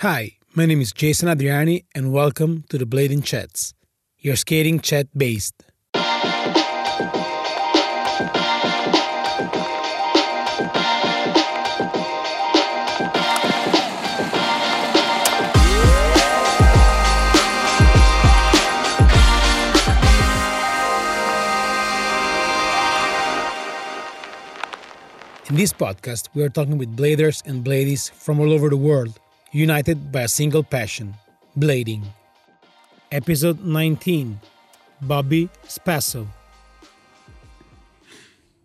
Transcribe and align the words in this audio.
Hi, 0.00 0.32
my 0.54 0.66
name 0.66 0.82
is 0.82 0.92
Jason 0.92 1.26
Adriani, 1.26 1.86
and 1.94 2.12
welcome 2.12 2.64
to 2.68 2.76
the 2.76 2.84
Blading 2.84 3.24
Chats, 3.24 3.72
your 4.18 4.36
skating 4.36 4.78
chat 4.78 5.06
based. 5.16 5.54
In 25.48 25.56
this 25.56 25.72
podcast, 25.72 26.28
we 26.34 26.42
are 26.42 26.50
talking 26.50 26.76
with 26.76 26.94
bladers 26.94 27.42
and 27.46 27.64
bladies 27.64 28.10
from 28.10 28.40
all 28.40 28.52
over 28.52 28.68
the 28.68 28.76
world, 28.76 29.18
united 29.56 30.12
by 30.12 30.20
a 30.22 30.28
single 30.28 30.62
passion 30.62 31.14
blading. 31.56 32.04
Episode 33.10 33.64
19 33.64 34.38
Bobby 35.00 35.48
Spasso. 35.66 36.26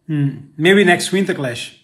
maybe 0.07 0.84
next 0.84 1.13
winter 1.13 1.34
clash. 1.34 1.79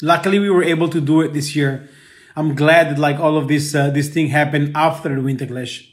Luckily 0.00 0.38
we 0.38 0.48
were 0.48 0.64
able 0.64 0.88
to 0.88 1.00
do 1.00 1.20
it 1.20 1.34
this 1.34 1.54
year. 1.54 1.90
I'm 2.34 2.54
glad 2.54 2.90
that 2.90 2.98
like 2.98 3.18
all 3.20 3.36
of 3.36 3.48
this 3.48 3.74
uh, 3.74 3.90
this 3.90 4.08
thing 4.08 4.28
happened 4.28 4.72
after 4.74 5.14
the 5.14 5.20
winter 5.20 5.46
clash. 5.46 5.92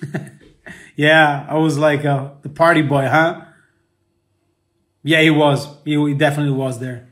Yeah 0.96 1.44
i 1.50 1.58
was 1.58 1.76
like 1.76 2.04
uh, 2.04 2.30
the 2.42 2.48
party 2.48 2.80
boy 2.80 3.06
huh? 3.08 3.42
Yeah 5.02 5.20
he 5.20 5.30
was. 5.30 5.66
He, 5.84 5.96
he 5.96 6.14
definitely 6.14 6.56
was 6.56 6.78
there. 6.78 7.08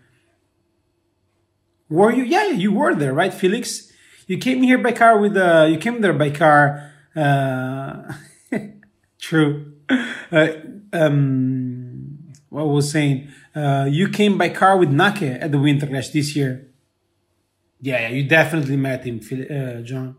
Were 1.91 2.13
you? 2.13 2.23
Yeah 2.23 2.47
you 2.47 2.73
were 2.73 2.95
there 2.95 3.13
right 3.13 3.35
felix 3.35 3.91
you 4.33 4.39
came 4.39 4.63
here 4.63 4.79
by 4.79 4.93
car 4.93 5.19
with 5.19 5.37
uh 5.37 5.67
you 5.69 5.77
came 5.77 6.01
there 6.01 6.15
by 6.15 6.31
car 6.31 6.91
uh 7.15 8.15
true. 9.19 9.74
Uh, 9.91 10.49
um 10.95 12.33
what 12.49 12.65
was 12.65 12.91
saying 12.91 13.29
uh 13.55 13.87
you 13.91 14.09
came 14.09 14.39
by 14.39 14.49
car 14.49 14.79
with 14.79 14.89
nake 14.89 15.29
at 15.43 15.52
the 15.52 15.59
winter 15.59 15.87
clash 15.87 16.09
this 16.09 16.35
year. 16.35 16.52
Yeah, 17.83 18.01
yeah 18.01 18.09
you 18.16 18.23
definitely 18.27 18.79
met 18.79 19.05
him 19.05 19.21
uh, 19.21 19.83
john. 19.83 20.16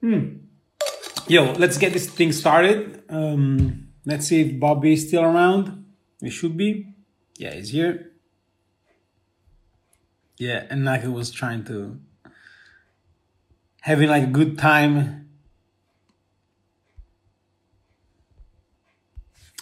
Hmm. 0.00 0.24
Yo 1.28 1.52
let's 1.52 1.78
get 1.78 1.92
this 1.92 2.10
thing 2.10 2.32
started. 2.32 3.04
Um 3.08 3.92
let's 4.04 4.26
see 4.26 4.40
if 4.40 4.58
bobby 4.58 4.94
is 4.94 5.06
still 5.06 5.22
around. 5.22 5.84
He 6.20 6.30
should 6.30 6.56
be. 6.56 6.94
Yeah 7.38 7.54
he's 7.54 7.70
here 7.70 8.10
yeah 10.40 10.64
and 10.70 10.82
nake 10.88 11.04
was 11.12 11.30
trying 11.30 11.62
to 11.62 12.00
having 13.82 14.08
like 14.08 14.24
a 14.24 14.32
good 14.40 14.58
time 14.58 15.26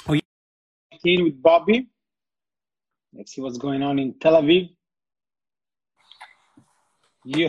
Oh, 0.06 0.14
yeah. 0.14 0.20
In 1.04 1.24
with 1.24 1.42
Bobby. 1.42 1.88
Let's 3.12 3.34
see 3.34 3.40
what's 3.40 3.58
going 3.58 3.82
on 3.82 3.98
in 3.98 4.14
Tel 4.20 4.34
Aviv. 4.40 4.70
Yo, 7.24 7.48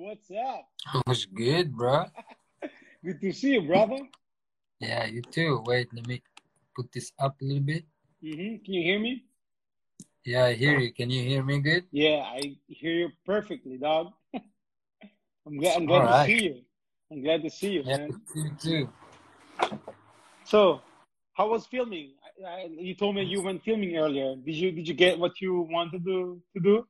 what's 0.00 0.30
up? 0.30 0.68
Was 1.06 1.26
good, 1.26 1.76
bro. 1.76 2.06
Good 3.04 3.20
to 3.20 3.32
see 3.32 3.52
you, 3.52 3.62
brother. 3.62 3.98
Yeah, 4.80 5.04
you 5.04 5.22
too. 5.22 5.62
Wait, 5.66 5.92
let 5.94 6.06
me 6.08 6.22
put 6.74 6.90
this 6.90 7.12
up 7.18 7.36
a 7.40 7.44
little 7.44 7.62
bit. 7.62 7.84
hmm 8.22 8.56
Can 8.64 8.74
you 8.74 8.82
hear 8.82 8.98
me? 8.98 9.25
Yeah, 10.26 10.46
I 10.46 10.54
hear 10.54 10.76
you. 10.76 10.92
Can 10.92 11.08
you 11.08 11.22
hear 11.22 11.44
me 11.44 11.60
good? 11.60 11.84
Yeah, 11.92 12.24
I 12.26 12.56
hear 12.66 12.92
you 12.92 13.10
perfectly, 13.24 13.78
dog. 13.78 14.12
I'm 14.34 15.56
glad. 15.56 15.76
I'm 15.76 15.86
glad 15.86 16.08
to 16.08 16.26
see 16.26 16.42
you. 16.46 16.62
I'm 17.12 17.22
glad 17.22 17.42
to 17.44 17.50
see 17.50 17.70
you, 17.74 17.84
Yeah, 17.84 17.96
man. 17.98 18.20
you 18.34 18.50
too. 18.60 18.88
So, 20.44 20.80
how 21.34 21.48
was 21.48 21.66
filming? 21.66 22.14
I, 22.44 22.50
I, 22.50 22.68
you 22.68 22.96
told 22.96 23.14
me 23.14 23.22
you 23.22 23.40
went 23.40 23.62
filming 23.62 23.96
earlier. 23.96 24.34
Did 24.34 24.56
you 24.56 24.72
Did 24.72 24.88
you 24.88 24.94
get 24.94 25.16
what 25.16 25.40
you 25.40 25.60
wanted 25.70 26.04
to 26.04 26.42
to 26.54 26.60
do? 26.60 26.86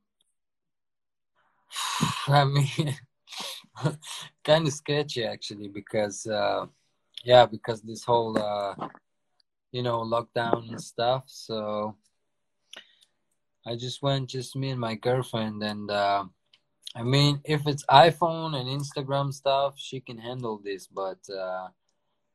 I 2.27 2.43
mean, 2.43 2.97
kind 4.43 4.65
of 4.65 4.73
sketchy 4.73 5.25
actually 5.25 5.67
because, 5.67 6.25
uh, 6.25 6.65
yeah, 7.23 7.45
because 7.45 7.83
this 7.83 8.03
whole, 8.03 8.35
uh, 8.35 8.73
you 9.71 9.83
know, 9.83 9.99
lockdown 9.99 10.69
and 10.69 10.81
stuff. 10.81 11.25
So 11.27 11.95
I 13.67 13.75
just 13.75 14.01
went, 14.01 14.29
just 14.29 14.55
me 14.55 14.69
and 14.69 14.79
my 14.79 14.95
girlfriend, 14.95 15.61
and 15.61 15.91
uh, 15.91 16.23
I 16.95 17.03
mean, 17.03 17.41
if 17.43 17.67
it's 17.67 17.85
iPhone 17.85 18.55
and 18.55 18.69
Instagram 18.69 19.33
stuff, 19.33 19.73
she 19.77 19.99
can 19.99 20.17
handle 20.17 20.61
this, 20.63 20.87
but. 20.87 21.19
Uh, 21.29 21.67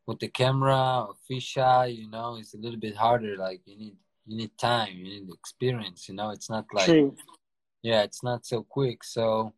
with 0.06 0.18
the 0.18 0.28
camera 0.28 1.06
or 1.06 1.14
fisheye, 1.30 1.96
you 1.96 2.10
know, 2.10 2.36
it's 2.36 2.54
a 2.54 2.58
little 2.58 2.78
bit 2.78 2.96
harder. 2.96 3.36
Like 3.36 3.60
you 3.64 3.76
need 3.78 3.96
you 4.26 4.36
need 4.36 4.56
time, 4.58 4.94
you 4.96 5.04
need 5.04 5.28
experience. 5.32 6.08
You 6.08 6.14
know, 6.14 6.30
it's 6.30 6.50
not 6.50 6.66
like 6.72 6.86
True. 6.86 7.16
yeah, 7.82 8.02
it's 8.02 8.22
not 8.22 8.46
so 8.46 8.62
quick. 8.62 9.04
So, 9.04 9.52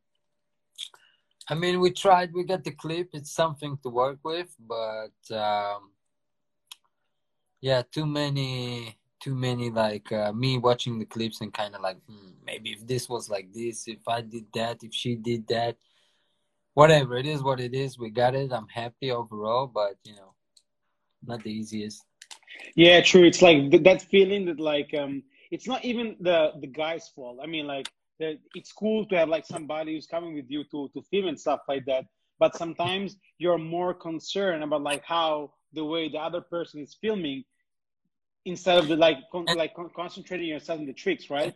I 1.49 1.55
mean, 1.55 1.81
we 1.81 1.91
tried. 1.91 2.33
We 2.33 2.45
got 2.45 2.65
the 2.65 2.73
clip. 2.73 3.11
It's 3.13 3.33
something 3.33 3.79
to 3.83 3.89
work 3.89 4.19
with, 4.23 4.55
but 4.59 5.35
um, 5.35 5.91
yeah, 7.61 7.83
too 7.91 8.07
many, 8.07 8.97
too 9.25 9.35
many. 9.35 9.71
Like 9.71 10.13
uh, 10.13 10.33
me 10.33 10.59
watching 10.59 10.99
the 10.99 11.07
clips 11.07 11.41
and 11.41 11.53
kind 11.53 11.75
of 11.75 11.81
like, 11.81 11.97
hmm, 12.07 12.33
maybe 12.45 12.71
if 12.73 12.87
this 12.87 13.09
was 13.09 13.31
like 13.31 13.53
this, 13.53 13.89
if 13.89 14.07
I 14.07 14.21
did 14.21 14.45
that, 14.55 14.85
if 14.85 14.93
she 14.93 15.17
did 15.17 15.49
that, 15.49 15.77
whatever. 16.75 17.17
It 17.17 17.27
is 17.27 17.43
what 17.43 17.61
it 17.61 17.75
is. 17.75 17.99
We 17.99 18.11
got 18.11 18.35
it. 18.35 18.53
I'm 18.53 18.69
happy 18.69 19.11
overall, 19.11 19.67
but 19.67 19.95
you 20.05 20.15
know, 20.15 20.35
not 21.25 21.43
the 21.43 21.51
easiest. 21.51 22.05
Yeah, 22.77 23.01
true. 23.01 23.25
It's 23.25 23.41
like 23.41 23.71
th- 23.71 23.83
that 23.85 24.03
feeling 24.03 24.45
that 24.47 24.61
like 24.61 24.93
um, 24.95 25.23
it's 25.51 25.67
not 25.67 25.85
even 25.85 26.17
the 26.21 26.53
the 26.61 26.67
guy's 26.67 27.09
fault. 27.09 27.39
I 27.43 27.47
mean, 27.47 27.67
like 27.67 27.89
the, 28.21 28.39
it's 28.55 28.73
cool 28.73 29.07
to 29.07 29.17
have 29.17 29.29
like 29.29 29.47
somebody 29.47 29.95
who's 29.95 30.07
coming 30.07 30.35
with 30.35 30.47
you 30.49 30.65
to 30.71 30.91
to 30.95 31.03
film 31.11 31.29
and 31.29 31.41
stuff 31.41 31.61
like 31.67 31.87
that. 31.87 32.05
But 32.39 32.57
sometimes 32.57 33.17
you're 33.39 33.59
more 33.59 33.95
concerned 33.95 34.63
about 34.63 34.83
like 34.83 35.05
how 35.05 35.53
the 35.73 35.85
way 35.85 36.09
the 36.09 36.19
other 36.19 36.41
person 36.41 36.81
is 36.83 36.97
filming 37.01 37.45
instead 38.45 38.79
of 38.79 38.89
the 38.89 38.97
like 38.97 39.19
con- 39.31 39.47
like 39.47 39.75
con- 39.75 39.91
concentrating 39.95 40.49
yourself 40.49 40.79
in 40.81 40.87
the 40.87 40.93
tricks, 40.93 41.31
right? 41.31 41.55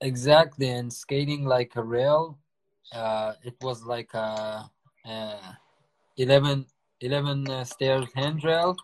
Exactly, 0.00 0.68
and 0.68 0.92
skating 0.92 1.44
like 1.44 1.76
a 1.76 1.82
rail, 1.82 2.38
uh, 2.92 3.34
it 3.42 3.54
was 3.60 3.84
like 3.84 4.12
a, 4.14 4.70
uh 5.06 5.52
11, 6.16 6.66
11 7.00 7.50
uh, 7.50 7.64
stairs 7.64 8.06
handrail, 8.14 8.76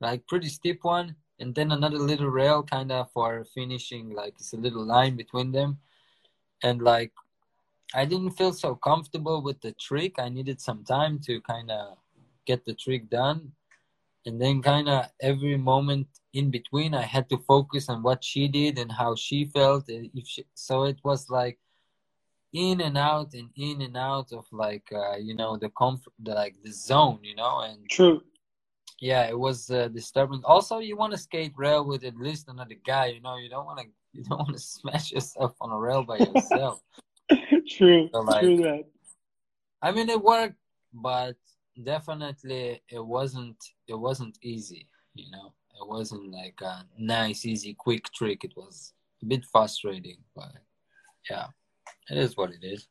like 0.00 0.26
pretty 0.26 0.48
steep 0.48 0.80
one, 0.82 1.14
and 1.38 1.54
then 1.54 1.72
another 1.72 1.98
little 1.98 2.28
rail 2.28 2.62
kind 2.62 2.90
of 2.90 3.10
for 3.12 3.44
finishing, 3.54 4.10
like 4.10 4.34
it's 4.38 4.52
a 4.52 4.56
little 4.56 4.84
line 4.84 5.16
between 5.16 5.52
them, 5.52 5.78
and 6.62 6.82
like 6.82 7.12
I 7.94 8.04
didn't 8.04 8.32
feel 8.32 8.52
so 8.52 8.74
comfortable 8.74 9.42
with 9.42 9.60
the 9.60 9.72
trick. 9.72 10.18
I 10.18 10.28
needed 10.28 10.60
some 10.60 10.82
time 10.84 11.18
to 11.26 11.40
kind 11.42 11.70
of 11.70 11.98
get 12.46 12.64
the 12.64 12.74
trick 12.74 13.10
done, 13.10 13.52
and 14.26 14.40
then 14.40 14.62
kind 14.62 14.88
of 14.88 15.06
every 15.20 15.56
moment 15.56 16.06
in 16.32 16.50
between 16.50 16.94
i 16.94 17.02
had 17.02 17.28
to 17.28 17.38
focus 17.38 17.88
on 17.88 18.02
what 18.02 18.22
she 18.22 18.48
did 18.48 18.78
and 18.78 18.90
how 18.90 19.14
she 19.14 19.44
felt 19.46 19.88
and 19.88 20.10
if 20.14 20.26
she, 20.26 20.44
so 20.54 20.84
it 20.84 20.98
was 21.04 21.28
like 21.30 21.58
in 22.52 22.80
and 22.82 22.98
out 22.98 23.32
and 23.34 23.48
in 23.56 23.80
and 23.82 23.96
out 23.96 24.30
of 24.32 24.44
like 24.52 24.86
uh, 24.92 25.16
you 25.16 25.34
know 25.34 25.56
the 25.56 25.70
comfort 25.70 26.12
the, 26.22 26.34
like 26.34 26.54
the 26.64 26.70
zone 26.72 27.18
you 27.22 27.34
know 27.34 27.60
and 27.60 27.78
True. 27.88 28.22
yeah 29.00 29.24
it 29.28 29.38
was 29.38 29.70
uh, 29.70 29.88
disturbing 29.88 30.42
also 30.44 30.78
you 30.78 30.96
want 30.96 31.12
to 31.12 31.18
skate 31.18 31.52
rail 31.56 31.84
with 31.84 32.04
at 32.04 32.16
least 32.16 32.48
another 32.48 32.76
guy 32.86 33.06
you 33.06 33.20
know 33.22 33.36
you 33.36 33.48
don't 33.48 33.64
want 33.66 33.78
to 33.80 33.86
you 34.12 34.22
don't 34.24 34.38
want 34.40 34.52
to 34.52 34.58
smash 34.58 35.10
yourself 35.12 35.54
on 35.62 35.70
a 35.70 35.78
rail 35.78 36.02
by 36.02 36.18
yourself 36.18 36.82
true. 37.68 38.08
So, 38.12 38.20
like- 38.20 38.42
true 38.42 38.56
that. 38.58 38.84
i 39.80 39.90
mean 39.90 40.08
it 40.10 40.22
worked 40.22 40.56
but 40.92 41.36
definitely 41.84 42.82
it 42.88 43.04
wasn't 43.04 43.56
it 43.88 43.98
wasn't 43.98 44.38
easy 44.42 44.88
you 45.14 45.30
know 45.30 45.52
it 45.80 45.88
wasn't 45.88 46.30
like 46.30 46.58
a 46.62 46.84
nice 46.98 47.46
easy 47.46 47.74
quick 47.74 48.04
trick 48.12 48.44
it 48.44 48.52
was 48.56 48.92
a 49.22 49.26
bit 49.26 49.44
frustrating 49.44 50.18
but 50.36 50.52
yeah 51.30 51.46
it 52.10 52.18
is 52.18 52.36
what 52.36 52.50
it 52.50 52.64
is 52.64 52.88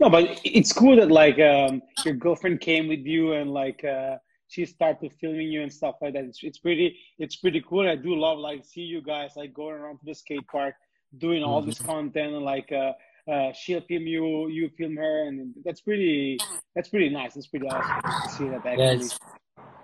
No, 0.00 0.08
but 0.08 0.40
it's 0.44 0.72
cool 0.72 0.96
that 0.96 1.10
like 1.10 1.38
um, 1.40 1.82
your 2.04 2.14
girlfriend 2.14 2.60
came 2.60 2.88
with 2.88 3.00
you 3.00 3.32
and 3.32 3.50
like 3.50 3.84
uh, 3.84 4.16
she 4.48 4.64
started 4.64 5.12
filming 5.20 5.48
you 5.48 5.62
and 5.62 5.72
stuff 5.72 5.96
like 6.00 6.14
that. 6.14 6.24
It's, 6.24 6.40
it's 6.42 6.58
pretty 6.58 6.96
it's 7.18 7.36
pretty 7.36 7.62
cool. 7.68 7.88
I 7.88 7.96
do 7.96 8.14
love 8.14 8.38
like 8.38 8.64
see 8.64 8.82
you 8.82 9.02
guys 9.02 9.32
like 9.36 9.52
going 9.52 9.76
around 9.76 9.98
to 9.98 10.04
the 10.04 10.14
skate 10.14 10.46
park 10.46 10.74
doing 11.16 11.42
all 11.42 11.62
this 11.62 11.78
content 11.78 12.34
and 12.34 12.44
like 12.44 12.70
uh, 12.72 12.92
uh, 13.30 13.52
she'll 13.52 13.82
film 13.82 14.06
you, 14.06 14.48
you 14.48 14.70
film 14.76 14.96
her, 14.96 15.28
and 15.28 15.54
that's 15.64 15.80
pretty 15.80 16.38
that's 16.74 16.88
pretty 16.88 17.08
nice. 17.08 17.34
That's 17.34 17.46
pretty 17.46 17.66
awesome 17.66 18.02
to 18.22 18.28
see 18.28 18.48
that 18.48 18.62
yeah 18.64 18.92
actually. 18.92 19.06
it's, 19.06 19.18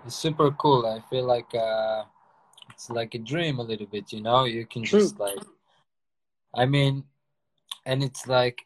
it's 0.05 0.15
super 0.15 0.51
cool 0.51 0.85
i 0.85 0.99
feel 1.09 1.25
like 1.25 1.53
uh 1.55 2.03
it's 2.69 2.89
like 2.89 3.15
a 3.15 3.19
dream 3.19 3.59
a 3.59 3.63
little 3.63 3.87
bit 3.87 4.11
you 4.11 4.21
know 4.21 4.45
you 4.45 4.65
can 4.65 4.83
True. 4.83 4.99
just 4.99 5.19
like 5.19 5.39
i 6.55 6.65
mean 6.65 7.03
and 7.85 8.03
it's 8.03 8.27
like 8.27 8.65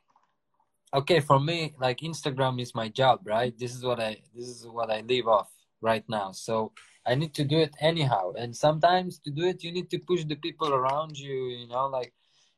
okay 0.93 1.19
for 1.19 1.39
me 1.39 1.73
like 1.79 1.99
instagram 1.99 2.61
is 2.61 2.73
my 2.75 2.89
job 2.89 3.19
right 3.23 3.57
this 3.57 3.73
is 3.75 3.83
what 3.83 3.99
i 3.99 4.17
this 4.35 4.47
is 4.47 4.67
what 4.67 4.89
i 4.89 5.01
live 5.01 5.27
off 5.27 5.51
right 5.81 6.03
now 6.09 6.31
so 6.31 6.71
i 7.05 7.15
need 7.15 7.33
to 7.33 7.43
do 7.43 7.57
it 7.57 7.73
anyhow 7.79 8.33
and 8.37 8.55
sometimes 8.55 9.19
to 9.19 9.31
do 9.31 9.45
it 9.45 9.63
you 9.63 9.71
need 9.71 9.89
to 9.89 9.99
push 9.99 10.25
the 10.25 10.35
people 10.35 10.73
around 10.73 11.17
you 11.17 11.47
you 11.49 11.67
know 11.67 11.87
like 11.87 12.13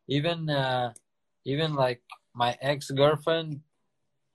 even 0.08 0.50
uh 0.50 0.92
even 1.46 1.74
like 1.74 2.02
my 2.34 2.58
ex-girlfriend 2.62 3.60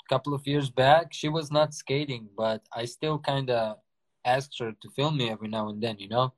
a 0.04 0.08
couple 0.14 0.34
of 0.34 0.46
years 0.46 0.70
back 0.70 1.12
she 1.12 1.28
was 1.28 1.50
not 1.50 1.74
skating 1.74 2.28
but 2.36 2.62
i 2.72 2.84
still 2.84 3.18
kind 3.18 3.50
of 3.50 3.78
asked 4.26 4.58
her 4.58 4.72
to 4.82 4.90
film 4.90 5.16
me 5.16 5.30
every 5.30 5.48
now 5.48 5.68
and 5.68 5.82
then 5.82 5.96
you 5.98 6.08
know? 6.08 6.34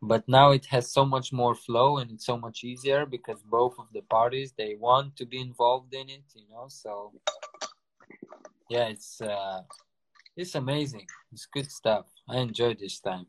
But 0.00 0.28
now 0.28 0.50
it 0.52 0.66
has 0.66 0.92
so 0.92 1.04
much 1.04 1.32
more 1.32 1.54
flow 1.54 1.98
and 1.98 2.10
it's 2.10 2.26
so 2.26 2.36
much 2.36 2.62
easier 2.62 3.06
because 3.06 3.42
both 3.42 3.74
of 3.78 3.86
the 3.92 4.02
parties 4.02 4.52
they 4.56 4.76
want 4.78 5.16
to 5.16 5.26
be 5.26 5.40
involved 5.40 5.92
in 5.94 6.08
it 6.08 6.24
you 6.34 6.46
know? 6.50 6.66
So 6.68 7.12
yeah 8.70 8.86
it's 8.86 9.20
uh 9.20 9.62
it's 10.36 10.54
amazing. 10.54 11.06
It's 11.32 11.46
good 11.46 11.70
stuff. 11.70 12.06
I 12.28 12.38
enjoy 12.38 12.74
this 12.74 12.98
time. 13.00 13.26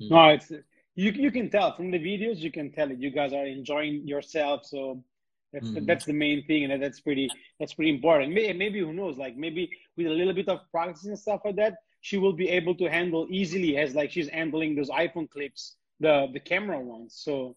Mm. 0.00 0.10
no 0.10 0.28
it's 0.28 0.50
you, 0.94 1.10
you 1.10 1.30
can 1.30 1.48
tell 1.48 1.74
from 1.74 1.90
the 1.90 1.98
videos 1.98 2.36
you 2.38 2.52
can 2.52 2.70
tell 2.70 2.90
it. 2.90 2.98
You 2.98 3.10
guys 3.10 3.32
are 3.32 3.46
enjoying 3.46 4.06
yourself 4.06 4.66
so 4.66 5.02
that's 5.52 5.68
mm. 5.68 5.74
the, 5.74 5.80
that's 5.80 6.04
the 6.04 6.12
main 6.12 6.44
thing 6.46 6.70
and 6.70 6.82
that's 6.82 7.00
pretty 7.00 7.28
that's 7.58 7.74
pretty 7.74 7.90
important 7.90 8.32
maybe, 8.32 8.58
maybe 8.58 8.80
who 8.80 8.92
knows 8.92 9.16
like 9.18 9.36
maybe 9.36 9.70
with 9.96 10.06
a 10.06 10.10
little 10.10 10.32
bit 10.32 10.48
of 10.48 10.60
practice 10.70 11.04
and 11.04 11.18
stuff 11.18 11.40
like 11.44 11.56
that 11.56 11.74
she 12.00 12.18
will 12.18 12.32
be 12.32 12.48
able 12.48 12.74
to 12.74 12.88
handle 12.88 13.26
easily 13.30 13.76
as 13.76 13.94
like 13.94 14.10
she's 14.10 14.28
handling 14.28 14.74
those 14.74 14.90
iphone 14.90 15.28
clips 15.28 15.76
the 16.02 16.28
the 16.34 16.40
camera 16.40 16.78
ones. 16.78 17.14
So 17.16 17.56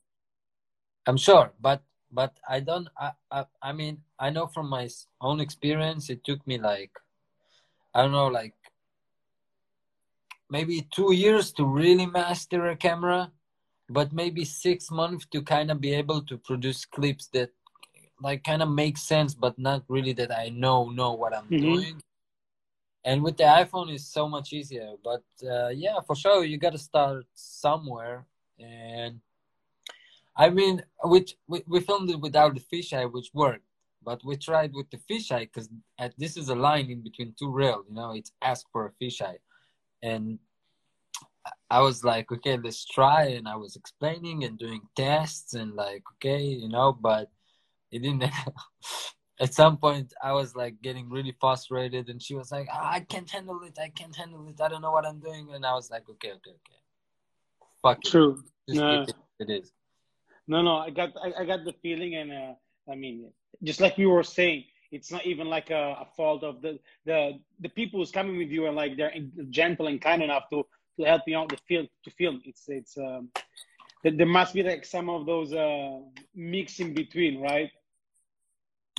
I'm 1.06 1.18
sure, 1.18 1.52
but 1.60 1.82
but 2.12 2.38
I 2.48 2.62
don't. 2.62 2.88
I, 2.98 3.12
I 3.32 3.46
I 3.62 3.74
mean 3.74 4.04
I 4.18 4.30
know 4.30 4.48
from 4.48 4.70
my 4.70 4.88
own 5.20 5.42
experience, 5.42 6.10
it 6.10 6.24
took 6.24 6.46
me 6.48 6.58
like 6.58 6.92
I 7.94 8.04
don't 8.04 8.14
know, 8.14 8.28
like 8.28 8.54
maybe 10.50 10.88
two 10.94 11.12
years 11.14 11.52
to 11.54 11.66
really 11.66 12.06
master 12.06 12.68
a 12.68 12.76
camera, 12.76 13.32
but 13.90 14.14
maybe 14.14 14.46
six 14.46 14.92
months 14.92 15.26
to 15.32 15.42
kind 15.42 15.72
of 15.72 15.82
be 15.82 15.94
able 15.94 16.22
to 16.30 16.38
produce 16.38 16.86
clips 16.86 17.28
that 17.34 17.50
like 18.22 18.44
kind 18.44 18.62
of 18.62 18.70
makes 18.70 19.04
sense, 19.04 19.34
but 19.34 19.58
not 19.58 19.84
really 19.88 20.14
that 20.14 20.32
I 20.32 20.50
know 20.50 20.90
know 20.90 21.14
what 21.14 21.36
I'm 21.36 21.44
mm-hmm. 21.46 21.58
doing. 21.58 22.02
And 23.04 23.22
with 23.22 23.38
the 23.38 23.44
iPhone, 23.44 23.94
is 23.94 24.08
so 24.08 24.28
much 24.28 24.52
easier. 24.52 24.94
But 25.04 25.24
uh, 25.48 25.70
yeah, 25.70 26.00
for 26.08 26.16
sure, 26.16 26.44
you 26.44 26.58
got 26.58 26.72
to 26.72 26.80
start 26.80 27.26
somewhere 27.36 28.26
and 28.60 29.20
I 30.38 30.50
mean, 30.50 30.84
which 31.04 31.38
we, 31.48 31.64
we 31.68 31.80
filmed 31.80 32.10
it 32.10 32.20
without 32.20 32.56
the 32.56 32.62
fisheye, 32.62 33.12
which 33.12 33.30
worked, 33.34 33.64
but 34.04 34.24
we 34.26 34.36
tried 34.36 34.74
with 34.74 34.90
the 34.90 34.98
fisheye 34.98 35.50
because 35.52 35.70
this 36.18 36.36
is 36.36 36.50
a 36.50 36.56
line 36.56 36.92
in 36.92 37.02
between 37.02 37.34
two 37.40 37.52
rails. 37.52 37.86
You 37.88 37.96
know, 37.96 38.12
it's 38.12 38.32
ask 38.42 38.66
for 38.72 38.86
a 38.88 39.04
fisheye, 39.04 39.38
and 40.04 40.40
I 41.70 41.80
was 41.82 42.04
like, 42.04 42.32
okay, 42.32 42.58
let's 42.58 42.86
try, 42.86 43.28
and 43.28 43.48
I 43.48 43.56
was 43.56 43.78
explaining 43.78 44.44
and 44.44 44.60
doing 44.60 44.82
tests 44.96 45.54
and 45.54 45.74
like, 45.74 46.04
okay, 46.16 46.44
you 46.44 46.68
know, 46.68 46.92
but 46.92 47.32
it 47.92 48.00
didn't. 48.00 48.26
At 49.38 49.54
some 49.54 49.76
point, 49.78 50.14
I 50.24 50.32
was 50.32 50.56
like 50.56 50.82
getting 50.82 51.10
really 51.10 51.36
frustrated, 51.42 52.08
and 52.08 52.24
she 52.24 52.36
was 52.36 52.52
like, 52.52 52.68
oh, 52.72 52.80
"I 52.82 53.02
can't 53.02 53.30
handle 53.30 53.62
it. 53.64 53.78
I 53.78 53.90
can't 53.90 54.16
handle 54.16 54.48
it. 54.48 54.62
I 54.62 54.70
don't 54.70 54.82
know 54.82 54.92
what 54.92 55.06
I'm 55.06 55.20
doing." 55.20 55.50
And 55.54 55.66
I 55.66 55.74
was 55.74 55.92
like, 55.92 56.08
"Okay, 56.10 56.30
okay, 56.30 56.52
okay." 56.52 56.80
fuck 57.86 58.04
True. 58.04 58.44
It. 58.68 58.76
No. 58.76 59.04
It, 59.04 59.14
it 59.40 59.50
is. 59.50 59.72
No, 60.48 60.62
no, 60.62 60.78
I 60.78 60.90
got, 60.90 61.10
I, 61.24 61.42
I 61.42 61.46
got 61.46 61.66
the 61.66 61.74
feeling, 61.82 62.16
and 62.16 62.32
uh, 62.32 62.54
I 62.92 62.96
mean, 62.96 63.32
just 63.64 63.82
like 63.82 63.98
you 63.98 64.10
were 64.10 64.24
saying, 64.24 64.66
it's 64.92 65.12
not 65.12 65.26
even 65.26 65.48
like 65.48 65.70
a, 65.72 65.98
a, 66.02 66.08
fault 66.16 66.44
of 66.44 66.62
the 66.62 66.80
the 67.06 67.40
the 67.60 67.70
people 67.70 68.00
who's 68.00 68.12
coming 68.12 68.38
with 68.38 68.50
you 68.50 68.68
and 68.68 68.76
like 68.76 68.96
they're 68.96 69.12
gentle 69.50 69.88
and 69.88 70.00
kind 70.00 70.22
enough 70.22 70.44
to 70.52 70.64
to 71.00 71.06
help 71.06 71.24
you 71.26 71.36
out 71.38 71.50
the 71.50 71.58
field 71.68 71.88
to 72.04 72.12
film. 72.12 72.42
It's 72.46 72.64
it's 72.68 72.96
um, 72.98 73.30
there 74.04 74.26
must 74.26 74.54
be 74.54 74.64
like 74.64 74.86
some 74.86 75.10
of 75.10 75.26
those 75.26 75.54
uh, 75.54 76.00
mix 76.36 76.80
in 76.80 76.94
between, 76.94 77.42
right? 77.42 77.72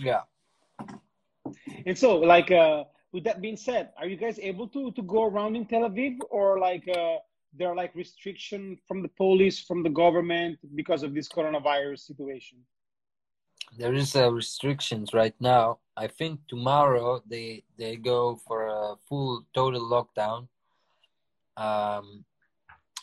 Yeah. 0.01 0.23
And 1.87 1.97
so, 1.97 2.17
like, 2.17 2.51
uh, 2.51 2.85
with 3.13 3.25
that 3.25 3.41
being 3.41 3.57
said, 3.57 3.91
are 3.99 4.07
you 4.07 4.17
guys 4.17 4.39
able 4.39 4.69
to 4.69 4.91
to 4.93 5.03
go 5.03 5.25
around 5.25 5.57
in 5.57 5.67
Tel 5.67 5.89
Aviv 5.89 6.19
or 6.31 6.59
like? 6.59 6.89
Uh, 6.89 7.19
there 7.59 7.69
are 7.69 7.75
like 7.75 7.95
restriction 7.95 8.79
from 8.87 9.03
the 9.03 9.09
police, 9.09 9.61
from 9.61 9.83
the 9.83 9.91
government 9.91 10.59
because 10.75 11.03
of 11.03 11.15
this 11.15 11.29
coronavirus 11.29 12.01
situation? 12.01 12.59
There 13.77 13.95
is 13.95 14.15
a 14.15 14.31
restrictions 14.31 15.13
right 15.13 15.35
now. 15.41 15.79
I 15.97 16.07
think 16.07 16.41
tomorrow 16.49 17.23
they 17.27 17.65
they 17.77 17.97
go 17.97 18.37
for 18.47 18.67
a 18.67 18.95
full 19.09 19.45
total 19.55 19.83
lockdown. 19.83 20.49
Um, 21.57 22.25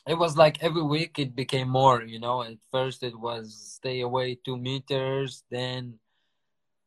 it 0.07 0.15
was 0.15 0.37
like 0.37 0.61
every 0.61 0.83
week 0.83 1.19
it 1.19 1.35
became 1.35 1.69
more. 1.69 2.03
You 2.03 2.19
know, 2.19 2.43
at 2.43 2.57
first 2.71 3.03
it 3.03 3.17
was 3.17 3.75
stay 3.75 4.01
away 4.01 4.37
two 4.43 4.57
meters, 4.57 5.43
then 5.49 5.99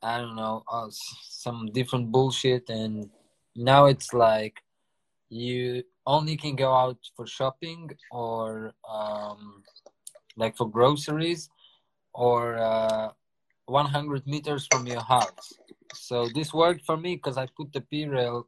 I 0.03 0.19
don't 0.19 0.37
know 0.37 0.65
uh, 0.71 0.89
some 0.91 1.67
different 1.73 2.13
bullshit, 2.13 2.69
and 2.69 3.09
now 3.55 3.87
it's 3.87 4.13
like 4.13 4.63
you 5.31 5.83
only 6.07 6.37
can 6.37 6.55
go 6.57 6.73
out 6.73 6.99
for 7.17 7.27
shopping 7.27 7.91
or 8.13 8.75
um, 8.89 9.62
like 10.37 10.57
for 10.57 10.71
groceries 10.71 11.49
or 12.15 12.59
uh, 12.59 13.11
100 13.67 14.27
meters 14.27 14.67
from 14.67 14.87
your 14.87 15.03
house. 15.03 15.55
So 15.95 16.29
this 16.35 16.53
worked 16.53 16.85
for 16.85 16.97
me 16.97 17.17
because 17.17 17.37
I 17.39 17.47
put 17.57 17.73
the 17.73 17.81
P 17.81 18.07
rail 18.07 18.47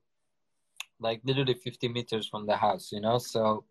like 1.01 1.21
literally 1.25 1.55
50 1.55 1.89
meters 1.89 2.27
from 2.29 2.47
the 2.47 2.57
house, 2.57 2.91
you 2.93 3.01
know. 3.01 3.19
So 3.19 3.65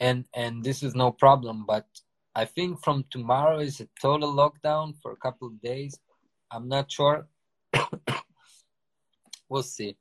and 0.00 0.24
and 0.34 0.62
this 0.62 0.82
is 0.82 0.94
no 0.94 1.10
problem. 1.10 1.64
But 1.66 1.86
I 2.34 2.44
think 2.44 2.82
from 2.84 3.04
tomorrow 3.10 3.58
is 3.60 3.80
a 3.80 3.88
total 4.00 4.34
lockdown 4.34 4.94
for 5.02 5.12
a 5.12 5.16
couple 5.16 5.48
of 5.48 5.60
days. 5.60 5.98
I'm 6.50 6.68
not 6.68 6.90
sure. 6.90 7.28
we'll 9.48 9.62
see. 9.62 9.96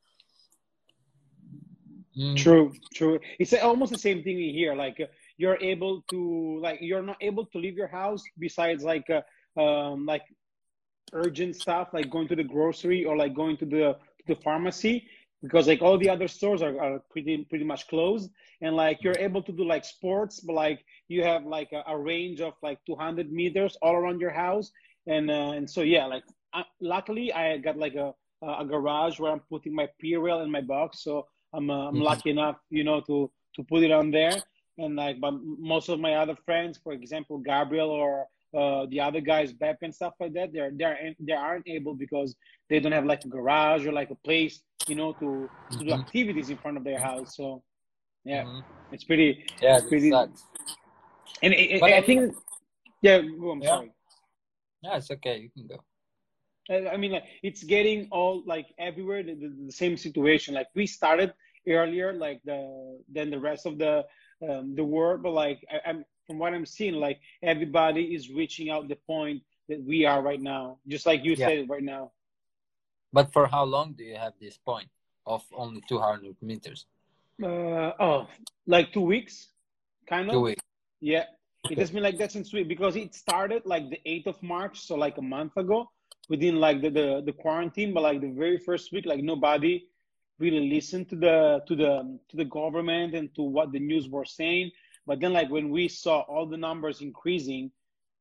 Mm. 2.18 2.38
True, 2.38 2.74
true. 2.94 3.20
It's 3.40 3.54
almost 3.54 3.92
the 3.92 3.98
same 3.98 4.24
thing 4.24 4.38
here. 4.38 4.74
Like 4.74 5.00
uh, 5.02 5.08
you're 5.38 5.58
able 5.62 6.04
to, 6.12 6.60
like 6.62 6.80
you're 6.82 7.02
not 7.02 7.18
able 7.22 7.46
to 7.48 7.58
leave 7.58 7.76
your 7.76 7.88
house 7.88 8.24
besides 8.40 8.84
like, 8.84 9.06
uh, 9.10 9.60
um, 9.60 10.06
like 10.06 10.24
urgent 11.14 11.56
stuff, 11.56 11.90
like 11.94 12.10
going 12.10 12.28
to 12.30 12.36
the 12.36 12.44
grocery 12.44 13.04
or 13.06 13.18
like 13.18 13.34
going 13.34 13.58
to 13.58 13.66
the 13.66 13.98
to 14.20 14.24
the 14.28 14.36
pharmacy, 14.42 15.08
because 15.42 15.68
like 15.68 15.82
all 15.82 15.98
the 15.98 16.10
other 16.10 16.28
stores 16.28 16.62
are, 16.62 16.80
are 16.80 17.00
pretty 17.12 17.46
pretty 17.50 17.66
much 17.66 17.88
closed. 17.88 18.30
And 18.62 18.76
like 18.76 19.04
you're 19.04 19.18
able 19.20 19.44
to 19.44 19.52
do 19.52 19.66
like 19.66 19.86
sports, 19.86 20.40
but 20.40 20.54
like 20.54 20.84
you 21.08 21.24
have 21.24 21.46
like 21.46 21.72
a, 21.72 21.84
a 21.88 21.98
range 21.98 22.42
of 22.42 22.54
like 22.64 22.80
200 22.86 23.32
meters 23.32 23.78
all 23.82 23.96
around 23.96 24.22
your 24.22 24.32
house. 24.32 24.72
And 25.08 25.30
uh, 25.30 25.52
and 25.52 25.70
so 25.70 25.82
yeah, 25.82 26.06
like 26.06 26.24
uh, 26.54 26.64
luckily 26.82 27.34
I 27.34 27.58
got 27.58 27.78
like 27.78 27.96
a 27.96 28.14
a 28.42 28.66
garage 28.66 29.20
where 29.20 29.32
I'm 29.32 29.42
putting 29.50 29.74
my 29.74 29.88
P 30.00 30.16
rail 30.16 30.42
in 30.42 30.52
my 30.52 30.62
box, 30.62 31.04
so 31.04 31.28
I'm 31.54 31.70
uh, 31.70 31.88
I'm 31.88 31.96
mm-hmm. 31.96 32.04
lucky 32.04 32.30
enough, 32.32 32.58
you 32.70 32.84
know, 32.84 33.02
to 33.02 33.32
to 33.56 33.64
put 33.64 33.84
it 33.84 33.92
on 33.92 34.12
there. 34.12 34.36
And 34.78 34.96
like, 34.96 35.22
but 35.22 35.34
most 35.42 35.90
of 35.90 36.00
my 36.00 36.16
other 36.16 36.36
friends, 36.46 36.78
for 36.84 36.92
example, 36.92 37.38
Gabriel 37.38 37.90
or 37.90 38.28
uh, 38.56 38.86
the 38.90 39.00
other 39.00 39.22
guys, 39.22 39.54
Bep 39.54 39.78
and 39.82 39.94
stuff 39.94 40.14
like 40.20 40.34
that, 40.34 40.54
they're 40.54 40.72
they're 40.74 41.14
they 41.20 41.34
aren't 41.34 41.68
able 41.68 41.94
because 41.94 42.36
they 42.70 42.80
don't 42.80 42.92
have 42.92 43.06
like 43.06 43.24
a 43.26 43.28
garage 43.28 43.86
or 43.86 43.92
like 43.92 44.10
a 44.12 44.16
place, 44.16 44.62
you 44.88 44.96
know, 44.96 45.14
to, 45.14 45.50
to 45.72 45.78
do 45.78 45.86
mm-hmm. 45.86 46.02
activities 46.02 46.50
in 46.50 46.58
front 46.58 46.78
of 46.78 46.84
their 46.84 47.00
house. 47.00 47.36
So 47.36 47.64
yeah, 48.24 48.44
mm-hmm. 48.44 48.94
it's 48.94 49.04
pretty. 49.04 49.46
Yeah, 49.62 49.78
it's 49.78 49.88
pretty. 49.88 50.10
Sucks. 50.10 50.44
And 51.42 51.54
it, 51.54 51.84
I, 51.84 51.98
I 51.98 52.02
think, 52.02 52.36
yeah, 53.02 53.22
oh, 53.42 53.52
I'm 53.52 53.62
yeah. 53.62 53.70
sorry. 53.70 53.92
Yeah, 54.82 54.98
it's 54.98 55.12
okay. 55.12 55.38
You 55.42 55.50
can 55.68 55.68
go. 55.68 55.84
I 56.92 56.98
mean, 56.98 57.12
like, 57.12 57.26
it's 57.44 57.64
getting 57.64 58.08
all 58.12 58.42
like 58.48 58.68
everywhere 58.80 59.22
the, 59.22 59.36
the, 59.36 59.54
the, 59.68 59.72
same 59.72 59.98
situation. 59.98 60.56
Like 60.56 60.68
we 60.74 60.88
started 60.88 61.34
earlier, 61.68 62.14
like 62.14 62.42
the 62.44 63.00
than 63.12 63.30
the 63.30 63.40
rest 63.40 63.68
of 63.68 63.78
the 63.78 64.06
um, 64.48 64.76
the 64.76 64.84
world, 64.84 65.22
but 65.22 65.32
like 65.32 65.64
I, 65.70 65.90
am 65.90 66.06
from 66.26 66.40
what 66.40 66.54
I'm 66.54 66.66
seeing, 66.66 66.96
like 66.96 67.20
everybody 67.42 68.16
is 68.16 68.30
reaching 68.30 68.70
out 68.70 68.88
the 68.88 68.98
point 69.08 69.42
that 69.70 69.84
we 69.84 70.06
are 70.06 70.22
right 70.22 70.42
now, 70.42 70.80
just 70.88 71.06
like 71.06 71.24
you 71.24 71.36
yeah. 71.38 71.48
said 71.48 71.70
right 71.70 71.84
now. 71.84 72.12
But 73.14 73.32
for 73.32 73.48
how 73.48 73.64
long 73.64 73.94
do 73.94 74.04
you 74.04 74.18
have 74.18 74.34
this 74.40 74.58
point 74.58 74.90
of 75.26 75.44
only 75.56 75.82
200 75.88 76.36
meters? 76.42 76.86
Uh, 77.42 77.92
oh, 78.00 78.28
like 78.68 78.94
two 78.94 79.02
weeks, 79.02 79.50
kind 80.08 80.28
of. 80.28 80.34
Two 80.34 80.42
weeks. 80.42 80.64
Yeah, 81.02 81.26
it 81.70 81.78
has 81.78 81.92
been 81.92 82.04
like 82.04 82.18
that 82.18 82.32
since 82.32 82.54
week 82.54 82.68
because 82.68 82.96
it 82.96 83.14
started 83.16 83.64
like 83.66 83.90
the 83.90 84.00
8th 84.06 84.28
of 84.28 84.44
March, 84.44 84.80
so 84.82 84.96
like 84.96 85.18
a 85.18 85.22
month 85.22 85.58
ago 85.58 85.90
within 86.30 86.60
like 86.60 86.82
the, 86.82 86.90
the, 86.90 87.24
the 87.26 87.34
quarantine, 87.34 87.94
but 87.94 88.04
like 88.04 88.22
the 88.22 88.32
very 88.32 88.58
first 88.58 88.92
week, 88.92 89.06
like 89.06 89.24
nobody 89.24 89.86
really 90.40 90.70
listened 90.70 91.10
to 91.10 91.16
the 91.16 91.62
to 91.68 91.76
the 91.76 92.20
to 92.30 92.38
the 92.38 92.46
government 92.46 93.16
and 93.16 93.34
to 93.36 93.42
what 93.42 93.72
the 93.72 93.80
news 93.80 94.10
were 94.10 94.26
saying. 94.26 94.72
But 95.08 95.20
then 95.20 95.34
like 95.34 95.50
when 95.50 95.70
we 95.70 95.88
saw 95.88 96.22
all 96.22 96.46
the 96.46 96.58
numbers 96.58 97.02
increasing, 97.02 97.72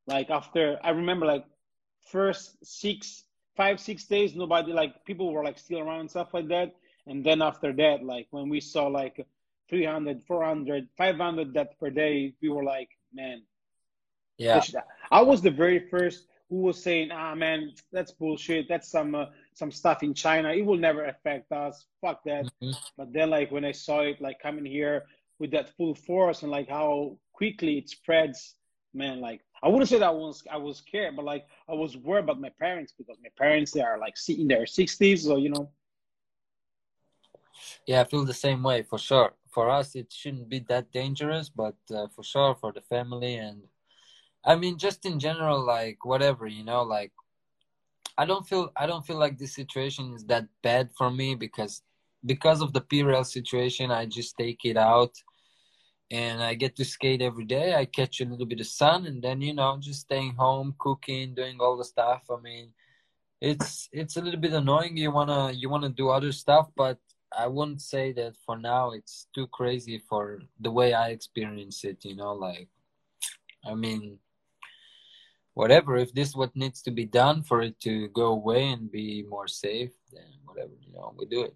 like 0.07 0.29
after 0.29 0.77
I 0.83 0.91
remember 0.91 1.25
like 1.25 1.45
first 2.11 2.63
six 2.63 3.23
five 3.57 3.79
six 3.79 4.05
days 4.05 4.35
nobody 4.35 4.71
like 4.71 5.03
people 5.05 5.31
were 5.31 5.43
like 5.43 5.57
still 5.57 5.79
around 5.79 6.01
and 6.01 6.09
stuff 6.09 6.33
like 6.33 6.47
that. 6.49 6.75
And 7.07 7.23
then 7.23 7.41
after 7.41 7.73
that 7.73 8.03
like 8.03 8.27
when 8.31 8.49
we 8.49 8.59
saw 8.59 8.87
like 8.87 9.25
300 9.69 10.23
400 10.23 10.87
500 10.97 11.53
deaths 11.53 11.75
per 11.79 11.89
day 11.89 12.33
we 12.41 12.49
were 12.49 12.63
like 12.63 12.89
man. 13.13 13.41
Yeah. 14.37 14.61
i 15.11 15.21
was 15.21 15.41
the 15.41 15.49
very 15.49 15.87
first 15.89 16.27
who 16.49 16.57
was 16.57 16.81
saying 16.83 17.09
ah 17.11 17.33
man 17.33 17.71
that's 17.91 18.11
bullshit. 18.11 18.67
That's 18.69 18.89
some 18.89 19.15
uh, 19.15 19.25
some 19.53 19.71
stuff 19.71 20.03
in 20.03 20.13
china. 20.13 20.49
It 20.51 20.65
will 20.65 20.77
never 20.77 21.05
affect 21.05 21.51
us. 21.51 21.85
Fuck 22.01 22.23
that. 22.25 22.45
Mhm. 22.61 22.75
but 22.97 23.11
then 23.11 23.29
like 23.31 23.51
when 23.51 23.65
i 23.65 23.71
saw 23.71 24.01
it 24.01 24.21
like 24.21 24.39
coming 24.39 24.65
here 24.65 25.05
with 25.39 25.51
that 25.51 25.69
full 25.75 25.93
force 25.95 26.41
and 26.43 26.51
like 26.51 26.69
how 26.69 27.17
quickly 27.33 27.77
it 27.77 27.89
spreads 27.89 28.55
man 28.93 29.19
like 29.19 29.41
i 29.63 29.67
wouldn't 29.67 29.89
say 29.89 29.99
that 29.99 30.07
i 30.07 30.11
was 30.11 30.43
i 30.51 30.57
was 30.57 30.77
scared 30.77 31.15
but 31.15 31.25
like 31.25 31.45
i 31.69 31.73
was 31.73 31.97
worried 31.97 32.23
about 32.23 32.39
my 32.39 32.49
parents 32.59 32.93
because 32.97 33.17
my 33.21 33.29
parents 33.37 33.71
they 33.71 33.81
are 33.81 33.97
like 33.99 34.15
in 34.29 34.47
their 34.47 34.65
60s 34.65 35.19
so 35.19 35.37
you 35.37 35.49
know 35.49 35.69
Yeah, 37.85 38.01
I 38.01 38.05
feel 38.05 38.25
the 38.25 38.33
same 38.33 38.63
way 38.63 38.83
for 38.83 38.97
sure. 38.97 39.33
For 39.51 39.69
us, 39.69 39.95
it 39.95 40.11
shouldn't 40.11 40.49
be 40.49 40.59
that 40.67 40.91
dangerous, 40.91 41.49
but 41.49 41.75
uh, 41.93 42.07
for 42.07 42.23
sure 42.23 42.55
for 42.55 42.71
the 42.71 42.81
family 42.81 43.35
and 43.35 43.63
I 44.45 44.55
mean, 44.55 44.77
just 44.77 45.05
in 45.05 45.19
general, 45.19 45.65
like 45.65 46.05
whatever, 46.05 46.47
you 46.47 46.63
know, 46.63 46.83
like 46.83 47.11
I 48.17 48.25
don't 48.25 48.47
feel 48.47 48.71
I 48.75 48.85
don't 48.85 49.05
feel 49.05 49.17
like 49.17 49.37
this 49.37 49.55
situation 49.55 50.13
is 50.13 50.25
that 50.25 50.47
bad 50.61 50.91
for 50.97 51.09
me 51.11 51.35
because 51.35 51.81
because 52.25 52.61
of 52.61 52.73
the 52.73 52.81
P-rail 52.81 53.23
situation, 53.23 53.91
I 53.91 54.05
just 54.05 54.35
take 54.37 54.65
it 54.65 54.77
out 54.77 55.13
and 56.11 56.41
I 56.41 56.53
get 56.53 56.75
to 56.77 56.85
skate 56.85 57.21
every 57.21 57.45
day. 57.45 57.75
I 57.75 57.85
catch 57.85 58.21
a 58.21 58.25
little 58.25 58.45
bit 58.45 58.59
of 58.59 58.67
sun 58.67 59.05
and 59.05 59.21
then 59.21 59.41
you 59.41 59.53
know 59.53 59.77
just 59.79 60.01
staying 60.01 60.35
home, 60.35 60.75
cooking, 60.79 61.33
doing 61.35 61.57
all 61.59 61.77
the 61.77 61.83
stuff. 61.83 62.23
I 62.31 62.39
mean, 62.41 62.73
it's 63.41 63.89
it's 63.91 64.17
a 64.17 64.21
little 64.21 64.39
bit 64.39 64.53
annoying. 64.53 64.97
You 64.97 65.11
wanna 65.11 65.51
you 65.51 65.69
wanna 65.69 65.89
do 65.89 66.09
other 66.09 66.31
stuff, 66.31 66.69
but 66.75 66.99
I 67.37 67.47
wouldn't 67.47 67.81
say 67.81 68.13
that 68.13 68.35
for 68.45 68.57
now 68.57 68.91
it's 68.91 69.27
too 69.33 69.47
crazy 69.47 70.01
for 70.09 70.41
the 70.59 70.71
way 70.71 70.93
I 70.93 71.09
experience 71.09 71.83
it. 71.83 72.05
You 72.05 72.15
know, 72.15 72.33
like 72.33 72.69
I 73.65 73.73
mean, 73.73 74.19
whatever. 75.53 75.97
If 75.97 76.13
this 76.13 76.29
is 76.29 76.35
what 76.35 76.55
needs 76.55 76.81
to 76.83 76.91
be 76.91 77.05
done 77.05 77.41
for 77.43 77.61
it 77.61 77.79
to 77.81 78.09
go 78.09 78.27
away 78.27 78.69
and 78.69 78.91
be 78.91 79.25
more 79.27 79.47
safe, 79.47 79.91
then 80.13 80.31
whatever. 80.45 80.73
You 80.81 80.93
know, 80.93 81.13
we 81.17 81.25
do 81.25 81.43
it. 81.43 81.55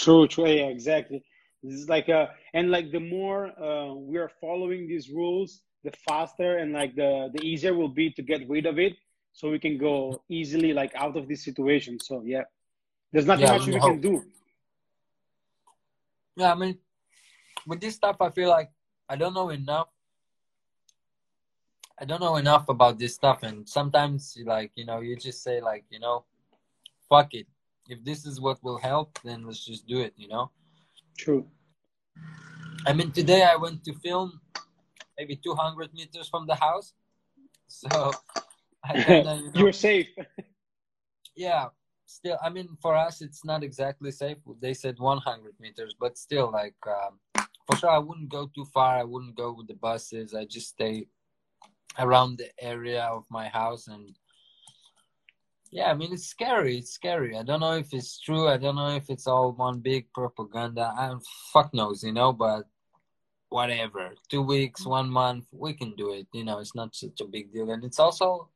True, 0.00 0.26
true. 0.26 0.48
Yeah, 0.48 0.72
exactly. 0.72 1.22
This 1.62 1.74
is 1.74 1.88
like 1.90 2.08
uh 2.08 2.28
and 2.54 2.70
like 2.70 2.90
the 2.90 3.00
more 3.00 3.52
uh 3.60 3.92
we 3.92 4.16
are 4.16 4.30
following 4.40 4.88
these 4.88 5.10
rules, 5.10 5.60
the 5.84 5.92
faster 6.08 6.56
and 6.56 6.72
like 6.72 6.96
the 6.96 7.28
the 7.34 7.42
easier 7.44 7.74
will 7.74 7.92
be 8.02 8.10
to 8.16 8.22
get 8.22 8.48
rid 8.48 8.64
of 8.64 8.78
it, 8.78 8.96
so 9.32 9.50
we 9.50 9.58
can 9.58 9.76
go 9.76 10.22
easily 10.30 10.72
like 10.72 10.92
out 10.96 11.16
of 11.18 11.28
this 11.28 11.44
situation. 11.44 12.00
So 12.00 12.22
yeah, 12.24 12.44
there's 13.12 13.26
nothing 13.26 13.44
Yeah, 13.44 13.52
much 13.52 13.66
we 13.66 13.78
can 13.78 14.00
do. 14.00 14.24
Yeah, 16.36 16.52
I 16.52 16.54
mean, 16.54 16.78
with 17.66 17.80
this 17.80 17.96
stuff, 17.96 18.16
I 18.20 18.30
feel 18.30 18.48
like 18.48 18.70
I 19.06 19.16
don't 19.16 19.34
know 19.34 19.50
enough. 19.50 19.88
I 22.00 22.06
don't 22.06 22.22
know 22.22 22.36
enough 22.36 22.70
about 22.70 22.98
this 22.98 23.14
stuff, 23.14 23.42
and 23.42 23.68
sometimes, 23.68 24.38
like 24.46 24.72
you 24.76 24.86
know, 24.86 25.00
you 25.00 25.14
just 25.16 25.42
say 25.42 25.60
like, 25.60 25.84
you 25.90 26.00
know, 26.00 26.24
fuck 27.10 27.34
it. 27.34 27.46
If 27.90 28.04
this 28.04 28.24
is 28.24 28.40
what 28.40 28.62
will 28.62 28.78
help, 28.78 29.18
then 29.24 29.44
let's 29.46 29.64
just 29.64 29.86
do 29.86 30.00
it. 30.00 30.14
You 30.16 30.28
know. 30.28 30.50
True. 31.18 31.46
I 32.86 32.92
mean, 32.92 33.10
today 33.12 33.42
I 33.42 33.56
went 33.56 33.84
to 33.84 33.92
film 33.94 34.40
maybe 35.18 35.36
200 35.36 35.92
meters 35.92 36.28
from 36.28 36.46
the 36.46 36.54
house, 36.54 36.94
so 37.68 37.88
I 38.84 39.02
kinda, 39.02 39.36
you 39.36 39.50
know, 39.52 39.60
You're 39.60 39.72
safe. 39.72 40.08
yeah 41.36 41.66
still 42.06 42.36
i 42.42 42.48
mean 42.48 42.68
for 42.82 42.96
us 42.96 43.22
it's 43.22 43.44
not 43.44 43.62
exactly 43.62 44.10
safe 44.10 44.36
they 44.60 44.74
said 44.74 44.98
100 44.98 45.54
meters 45.60 45.94
but 45.98 46.18
still 46.18 46.50
like 46.50 46.74
um, 46.86 47.20
for 47.66 47.76
sure 47.76 47.90
i 47.90 47.98
wouldn't 47.98 48.28
go 48.28 48.50
too 48.54 48.66
far 48.74 48.98
i 48.98 49.04
wouldn't 49.04 49.36
go 49.36 49.52
with 49.52 49.68
the 49.68 49.74
buses 49.74 50.34
i 50.34 50.44
just 50.44 50.68
stay 50.68 51.06
around 51.98 52.36
the 52.36 52.50
area 52.60 53.04
of 53.04 53.24
my 53.30 53.48
house 53.48 53.86
and 53.86 54.16
yeah 55.70 55.90
i 55.90 55.94
mean 55.94 56.12
it's 56.12 56.26
scary 56.26 56.78
it's 56.78 56.92
scary. 56.92 57.36
I 57.36 57.42
don't 57.42 57.60
know 57.60 57.74
if 57.74 57.92
it's 57.92 58.20
true 58.20 58.48
i 58.48 58.56
don't 58.56 58.76
know 58.76 58.94
if 58.96 59.08
it's 59.08 59.26
all 59.26 59.52
one 59.52 59.80
big 59.80 60.12
propaganda 60.12 60.92
And 60.98 61.20
fuck 61.52 61.72
knows 61.72 62.02
you 62.02 62.12
know 62.12 62.32
but 62.32 62.64
whatever. 63.50 64.14
Two 64.28 64.42
weeks 64.42 64.86
one 64.86 65.10
month 65.10 65.46
we 65.50 65.72
can 65.74 65.94
do 65.96 66.12
it 66.12 66.26
you 66.32 66.44
know 66.44 66.58
it's 66.58 66.74
not 66.74 66.94
such 66.94 67.20
a 67.20 67.24
big 67.24 67.52
deal. 67.52 67.70
And 67.70 67.84
it's 67.84 67.98
also 67.98 68.48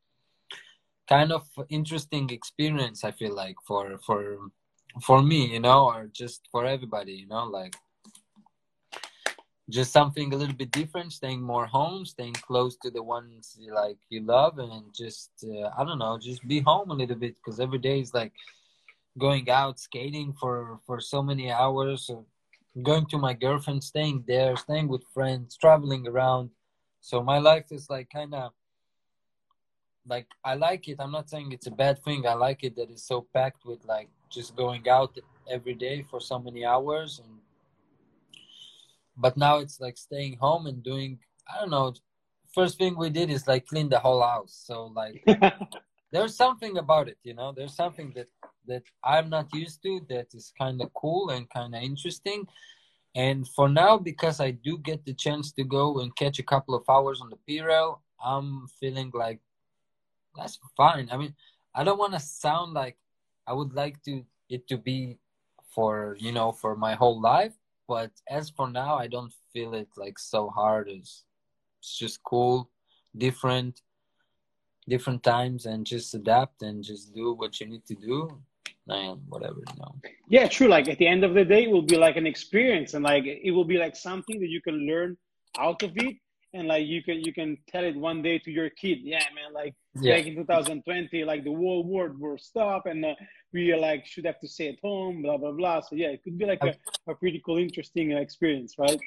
kind 1.08 1.32
of 1.32 1.46
interesting 1.68 2.30
experience 2.30 3.04
i 3.04 3.10
feel 3.10 3.34
like 3.34 3.56
for 3.66 3.98
for 4.06 4.38
for 5.02 5.22
me 5.22 5.52
you 5.52 5.60
know 5.60 5.86
or 5.86 6.08
just 6.12 6.48
for 6.50 6.64
everybody 6.64 7.12
you 7.12 7.26
know 7.26 7.44
like 7.44 7.76
just 9.70 9.92
something 9.92 10.32
a 10.32 10.36
little 10.36 10.54
bit 10.54 10.70
different 10.70 11.12
staying 11.12 11.40
more 11.40 11.66
home 11.66 12.04
staying 12.04 12.34
close 12.34 12.76
to 12.76 12.90
the 12.90 13.02
ones 13.02 13.56
you 13.58 13.74
like 13.74 13.96
you 14.10 14.20
love 14.22 14.58
and 14.58 14.84
just 14.94 15.30
uh, 15.44 15.70
i 15.78 15.84
don't 15.84 15.98
know 15.98 16.18
just 16.18 16.46
be 16.46 16.60
home 16.60 16.90
a 16.90 16.94
little 16.94 17.16
bit 17.16 17.34
because 17.36 17.60
every 17.60 17.78
day 17.78 18.00
is 18.00 18.12
like 18.12 18.32
going 19.18 19.48
out 19.48 19.78
skating 19.78 20.32
for 20.32 20.78
for 20.86 21.00
so 21.00 21.22
many 21.22 21.50
hours 21.50 22.10
or 22.10 22.24
going 22.82 23.06
to 23.06 23.16
my 23.18 23.32
girlfriend 23.32 23.82
staying 23.82 24.22
there 24.26 24.56
staying 24.56 24.88
with 24.88 25.02
friends 25.14 25.56
traveling 25.56 26.06
around 26.06 26.50
so 27.00 27.22
my 27.22 27.38
life 27.38 27.70
is 27.70 27.88
like 27.88 28.10
kind 28.10 28.34
of 28.34 28.52
like 30.06 30.26
I 30.44 30.54
like 30.54 30.88
it. 30.88 30.96
I'm 30.98 31.12
not 31.12 31.30
saying 31.30 31.52
it's 31.52 31.66
a 31.66 31.70
bad 31.70 32.02
thing. 32.02 32.26
I 32.26 32.34
like 32.34 32.62
it 32.62 32.76
that 32.76 32.90
it's 32.90 33.06
so 33.06 33.26
packed 33.32 33.64
with 33.64 33.84
like 33.86 34.08
just 34.30 34.56
going 34.56 34.88
out 34.88 35.16
every 35.50 35.74
day 35.74 36.04
for 36.10 36.20
so 36.20 36.38
many 36.38 36.64
hours 36.64 37.20
and 37.24 37.38
but 39.16 39.36
now 39.36 39.58
it's 39.58 39.80
like 39.80 39.96
staying 39.96 40.38
home 40.38 40.66
and 40.66 40.82
doing 40.82 41.18
I 41.48 41.60
don't 41.60 41.70
know. 41.70 41.94
First 42.54 42.78
thing 42.78 42.96
we 42.96 43.10
did 43.10 43.30
is 43.30 43.46
like 43.46 43.66
clean 43.66 43.88
the 43.88 43.98
whole 43.98 44.22
house. 44.22 44.62
So 44.64 44.92
like 44.94 45.24
there's 46.12 46.36
something 46.36 46.78
about 46.78 47.08
it, 47.08 47.18
you 47.22 47.34
know. 47.34 47.52
There's 47.52 47.74
something 47.74 48.12
that 48.16 48.28
that 48.66 48.82
I'm 49.02 49.28
not 49.28 49.52
used 49.52 49.82
to 49.82 50.00
that 50.08 50.28
is 50.34 50.52
kind 50.58 50.80
of 50.80 50.92
cool 50.94 51.30
and 51.30 51.50
kind 51.50 51.74
of 51.74 51.82
interesting. 51.82 52.46
And 53.14 53.46
for 53.48 53.68
now, 53.68 53.98
because 53.98 54.40
I 54.40 54.52
do 54.52 54.78
get 54.78 55.04
the 55.04 55.14
chance 55.14 55.52
to 55.52 55.64
go 55.64 56.00
and 56.00 56.16
catch 56.16 56.38
a 56.38 56.42
couple 56.42 56.74
of 56.74 56.82
hours 56.88 57.20
on 57.20 57.30
the 57.30 57.36
P-rail, 57.46 58.02
I'm 58.24 58.66
feeling 58.80 59.12
like 59.14 59.40
that's 60.36 60.58
fine. 60.76 61.08
I 61.12 61.16
mean, 61.16 61.34
I 61.74 61.84
don't 61.84 61.98
want 61.98 62.14
to 62.14 62.20
sound 62.20 62.72
like 62.72 62.96
I 63.46 63.52
would 63.52 63.74
like 63.74 64.02
to 64.04 64.24
it 64.48 64.66
to 64.68 64.76
be 64.76 65.18
for 65.74 66.16
you 66.18 66.32
know 66.32 66.52
for 66.52 66.76
my 66.76 66.94
whole 66.94 67.20
life, 67.20 67.54
but 67.86 68.10
as 68.28 68.50
for 68.50 68.70
now, 68.70 68.96
I 68.96 69.06
don't 69.06 69.32
feel 69.52 69.74
it 69.74 69.88
like 69.96 70.18
so 70.18 70.48
hard. 70.50 70.88
It's 70.88 71.24
it's 71.80 71.98
just 71.98 72.22
cool, 72.22 72.70
different, 73.16 73.82
different 74.88 75.22
times, 75.22 75.66
and 75.66 75.84
just 75.86 76.14
adapt 76.14 76.62
and 76.62 76.82
just 76.82 77.14
do 77.14 77.34
what 77.34 77.60
you 77.60 77.66
need 77.66 77.84
to 77.86 77.94
do, 77.94 78.40
and 78.88 79.20
whatever 79.28 79.58
you 79.58 79.78
know. 79.78 79.94
yeah, 80.28 80.48
true. 80.48 80.68
Like 80.68 80.88
at 80.88 80.98
the 80.98 81.06
end 81.06 81.24
of 81.24 81.34
the 81.34 81.44
day, 81.44 81.64
it 81.64 81.70
will 81.70 81.82
be 81.82 81.96
like 81.96 82.16
an 82.16 82.26
experience, 82.26 82.94
and 82.94 83.04
like 83.04 83.24
it 83.26 83.50
will 83.50 83.64
be 83.64 83.76
like 83.76 83.96
something 83.96 84.40
that 84.40 84.48
you 84.48 84.60
can 84.62 84.86
learn 84.86 85.16
out 85.58 85.82
of 85.82 85.92
it, 85.96 86.16
and 86.54 86.68
like 86.68 86.86
you 86.86 87.02
can 87.02 87.20
you 87.20 87.32
can 87.32 87.58
tell 87.68 87.84
it 87.84 87.96
one 87.96 88.22
day 88.22 88.38
to 88.38 88.50
your 88.50 88.70
kid. 88.70 88.98
Yeah, 89.02 89.24
man. 89.34 89.52
Like 89.52 89.74
Yeah, 90.00 90.16
back 90.16 90.26
in 90.26 90.36
2020, 90.36 91.24
like 91.24 91.44
the 91.44 91.54
whole 91.54 91.84
world 91.84 92.18
will 92.18 92.38
stop, 92.38 92.86
and 92.86 93.04
uh, 93.04 93.14
we 93.54 93.72
are 93.72 93.78
like 93.78 94.04
should 94.04 94.26
have 94.26 94.40
to 94.40 94.48
stay 94.48 94.68
at 94.68 94.80
home, 94.82 95.22
blah 95.22 95.38
blah 95.38 95.52
blah. 95.52 95.80
So 95.80 95.94
yeah, 95.94 96.08
it 96.08 96.22
could 96.24 96.36
be 96.36 96.44
like 96.44 96.62
a, 96.62 96.74
a 97.10 97.14
pretty 97.14 97.40
cool, 97.46 97.56
interesting 97.56 98.10
experience, 98.12 98.74
right? 98.76 99.00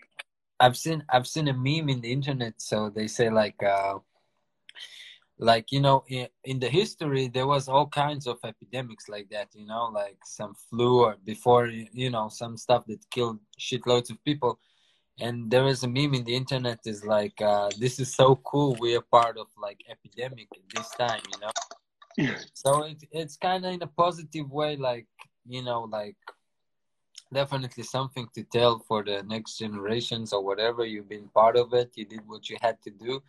I've 0.60 0.77
seen 0.77 1.04
I've 1.10 1.27
seen 1.27 1.50
a 1.50 1.54
meme 1.54 1.89
in 1.89 2.01
the 2.01 2.12
internet. 2.12 2.54
So 2.58 2.89
they 2.89 3.08
say 3.08 3.30
like 3.30 3.62
uh, 3.62 4.00
like 5.38 5.72
you 5.72 5.82
know 5.82 6.06
in, 6.08 6.27
in 6.46 6.60
the 6.60 6.70
history 6.70 7.27
there 7.27 7.46
was 7.46 7.68
all 7.68 7.88
kinds 7.88 8.25
of 8.25 8.39
epidemics 8.44 9.10
like 9.10 9.30
that. 9.30 9.50
You 9.54 9.68
know, 9.68 9.92
like 9.94 10.18
some 10.24 10.56
flu 10.70 11.04
or 11.04 11.18
before 11.25 11.68
you 11.68 12.10
know 12.10 12.30
some 12.30 12.56
stuff 12.58 12.86
that 12.88 13.08
killed 13.12 13.39
shitloads 13.60 14.10
of 14.10 14.24
people. 14.24 14.60
And 15.20 15.50
there 15.50 15.66
is 15.66 15.84
a 15.84 15.88
meme 15.88 16.13
in 16.13 16.24
the 16.24 16.36
internet 16.36 16.80
is 16.86 17.04
like 17.04 17.42
uh, 17.42 17.70
this 17.80 18.00
is 18.00 18.16
so 18.16 18.36
cool. 18.46 18.77
We 18.80 18.96
are 18.96 19.01
part 19.01 19.38
of 19.38 19.48
like 19.62 19.84
epidemic 19.89 20.48
at 20.56 20.70
this 20.74 20.89
time. 20.92 21.22
You 21.34 21.39
know. 21.42 21.51
So 22.53 22.83
it, 22.83 23.03
it's 23.12 23.38
kind 23.38 23.65
of 23.65 23.74
in 23.74 23.81
a 23.81 23.88
positive 23.88 24.50
way 24.51 24.75
like 24.75 25.07
you 25.47 25.63
know 25.63 25.81
like 25.83 26.15
definitely 27.33 27.83
something 27.83 28.27
to 28.33 28.43
tell 28.43 28.79
for 28.79 29.03
the 29.03 29.21
next 29.24 29.57
generations 29.57 30.33
or 30.33 30.43
whatever 30.43 30.86
you've 30.86 31.09
been 31.09 31.27
part 31.29 31.57
of 31.57 31.74
it. 31.74 31.91
You 31.95 32.05
did 32.05 32.21
what 32.25 32.50
you 32.50 32.57
had 32.62 32.81
to 32.83 32.89
do. 32.89 33.21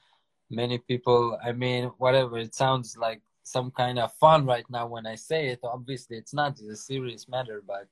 Many 0.51 0.79
people 0.79 1.39
i 1.45 1.53
mean 1.53 1.91
whatever 1.99 2.39
it 2.39 2.55
sounds 2.55 2.97
like 2.97 3.21
some 3.43 3.71
kind 3.71 3.99
of 3.99 4.13
fun 4.15 4.47
right 4.47 4.65
now 4.71 4.87
when 4.87 5.07
i 5.07 5.15
say 5.15 5.49
it. 5.49 5.61
Obviously 5.63 6.17
it's 6.17 6.33
not 6.33 6.53
it's 6.53 6.63
a 6.63 6.77
serious 6.77 7.29
matter 7.29 7.63
but 7.67 7.87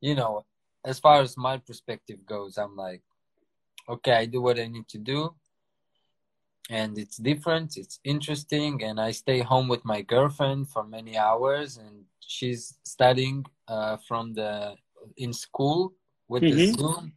you 0.00 0.14
know 0.14 0.44
as 0.84 0.98
far 0.98 1.20
as 1.20 1.36
my 1.36 1.56
perspective 1.58 2.24
goes 2.26 2.56
i'm 2.56 2.76
like 2.76 3.02
okay 3.88 4.12
i 4.12 4.24
do 4.24 4.40
what 4.40 4.58
i 4.58 4.66
need 4.66 4.88
to 4.88 4.98
do 4.98 5.34
and 6.68 6.98
it's 6.98 7.16
different 7.16 7.76
it's 7.76 7.98
interesting 8.04 8.82
and 8.82 9.00
i 9.00 9.10
stay 9.10 9.40
home 9.40 9.68
with 9.68 9.84
my 9.84 10.02
girlfriend 10.02 10.68
for 10.68 10.84
many 10.84 11.16
hours 11.16 11.78
and 11.78 12.04
she's 12.20 12.78
studying 12.84 13.44
uh, 13.68 13.96
from 14.06 14.34
the 14.34 14.74
in 15.16 15.32
school 15.32 15.94
with 16.28 16.42
mm-hmm. 16.42 16.56
the 16.56 16.72
zoom 16.72 17.12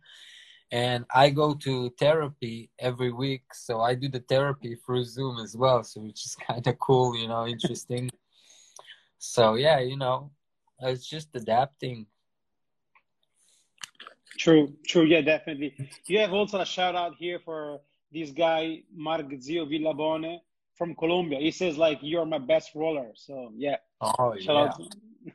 and 0.72 1.05
i 1.13 1.29
go 1.29 1.53
to 1.53 1.89
therapy 2.00 2.70
every 2.79 3.12
week 3.12 3.43
so 3.53 3.81
i 3.81 3.93
do 3.93 4.08
the 4.08 4.24
therapy 4.29 4.75
through 4.86 5.03
zoom 5.03 5.38
as 5.39 5.55
well 5.55 5.84
so 5.84 6.01
which 6.01 6.25
is 6.25 6.36
kind 6.48 6.65
of 6.65 6.79
cool 6.79 7.15
you 7.17 7.27
know 7.27 7.46
interesting. 7.46 8.10
So 9.17 9.55
yeah 9.55 9.79
you 9.79 9.98
know 9.98 10.31
it's 10.81 11.08
just 11.08 11.29
adapting. 11.36 12.08
True 14.38 14.74
true 14.88 15.03
yeah 15.03 15.22
definitely. 15.22 15.75
You 16.08 16.20
have 16.20 16.34
also 16.34 16.60
a 16.60 16.65
shout 16.65 16.96
out 16.96 17.15
here 17.20 17.39
for 17.39 17.81
this 18.12 18.32
guy 18.32 18.84
Marzio 18.98 19.68
Villabone 19.68 20.39
from 20.75 20.96
Colombia. 20.96 21.39
He 21.39 21.51
says 21.51 21.77
like 21.77 22.00
you're 22.01 22.25
my 22.25 22.39
best 22.39 22.72
roller. 22.75 23.12
So 23.15 23.51
yeah. 23.56 23.77
Oh 24.01 24.36
Shout 24.39 24.80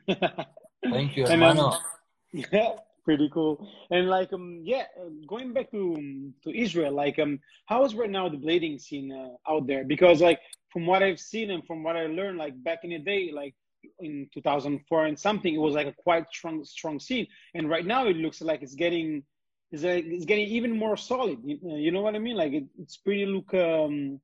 yeah. 0.07 0.43
Thank 0.83 1.17
you, 1.17 1.25
um, 1.25 1.73
yeah, 2.33 2.73
pretty 3.03 3.29
cool. 3.33 3.67
And 3.89 4.09
like 4.09 4.31
um 4.33 4.61
yeah, 4.63 4.85
going 5.27 5.53
back 5.53 5.71
to 5.71 5.95
um, 5.95 6.33
to 6.43 6.55
Israel, 6.55 6.93
like 6.93 7.17
um 7.19 7.39
how 7.65 7.83
is 7.85 7.95
right 7.95 8.09
now 8.09 8.29
the 8.29 8.37
blading 8.37 8.79
scene 8.79 9.11
uh, 9.11 9.51
out 9.51 9.67
there? 9.67 9.83
Because 9.83 10.21
like 10.21 10.39
from 10.69 10.85
what 10.85 11.01
I've 11.01 11.19
seen 11.19 11.51
and 11.51 11.65
from 11.65 11.83
what 11.83 11.95
I 11.95 12.05
learned, 12.07 12.37
like 12.37 12.61
back 12.63 12.79
in 12.83 12.91
the 12.91 12.99
day, 12.99 13.31
like 13.33 13.55
in 13.99 14.29
2004 14.33 15.05
and 15.05 15.19
something, 15.19 15.53
it 15.53 15.57
was 15.57 15.73
like 15.73 15.87
a 15.87 15.93
quite 15.93 16.25
strong 16.31 16.63
strong 16.63 16.99
scene. 16.99 17.27
And 17.55 17.69
right 17.69 17.85
now 17.85 18.07
it 18.07 18.17
looks 18.17 18.41
like 18.41 18.61
it's 18.61 18.75
getting 18.75 19.23
is 19.71 19.83
like 19.83 20.05
it's 20.05 20.25
getting 20.25 20.47
even 20.47 20.71
more 20.71 20.97
solid. 20.97 21.39
You, 21.43 21.59
you 21.63 21.91
know 21.91 22.01
what 22.01 22.15
I 22.15 22.19
mean? 22.19 22.37
Like 22.37 22.53
it, 22.53 22.65
it's 22.79 22.97
pretty 22.97 23.25
look 23.25 23.53
um, 23.53 24.19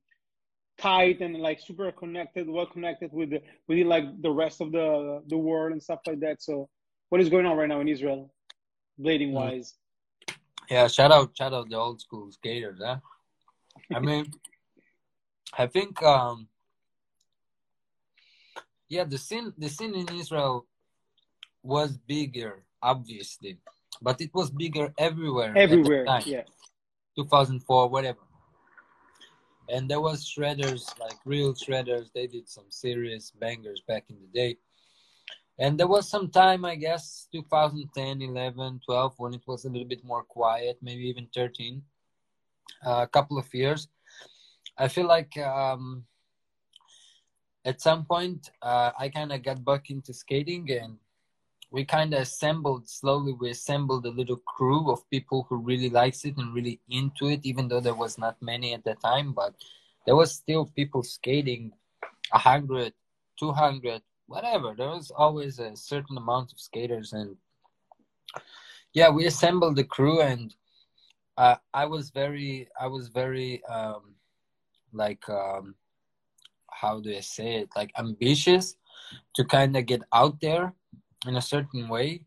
tight 0.78 1.22
and 1.22 1.36
like 1.38 1.60
super 1.60 1.92
connected, 1.92 2.50
well 2.50 2.66
connected 2.66 3.12
with 3.12 3.32
the, 3.32 3.42
with 3.68 3.86
like 3.86 4.22
the 4.22 4.32
rest 4.32 4.62
of 4.62 4.72
the 4.72 5.22
the 5.28 5.38
world 5.38 5.74
and 5.74 5.84
stuff 5.84 6.00
like 6.08 6.20
that. 6.22 6.42
So, 6.42 6.70
what 7.10 7.22
is 7.22 7.30
going 7.30 7.46
on 7.46 7.58
right 7.58 7.68
now 7.68 7.82
in 7.82 7.90
Israel, 7.90 8.34
blading 9.00 9.32
mm. 9.32 9.34
wise? 9.34 9.76
Yeah, 10.70 10.88
shout 10.88 11.12
out, 11.12 11.32
shout 11.38 11.54
out 11.54 11.70
the 11.70 11.76
old 11.76 12.00
school 12.00 12.32
skaters, 12.32 12.80
huh? 12.82 12.98
I 13.94 14.00
mean, 14.00 14.32
I 15.58 15.68
think, 15.68 16.02
um, 16.02 16.48
yeah, 18.88 19.04
the 19.04 19.18
scene, 19.18 19.54
the 19.58 19.68
scene 19.68 19.94
in 19.94 20.08
Israel 20.16 20.66
was 21.62 21.98
bigger, 21.98 22.64
obviously 22.82 23.60
but 24.02 24.22
it 24.22 24.32
was 24.34 24.50
bigger 24.50 24.94
everywhere. 24.98 25.54
Everywhere, 25.56 26.06
yeah. 26.26 26.44
2004, 27.16 27.90
whatever. 27.90 28.20
And 29.70 29.90
there 29.90 30.02
was 30.02 30.26
shredders, 30.26 31.00
like 31.00 31.18
real 31.26 31.54
shredders. 31.54 32.12
They 32.14 32.28
did 32.28 32.50
some 32.50 32.66
serious 32.70 33.32
bangers 33.32 33.82
back 33.88 34.06
in 34.10 34.18
the 34.20 34.28
day. 34.28 34.58
And 35.60 35.80
there 35.80 35.88
was 35.88 36.10
some 36.10 36.30
time, 36.30 36.66
I 36.66 36.76
guess, 36.76 37.28
2010, 37.32 38.22
11, 38.22 38.82
12, 38.86 39.14
when 39.18 39.34
it 39.34 39.44
was 39.46 39.66
a 39.66 39.70
little 39.70 39.88
bit 39.88 40.04
more 40.04 40.24
quiet, 40.24 40.80
maybe 40.82 41.04
even 41.04 41.28
13, 41.34 41.82
uh, 42.86 43.02
a 43.04 43.08
couple 43.08 43.38
of 43.38 43.54
years. 43.54 43.88
I 44.78 44.88
feel 44.88 45.06
like 45.06 45.38
um, 45.38 46.06
at 47.64 47.82
some 47.82 48.06
point 48.06 48.50
uh, 48.62 48.92
I 48.98 49.10
kind 49.10 49.32
of 49.32 49.44
got 49.44 49.64
back 49.64 49.90
into 49.90 50.14
skating 50.14 50.70
and 50.72 50.98
we 51.74 51.84
kind 51.84 52.14
of 52.14 52.22
assembled 52.22 52.88
slowly 52.88 53.34
we 53.34 53.50
assembled 53.50 54.06
a 54.06 54.18
little 54.20 54.38
crew 54.38 54.92
of 54.92 55.10
people 55.10 55.46
who 55.50 55.58
really 55.58 55.90
likes 55.90 56.24
it 56.24 56.38
and 56.38 56.54
really 56.54 56.80
into 56.90 57.28
it 57.28 57.40
even 57.44 57.68
though 57.68 57.82
there 57.82 57.96
was 57.96 58.18
not 58.18 58.42
many 58.42 58.74
at 58.74 58.84
the 58.84 58.94
time 58.96 59.34
but 59.34 59.56
there 60.06 60.16
was 60.16 60.32
still 60.32 60.72
people 60.76 61.02
skating 61.02 61.72
100 62.32 62.94
200 63.40 64.02
whatever. 64.28 64.74
There 64.78 64.90
was 64.90 65.12
always 65.12 65.60
a 65.60 65.76
certain 65.76 66.18
amount 66.18 66.52
of 66.52 66.60
skaters 66.60 67.12
and 67.14 67.36
yeah 68.94 69.10
we 69.10 69.26
assembled 69.26 69.76
the 69.76 69.84
crew 69.84 70.22
and 70.22 70.56
uh, 71.38 71.56
i 71.74 71.86
was 71.86 72.12
very 72.12 72.68
i 72.80 72.86
was 72.86 73.08
very 73.08 73.64
um 73.66 74.14
like 74.94 75.28
um 75.30 75.76
how 76.70 77.00
do 77.00 77.16
i 77.16 77.20
say 77.20 77.56
it? 77.56 77.70
Like 77.76 77.92
ambitious 77.98 78.76
to 79.36 79.44
kind 79.44 79.76
of 79.76 79.86
get 79.86 80.04
out 80.14 80.40
there 80.40 80.74
in 81.28 81.36
a 81.36 81.42
certain 81.42 81.88
way. 81.88 82.26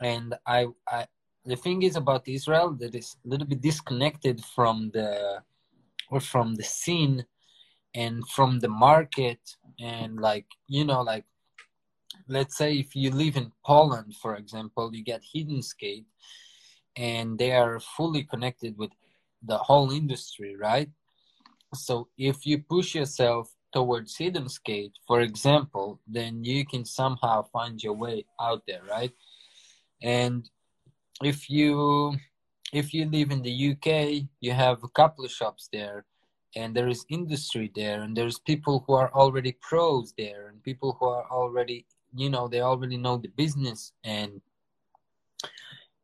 And 0.00 0.34
I, 0.46 0.66
I 0.88 1.06
the 1.44 1.56
thing 1.56 1.82
is 1.82 1.96
about 1.96 2.28
israel 2.28 2.70
that 2.80 2.94
is 2.94 3.16
a 3.24 3.28
little 3.28 3.46
bit 3.46 3.60
disconnected 3.60 4.44
from 4.54 4.90
the 4.94 5.42
or 6.10 6.20
from 6.20 6.54
the 6.54 6.62
scene 6.62 7.24
and 7.94 8.26
from 8.28 8.60
the 8.60 8.68
market. 8.68 9.40
And 9.80 10.20
like 10.20 10.46
you 10.68 10.84
know 10.84 11.02
like 11.02 11.24
let's 12.28 12.56
say 12.56 12.78
if 12.78 12.94
you 12.94 13.10
live 13.10 13.36
in 13.36 13.50
poland 13.64 14.14
for 14.14 14.36
example 14.36 14.94
you 14.94 15.02
get 15.02 15.22
Hedonskate 15.22 16.04
and 16.96 17.38
they 17.38 17.52
are 17.52 17.80
fully 17.80 18.22
connected 18.22 18.76
with 18.76 18.90
the 19.42 19.58
whole 19.58 19.90
industry 19.90 20.56
right? 20.56 20.90
So 21.74 22.08
if 22.18 22.44
you 22.46 22.58
push 22.58 22.94
yourself 22.94 23.50
towards 23.72 24.16
Hedonskate, 24.16 24.92
for 25.06 25.20
example, 25.20 26.00
then 26.06 26.44
you 26.44 26.64
can 26.66 26.84
somehow 26.84 27.42
find 27.52 27.82
your 27.82 27.94
way 27.94 28.24
out 28.40 28.62
there, 28.66 28.82
right? 28.88 29.12
And 30.02 30.48
if 31.22 31.48
you 31.48 32.16
if 32.72 32.94
you 32.94 33.04
live 33.04 33.30
in 33.30 33.42
the 33.42 33.70
UK, 33.72 34.26
you 34.40 34.52
have 34.52 34.82
a 34.82 34.88
couple 34.88 35.24
of 35.24 35.30
shops 35.30 35.68
there, 35.72 36.04
and 36.56 36.74
there 36.74 36.88
is 36.88 37.04
industry 37.10 37.70
there, 37.74 38.02
and 38.02 38.16
there's 38.16 38.38
people 38.38 38.84
who 38.86 38.94
are 38.94 39.12
already 39.12 39.52
pros 39.60 40.14
there, 40.16 40.48
and 40.48 40.62
people 40.62 40.96
who 40.98 41.06
are 41.06 41.30
already, 41.30 41.84
you 42.14 42.30
know, 42.30 42.48
they 42.48 42.60
already 42.60 42.96
know 42.96 43.18
the 43.18 43.28
business. 43.28 43.92
And 44.04 44.40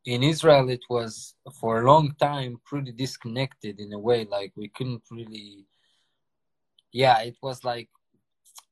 in 0.05 0.23
Israel, 0.23 0.69
it 0.69 0.85
was 0.91 1.35
for 1.59 1.81
a 1.81 1.87
long 1.87 2.15
time 2.21 2.61
pretty 2.65 2.93
disconnected 2.93 3.81
in 3.81 3.93
a 3.93 3.99
way, 3.99 4.27
like 4.27 4.53
we 4.55 4.69
couldn't 4.69 5.03
really 5.11 5.65
yeah 6.93 7.21
it 7.21 7.37
was 7.43 7.65
like 7.65 7.89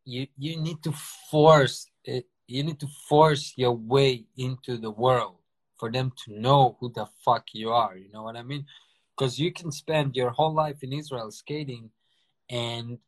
you 0.04 0.26
you 0.38 0.56
need 0.56 0.82
to 0.82 0.92
force 1.30 1.90
it 2.04 2.26
you 2.46 2.62
need 2.62 2.78
to 2.78 2.86
force 3.08 3.52
your 3.56 3.72
way 3.72 4.24
into 4.36 4.76
the 4.76 4.90
world 4.90 5.36
for 5.78 5.90
them 5.90 6.12
to 6.24 6.40
know 6.40 6.76
who 6.80 6.90
the 6.94 7.06
fuck 7.24 7.46
you 7.52 7.70
are 7.70 7.96
you 7.96 8.10
know 8.12 8.22
what 8.22 8.36
i 8.36 8.42
mean? 8.42 8.64
Because 9.16 9.38
you 9.38 9.50
can 9.50 9.72
spend 9.72 10.14
your 10.14 10.30
whole 10.30 10.54
life 10.54 10.82
in 10.82 10.92
israel 10.92 11.30
skating 11.30 11.90
and 12.50 12.98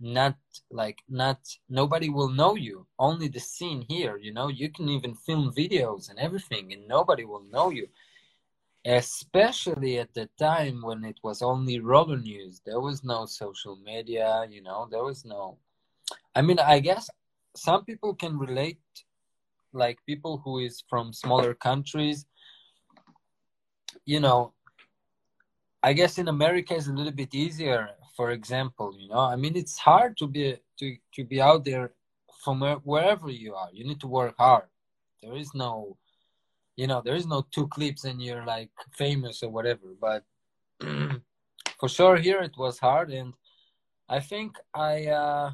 not 0.00 0.36
like 0.70 0.98
not 1.08 1.38
nobody 1.68 2.08
will 2.08 2.28
know 2.28 2.56
you 2.56 2.86
only 2.98 3.28
the 3.28 3.40
scene 3.40 3.84
here 3.88 4.16
you 4.16 4.32
know? 4.32 4.48
You 4.48 4.68
can 4.70 4.88
even 4.88 5.14
film 5.14 5.52
videos 5.56 6.10
and 6.10 6.18
everything 6.18 6.72
and 6.72 6.88
nobody 6.88 7.24
will 7.24 7.44
know 7.50 7.70
you 7.70 7.86
especially 8.84 9.98
at 9.98 10.12
the 10.14 10.28
time 10.38 10.82
when 10.82 11.04
it 11.04 11.18
was 11.22 11.40
only 11.40 11.78
roller 11.78 12.18
news. 12.18 12.60
There 12.64 12.80
was 12.80 13.04
no 13.04 13.26
social 13.26 13.76
media 13.76 14.46
you 14.50 14.62
know 14.62 14.88
there 14.90 15.04
was 15.04 15.24
no 15.24 15.58
i 16.34 16.42
mean 16.42 16.58
i 16.58 16.78
guess 16.78 17.08
some 17.54 17.84
people 17.84 18.14
can 18.14 18.38
relate 18.38 18.78
like 19.72 19.98
people 20.06 20.40
who 20.44 20.58
is 20.58 20.82
from 20.88 21.12
smaller 21.12 21.54
countries 21.54 22.26
you 24.04 24.20
know 24.20 24.52
i 25.82 25.92
guess 25.92 26.18
in 26.18 26.28
america 26.28 26.74
is 26.74 26.88
a 26.88 26.92
little 26.92 27.12
bit 27.12 27.34
easier 27.34 27.90
for 28.16 28.30
example 28.30 28.94
you 28.98 29.08
know 29.08 29.20
i 29.20 29.36
mean 29.36 29.56
it's 29.56 29.78
hard 29.78 30.16
to 30.16 30.26
be 30.26 30.56
to, 30.78 30.96
to 31.14 31.24
be 31.24 31.40
out 31.40 31.64
there 31.64 31.92
from 32.42 32.60
wherever 32.82 33.30
you 33.30 33.54
are. 33.54 33.68
You 33.72 33.84
need 33.84 34.00
to 34.00 34.08
work 34.08 34.34
hard. 34.38 34.64
There 35.22 35.36
is 35.36 35.54
no 35.54 35.96
you 36.76 36.86
know 36.86 37.02
there 37.04 37.14
is 37.14 37.26
no 37.26 37.46
two 37.50 37.66
clips 37.68 38.04
and 38.04 38.22
you're 38.22 38.44
like 38.44 38.70
famous 38.92 39.42
or 39.42 39.50
whatever 39.50 39.94
but 40.00 40.24
for 41.78 41.88
sure 41.88 42.16
here 42.16 42.40
it 42.40 42.56
was 42.56 42.78
hard 42.78 43.10
and 43.10 43.34
i 44.08 44.18
think 44.18 44.56
i 44.74 45.06
uh 45.06 45.50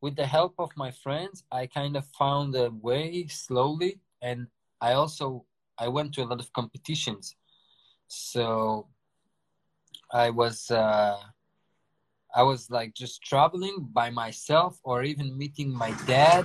with 0.00 0.16
the 0.16 0.26
help 0.26 0.54
of 0.58 0.70
my 0.76 0.90
friends 0.90 1.44
i 1.52 1.66
kind 1.66 1.96
of 1.96 2.04
found 2.18 2.54
a 2.54 2.70
way 2.70 3.26
slowly 3.28 4.00
and 4.22 4.46
i 4.80 4.92
also 4.92 5.44
i 5.78 5.88
went 5.88 6.12
to 6.14 6.22
a 6.22 6.26
lot 6.26 6.40
of 6.40 6.52
competitions. 6.52 7.36
So 8.08 8.88
i 10.12 10.30
was 10.30 10.70
uh 10.70 11.18
i 12.34 12.42
was 12.42 12.70
like 12.70 12.94
just 12.94 13.22
traveling 13.22 13.88
by 13.92 14.10
myself 14.10 14.78
or 14.84 15.02
even 15.02 15.36
meeting 15.36 15.70
my 15.72 15.90
dad. 16.06 16.44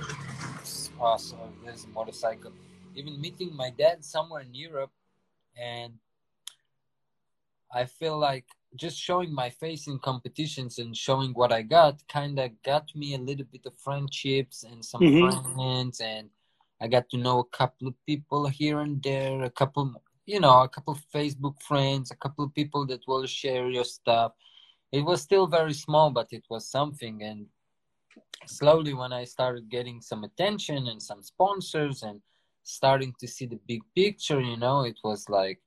Oh 1.00 1.16
sorry 1.16 1.52
there's 1.64 1.84
a 1.84 1.88
motorcycle 1.88 2.52
even 2.94 3.20
meeting 3.20 3.54
my 3.54 3.70
dad 3.70 4.04
somewhere 4.04 4.42
in 4.42 4.54
Europe, 4.54 4.92
and 5.60 5.94
I 7.72 7.84
feel 7.84 8.18
like 8.18 8.46
just 8.76 8.98
showing 8.98 9.34
my 9.34 9.50
face 9.50 9.86
in 9.86 9.98
competitions 9.98 10.78
and 10.78 10.96
showing 10.96 11.32
what 11.32 11.52
I 11.52 11.62
got 11.62 12.06
kind 12.08 12.38
of 12.38 12.50
got 12.62 12.94
me 12.94 13.14
a 13.14 13.18
little 13.18 13.44
bit 13.50 13.66
of 13.66 13.76
friendships 13.76 14.64
and 14.64 14.84
some 14.84 15.02
mm-hmm. 15.02 15.54
friends, 15.54 16.00
and 16.00 16.30
I 16.80 16.88
got 16.88 17.08
to 17.10 17.18
know 17.18 17.40
a 17.40 17.56
couple 17.56 17.88
of 17.88 17.94
people 18.06 18.46
here 18.48 18.80
and 18.80 19.02
there, 19.02 19.42
a 19.42 19.50
couple, 19.50 19.94
you 20.26 20.40
know, 20.40 20.62
a 20.62 20.68
couple 20.68 20.94
of 20.94 21.02
Facebook 21.14 21.60
friends, 21.62 22.10
a 22.10 22.16
couple 22.16 22.44
of 22.44 22.54
people 22.54 22.86
that 22.86 23.06
will 23.06 23.26
share 23.26 23.68
your 23.68 23.84
stuff. 23.84 24.32
it 24.90 25.04
was 25.04 25.22
still 25.22 25.46
very 25.46 25.72
small, 25.72 26.10
but 26.10 26.28
it 26.32 26.44
was 26.50 26.66
something. 26.66 27.22
And 27.22 27.46
slowly, 28.46 28.94
when 28.94 29.12
I 29.12 29.24
started 29.24 29.70
getting 29.70 30.00
some 30.00 30.24
attention 30.24 30.88
and 30.88 31.00
some 31.02 31.22
sponsors 31.22 32.02
and 32.02 32.20
starting 32.62 33.14
to 33.20 33.28
see 33.28 33.46
the 33.46 33.60
big 33.66 33.82
picture, 33.94 34.40
you 34.40 34.56
know, 34.56 34.82
it 34.84 34.98
was 35.02 35.28
like 35.28 35.60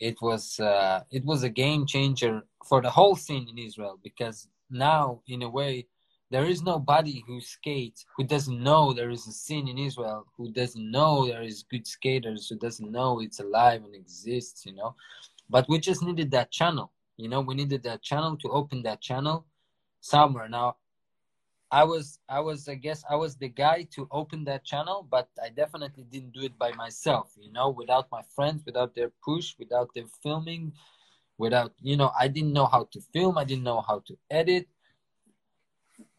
it 0.00 0.16
was 0.22 0.60
uh, 0.60 1.02
it 1.10 1.24
was 1.24 1.42
a 1.42 1.48
game 1.48 1.86
changer 1.86 2.42
for 2.66 2.80
the 2.80 2.90
whole 2.90 3.16
scene 3.16 3.48
in 3.48 3.58
Israel 3.58 3.98
because 4.02 4.48
now, 4.70 5.22
in 5.26 5.42
a 5.42 5.48
way, 5.48 5.86
there 6.30 6.44
is 6.44 6.62
nobody 6.62 7.24
who 7.26 7.40
skates 7.40 8.04
who 8.16 8.24
doesn't 8.24 8.62
know 8.62 8.92
there 8.92 9.10
is 9.10 9.26
a 9.26 9.32
scene 9.32 9.66
in 9.66 9.78
Israel, 9.78 10.26
who 10.36 10.52
doesn't 10.52 10.90
know 10.90 11.26
there 11.26 11.42
is 11.42 11.64
good 11.70 11.86
skaters, 11.86 12.48
who 12.48 12.56
doesn't 12.56 12.92
know 12.92 13.20
it's 13.20 13.40
alive 13.40 13.82
and 13.84 13.94
exists, 13.94 14.66
you 14.66 14.74
know. 14.74 14.94
But 15.48 15.66
we 15.68 15.78
just 15.78 16.02
needed 16.02 16.30
that 16.32 16.50
channel, 16.50 16.92
you 17.16 17.28
know. 17.28 17.40
We 17.40 17.54
needed 17.54 17.82
that 17.84 18.02
channel 18.02 18.36
to 18.38 18.50
open 18.50 18.82
that 18.82 19.00
channel 19.00 19.46
somewhere. 20.00 20.48
Now, 20.48 20.76
I 21.70 21.84
was, 21.84 22.18
I 22.28 22.40
was, 22.40 22.68
I 22.68 22.74
guess, 22.74 23.04
I 23.10 23.16
was 23.16 23.36
the 23.36 23.48
guy 23.48 23.86
to 23.94 24.08
open 24.10 24.44
that 24.44 24.64
channel, 24.64 25.06
but 25.08 25.28
I 25.42 25.50
definitely 25.50 26.04
didn't 26.04 26.32
do 26.32 26.42
it 26.42 26.58
by 26.58 26.72
myself, 26.72 27.32
you 27.38 27.52
know, 27.52 27.68
without 27.68 28.10
my 28.10 28.22
friends, 28.34 28.62
without 28.64 28.94
their 28.94 29.12
push, 29.22 29.54
without 29.58 29.92
them 29.94 30.08
filming, 30.22 30.72
without, 31.36 31.72
you 31.80 31.96
know, 31.96 32.10
I 32.18 32.28
didn't 32.28 32.54
know 32.54 32.66
how 32.66 32.88
to 32.92 33.00
film, 33.12 33.36
I 33.36 33.44
didn't 33.44 33.64
know 33.64 33.82
how 33.86 34.02
to 34.06 34.16
edit 34.30 34.68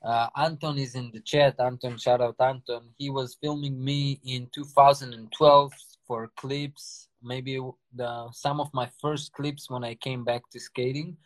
uh, 0.01 0.27
Anton 0.35 0.77
is 0.77 0.95
in 0.95 1.11
the 1.11 1.19
chat. 1.19 1.59
Anton, 1.59 1.97
shout 1.97 2.21
out 2.21 2.35
Anton. 2.39 2.89
He 2.97 3.09
was 3.09 3.37
filming 3.41 3.83
me 3.83 4.19
in 4.23 4.49
2012 4.53 5.73
for 6.07 6.31
clips, 6.35 7.09
maybe 7.21 7.59
the 7.93 8.29
some 8.31 8.59
of 8.59 8.73
my 8.73 8.89
first 9.01 9.33
clips 9.33 9.69
when 9.69 9.83
I 9.83 9.95
came 9.95 10.23
back 10.23 10.49
to 10.51 10.59
skating. 10.59 11.17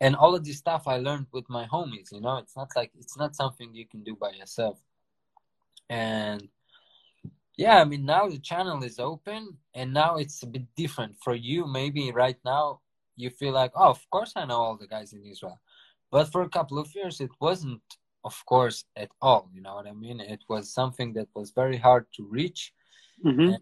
And 0.00 0.14
all 0.14 0.34
of 0.34 0.44
this 0.44 0.58
stuff 0.58 0.86
I 0.86 0.98
learned 0.98 1.26
with 1.32 1.48
my 1.48 1.66
homies. 1.66 2.12
You 2.12 2.20
know, 2.20 2.36
it's 2.36 2.56
not 2.56 2.70
like 2.76 2.90
it's 2.98 3.16
not 3.16 3.34
something 3.34 3.74
you 3.74 3.86
can 3.86 4.02
do 4.02 4.14
by 4.14 4.30
yourself. 4.32 4.78
And 5.88 6.48
yeah, 7.56 7.80
I 7.80 7.84
mean 7.84 8.04
now 8.04 8.28
the 8.28 8.38
channel 8.38 8.82
is 8.84 8.98
open, 8.98 9.56
and 9.74 9.92
now 9.92 10.16
it's 10.16 10.42
a 10.42 10.46
bit 10.46 10.66
different 10.76 11.16
for 11.22 11.34
you. 11.34 11.66
Maybe 11.66 12.12
right 12.12 12.38
now 12.44 12.80
you 13.16 13.30
feel 13.30 13.52
like, 13.52 13.72
oh, 13.74 13.90
of 13.90 14.10
course 14.10 14.32
I 14.36 14.44
know 14.44 14.56
all 14.56 14.76
the 14.76 14.86
guys 14.86 15.12
in 15.14 15.24
Israel 15.24 15.60
but 16.10 16.30
for 16.32 16.42
a 16.42 16.48
couple 16.48 16.78
of 16.78 16.94
years, 16.94 17.20
it 17.20 17.30
wasn't, 17.40 17.82
of 18.24 18.36
course, 18.46 18.84
at 18.96 19.10
all. 19.20 19.50
You 19.52 19.62
know 19.62 19.74
what 19.74 19.86
I 19.86 19.92
mean? 19.92 20.20
It 20.20 20.40
was 20.48 20.72
something 20.72 21.12
that 21.14 21.28
was 21.34 21.50
very 21.50 21.76
hard 21.76 22.06
to 22.14 22.24
reach. 22.24 22.72
Mm-hmm. 23.24 23.54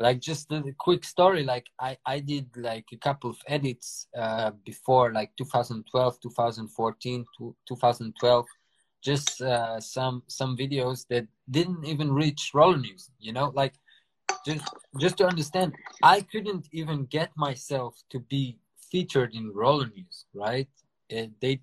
Like 0.00 0.20
just 0.20 0.50
a 0.52 0.62
quick 0.78 1.04
story 1.04 1.44
like 1.44 1.66
i 1.80 1.96
i 2.06 2.18
did 2.18 2.46
like 2.56 2.84
a 2.92 2.96
couple 2.96 3.30
of 3.30 3.36
edits 3.46 4.08
uh 4.16 4.50
before 4.64 5.12
like 5.12 5.30
2012 5.36 6.20
2014 6.20 7.24
2012 7.68 8.46
just 9.02 9.40
uh 9.42 9.80
some 9.80 10.22
some 10.26 10.56
videos 10.56 11.06
that 11.08 11.26
didn't 11.50 11.84
even 11.84 12.12
reach 12.12 12.50
roller 12.54 12.78
news 12.78 13.10
you 13.18 13.32
know 13.32 13.52
like 13.54 13.74
just 14.46 14.64
just 15.00 15.16
to 15.18 15.26
understand 15.26 15.72
i 16.02 16.20
couldn't 16.20 16.66
even 16.72 17.04
get 17.06 17.30
myself 17.36 18.02
to 18.10 18.18
be 18.20 18.56
featured 18.90 19.34
in 19.34 19.52
roller 19.52 19.86
news 19.94 20.26
right 20.34 20.68
they 21.40 21.60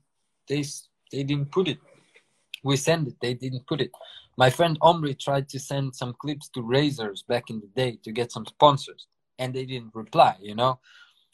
they 0.47 0.63
they 1.11 1.23
didn't 1.23 1.51
put 1.51 1.67
it. 1.67 1.79
We 2.63 2.75
sent 2.75 3.07
it. 3.07 3.15
They 3.21 3.33
didn't 3.33 3.65
put 3.67 3.81
it. 3.81 3.91
My 4.39 4.49
friend 4.49 4.77
Omri 4.81 5.15
tried 5.15 5.49
to 5.49 5.59
send 5.59 5.93
some 5.93 6.13
clips 6.13 6.47
to 6.53 6.61
Razors 6.61 7.23
back 7.23 7.49
in 7.49 7.59
the 7.59 7.67
day 7.75 7.99
to 8.05 8.13
get 8.13 8.31
some 8.31 8.45
sponsors, 8.45 9.05
and 9.37 9.53
they 9.53 9.65
didn't 9.65 9.93
reply. 9.93 10.37
You 10.39 10.55
know, 10.55 10.79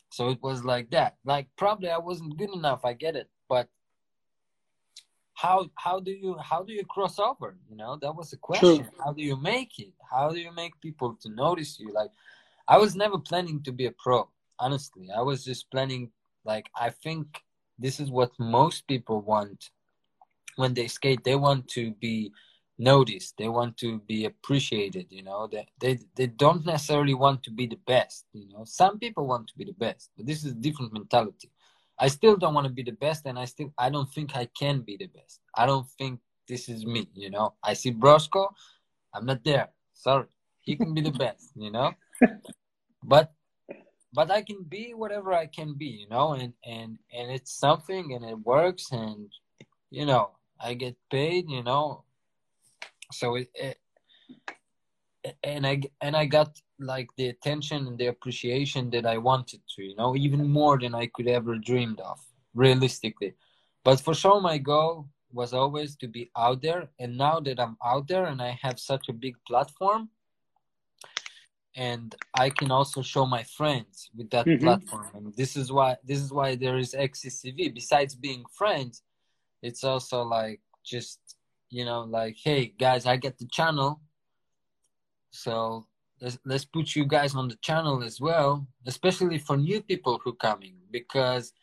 so 0.09 0.29
it 0.29 0.41
was 0.41 0.65
like 0.65 0.89
that. 0.89 1.17
Like 1.23 1.45
probably 1.55 1.89
I 1.91 1.99
wasn't 1.99 2.35
good 2.35 2.49
enough. 2.49 2.83
I 2.83 2.93
get 2.93 3.15
it, 3.15 3.29
but 3.47 3.69
how 5.35 5.69
how 5.75 5.99
do 5.99 6.09
you 6.09 6.35
how 6.39 6.63
do 6.63 6.73
you 6.73 6.83
cross 6.83 7.19
over? 7.19 7.55
You 7.69 7.75
know, 7.75 7.95
that 8.01 8.15
was 8.15 8.31
the 8.31 8.37
question. 8.37 8.85
True. 8.85 9.03
How 9.03 9.13
do 9.13 9.21
you 9.21 9.35
make 9.35 9.77
it? 9.77 9.93
How 10.11 10.31
do 10.31 10.39
you 10.39 10.51
make 10.51 10.81
people 10.81 11.15
to 11.21 11.29
notice 11.29 11.79
you? 11.79 11.93
Like, 11.93 12.09
I 12.67 12.79
was 12.79 12.95
never 12.95 13.19
planning 13.19 13.61
to 13.65 13.71
be 13.71 13.85
a 13.85 13.91
pro. 13.91 14.27
Honestly, 14.57 15.11
I 15.15 15.21
was 15.21 15.45
just 15.45 15.69
planning. 15.69 16.09
Like, 16.43 16.71
I 16.75 16.89
think 16.89 17.43
this 17.77 17.99
is 17.99 18.09
what 18.09 18.31
most 18.39 18.87
people 18.87 19.21
want 19.21 19.69
when 20.55 20.73
they 20.73 20.87
skate 20.87 21.23
they 21.23 21.35
want 21.35 21.67
to 21.67 21.91
be 21.91 22.31
noticed. 22.77 23.35
They 23.37 23.47
want 23.47 23.77
to 23.77 23.99
be 23.99 24.25
appreciated 24.25 25.07
you 25.09 25.23
know. 25.23 25.47
They, 25.47 25.67
they 25.79 25.99
they 26.15 26.27
don't 26.27 26.65
necessarily 26.65 27.13
want 27.13 27.43
to 27.43 27.51
be 27.51 27.67
the 27.67 27.79
best 27.87 28.25
you 28.33 28.49
know. 28.49 28.63
Some 28.65 28.99
people 28.99 29.27
want 29.27 29.47
to 29.47 29.57
be 29.57 29.65
the 29.65 29.73
best 29.73 30.11
but 30.17 30.25
this 30.25 30.43
is 30.43 30.51
a 30.51 30.55
different 30.55 30.93
mentality. 30.93 31.51
I 31.97 32.09
still 32.09 32.35
don't 32.35 32.53
want 32.53 32.67
to 32.67 32.73
be 32.73 32.83
the 32.83 32.91
best 32.91 33.25
and 33.25 33.39
i 33.39 33.45
still 33.45 33.73
i 33.77 33.89
don't 33.89 34.11
think 34.13 34.35
i 34.35 34.45
can 34.57 34.81
be 34.81 34.97
the 34.97 35.07
best. 35.07 35.39
I 35.55 35.65
don't 35.65 35.87
think 35.97 36.19
this 36.47 36.67
is 36.69 36.85
me 36.85 37.09
you 37.13 37.29
know. 37.29 37.53
I 37.63 37.73
see 37.73 37.93
brosko 37.93 38.49
i'm 39.13 39.25
not 39.25 39.43
there. 39.43 39.69
Sorry. 39.93 40.27
He 40.61 40.75
can 40.75 40.93
be 40.93 41.01
the 41.01 41.11
best 41.25 41.51
you 41.55 41.71
know. 41.71 41.93
But 43.03 43.31
but 44.13 44.31
I 44.31 44.41
can 44.41 44.63
be 44.63 44.93
whatever 44.93 45.33
I 45.33 45.45
can 45.45 45.73
be, 45.73 45.87
you 45.87 46.09
know, 46.09 46.33
and 46.33 46.53
and 46.65 46.97
and 47.13 47.31
it's 47.31 47.51
something 47.51 48.13
and 48.13 48.25
it 48.25 48.39
works 48.39 48.91
and 48.91 49.29
you 49.91 50.05
know 50.05 50.31
I 50.59 50.73
get 50.73 50.95
paid, 51.11 51.49
you 51.49 51.63
know, 51.63 52.03
so 53.11 53.35
it, 53.35 53.49
it 53.55 53.77
and 55.43 55.65
I 55.65 55.81
and 56.01 56.15
I 56.15 56.25
got 56.25 56.59
like 56.79 57.09
the 57.17 57.27
attention 57.27 57.87
and 57.87 57.97
the 57.97 58.07
appreciation 58.07 58.89
that 58.91 59.05
I 59.05 59.17
wanted 59.17 59.61
to, 59.75 59.83
you 59.83 59.95
know, 59.95 60.15
even 60.15 60.47
more 60.47 60.77
than 60.77 60.93
I 60.93 61.07
could 61.07 61.27
ever 61.27 61.57
dreamed 61.57 61.99
of, 61.99 62.19
realistically. 62.53 63.33
But 63.83 63.99
for 64.01 64.13
sure, 64.13 64.41
my 64.41 64.57
goal 64.57 65.07
was 65.31 65.53
always 65.53 65.95
to 65.97 66.07
be 66.07 66.31
out 66.37 66.61
there, 66.61 66.89
and 66.99 67.17
now 67.17 67.39
that 67.41 67.59
I'm 67.59 67.77
out 67.83 68.07
there 68.07 68.25
and 68.25 68.41
I 68.41 68.57
have 68.61 68.79
such 68.79 69.09
a 69.09 69.13
big 69.13 69.35
platform, 69.47 70.09
and 71.75 72.15
I 72.33 72.49
can 72.49 72.71
also 72.71 73.01
show 73.01 73.25
my 73.25 73.43
friends 73.43 74.09
with 74.15 74.29
that 74.31 74.45
mm-hmm. 74.45 74.63
platform. 74.63 75.07
And 75.13 75.35
this 75.35 75.55
is 75.55 75.71
why 75.71 75.97
this 76.03 76.19
is 76.19 76.31
why 76.31 76.55
there 76.55 76.77
is 76.77 76.93
XCCV. 76.93 77.73
Besides 77.73 78.15
being 78.15 78.43
friends, 78.53 79.03
it's 79.61 79.83
also 79.83 80.23
like 80.23 80.61
just 80.83 81.19
you 81.69 81.85
know 81.85 82.01
like 82.01 82.37
hey 82.43 82.73
guys, 82.77 83.05
I 83.05 83.17
get 83.17 83.37
the 83.37 83.47
channel, 83.47 84.01
so 85.31 85.85
let's 86.21 86.37
let's 86.45 86.65
put 86.65 86.95
you 86.95 87.05
guys 87.05 87.35
on 87.35 87.47
the 87.47 87.57
channel 87.61 88.03
as 88.03 88.19
well, 88.19 88.67
especially 88.85 89.39
for 89.39 89.57
new 89.57 89.81
people 89.81 90.19
who 90.23 90.33
coming 90.33 90.75
because 90.91 91.53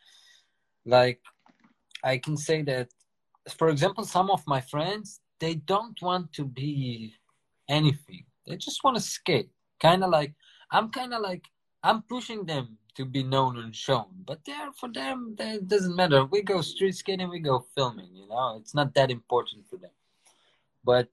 like 0.85 1.21
I 2.03 2.17
can 2.17 2.37
say 2.37 2.61
that 2.63 2.89
for 3.57 3.69
example, 3.69 4.05
some 4.05 4.29
of 4.29 4.45
my 4.47 4.61
friends 4.61 5.19
they 5.39 5.55
don't 5.55 6.01
want 6.01 6.31
to 6.33 6.45
be 6.45 7.13
anything. 7.67 8.25
They 8.45 8.55
just 8.55 8.83
want 8.83 8.95
to 8.97 9.01
skate 9.01 9.49
kind 9.83 10.03
of 10.03 10.09
like 10.09 10.33
i'm 10.71 10.89
kind 10.89 11.13
of 11.13 11.21
like 11.21 11.43
i'm 11.83 12.01
pushing 12.03 12.45
them 12.45 12.77
to 12.95 13.05
be 13.05 13.23
known 13.23 13.57
and 13.57 13.75
shown. 13.75 14.05
But 14.25 14.45
there 14.45 14.71
for 14.73 14.89
them 14.89 15.35
it 15.39 15.67
doesn't 15.67 15.95
matter. 15.95 16.25
We 16.25 16.41
go 16.41 16.61
street 16.61 16.95
skating 16.95 17.29
we 17.29 17.39
go 17.39 17.65
filming 17.75 18.09
you 18.13 18.27
know? 18.27 18.57
It's 18.59 18.73
not 18.73 18.93
that 18.95 19.11
important 19.11 19.67
for 19.69 19.77
them. 19.77 19.91
But 20.83 21.07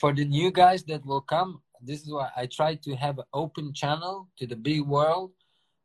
for 0.00 0.12
the 0.12 0.24
new 0.24 0.50
guys 0.50 0.84
that 0.84 1.04
will 1.04 1.20
come 1.20 1.62
this 1.80 2.02
is 2.02 2.10
why 2.10 2.28
i 2.36 2.44
try 2.46 2.74
to 2.74 2.96
have 2.96 3.18
an 3.18 3.24
open 3.32 3.72
channel 3.72 4.28
to 4.36 4.48
the 4.48 4.56
big 4.56 4.82
world 4.82 5.30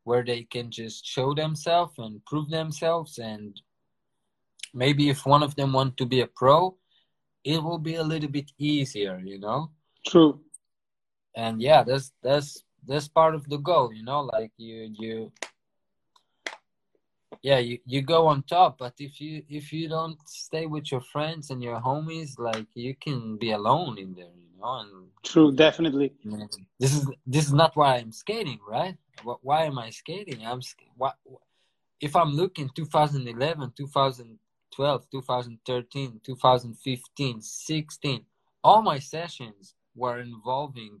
where 0.02 0.24
they 0.24 0.42
can 0.42 0.70
just 0.70 1.06
show 1.06 1.32
themselves 1.34 1.94
and 1.98 2.24
prove 2.26 2.50
themselves. 2.50 3.18
And 3.18 3.58
maybe 4.74 5.08
if 5.08 5.24
one 5.24 5.42
of 5.42 5.54
them 5.56 5.72
want 5.72 5.96
to 5.96 6.06
be 6.06 6.20
a 6.20 6.26
pro 6.26 6.76
it 7.44 7.62
will 7.62 7.78
be 7.78 7.96
a 7.96 8.02
little 8.02 8.30
bit 8.30 8.50
easier 8.58 9.20
you 9.24 9.38
know? 9.38 9.70
True. 10.06 10.40
And 11.36 11.60
yeah 11.60 11.82
that's 11.82 12.12
that's 12.22 12.64
that's 12.86 13.08
part 13.08 13.34
of 13.34 13.48
the 13.48 13.58
goal 13.58 13.92
you 13.92 14.04
know 14.04 14.20
like 14.32 14.52
you 14.56 14.90
you 14.98 15.32
yeah 17.42 17.58
you, 17.58 17.78
you 17.86 18.02
go 18.02 18.26
on 18.26 18.42
top 18.42 18.78
but 18.78 18.94
if 18.98 19.20
you 19.20 19.42
if 19.48 19.72
you 19.72 19.88
don't 19.88 20.18
stay 20.28 20.66
with 20.66 20.90
your 20.90 21.00
friends 21.00 21.50
and 21.50 21.62
your 21.62 21.80
homies 21.80 22.38
like 22.38 22.66
you 22.74 22.94
can 22.94 23.36
be 23.36 23.50
alone 23.50 23.98
in 23.98 24.14
there 24.14 24.24
you 24.24 24.60
know 24.60 24.80
and 24.80 25.08
true 25.22 25.52
definitely. 25.52 26.66
This 26.80 26.94
is 26.96 27.10
this 27.26 27.46
is 27.46 27.52
not 27.52 27.76
why 27.76 27.96
i'm 27.96 28.12
skating 28.12 28.60
right? 28.66 28.96
Why 29.22 29.64
am 29.64 29.78
i 29.78 29.90
skating? 29.90 30.44
I'm 30.46 30.60
what 30.96 31.16
if 32.00 32.16
i'm 32.16 32.32
looking 32.32 32.70
2011 32.74 33.72
2012 33.76 35.10
2013 35.10 36.20
2015 36.24 37.40
16 37.40 38.24
all 38.62 38.82
my 38.82 38.98
sessions 38.98 39.74
were 39.94 40.18
involving 40.20 40.98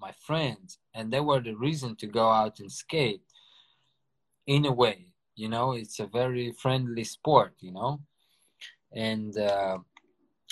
my 0.00 0.12
friends, 0.26 0.78
and 0.94 1.12
they 1.12 1.20
were 1.20 1.40
the 1.40 1.54
reason 1.54 1.96
to 1.96 2.06
go 2.06 2.30
out 2.30 2.60
and 2.60 2.70
skate. 2.70 3.22
In 4.46 4.64
a 4.64 4.72
way, 4.72 5.06
you 5.34 5.48
know, 5.48 5.72
it's 5.72 5.98
a 5.98 6.06
very 6.06 6.52
friendly 6.52 7.02
sport, 7.02 7.54
you 7.58 7.72
know, 7.72 8.00
and 8.92 9.36
uh, 9.36 9.78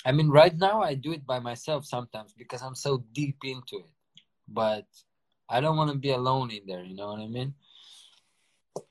I 0.05 0.11
mean, 0.11 0.29
right 0.29 0.55
now 0.55 0.81
I 0.81 0.93
do 0.93 1.11
it 1.13 1.25
by 1.25 1.39
myself 1.39 1.85
sometimes 1.85 2.33
because 2.37 2.61
I'm 2.61 2.75
so 2.75 3.03
deep 3.13 3.37
into 3.43 3.77
it, 3.77 3.91
but 4.47 4.85
I 5.49 5.61
don't 5.61 5.77
want 5.77 5.91
to 5.91 5.97
be 5.97 6.11
alone 6.11 6.51
in 6.51 6.61
there. 6.67 6.83
You 6.83 6.95
know 6.95 7.07
what 7.07 7.19
I 7.19 7.27
mean? 7.27 7.55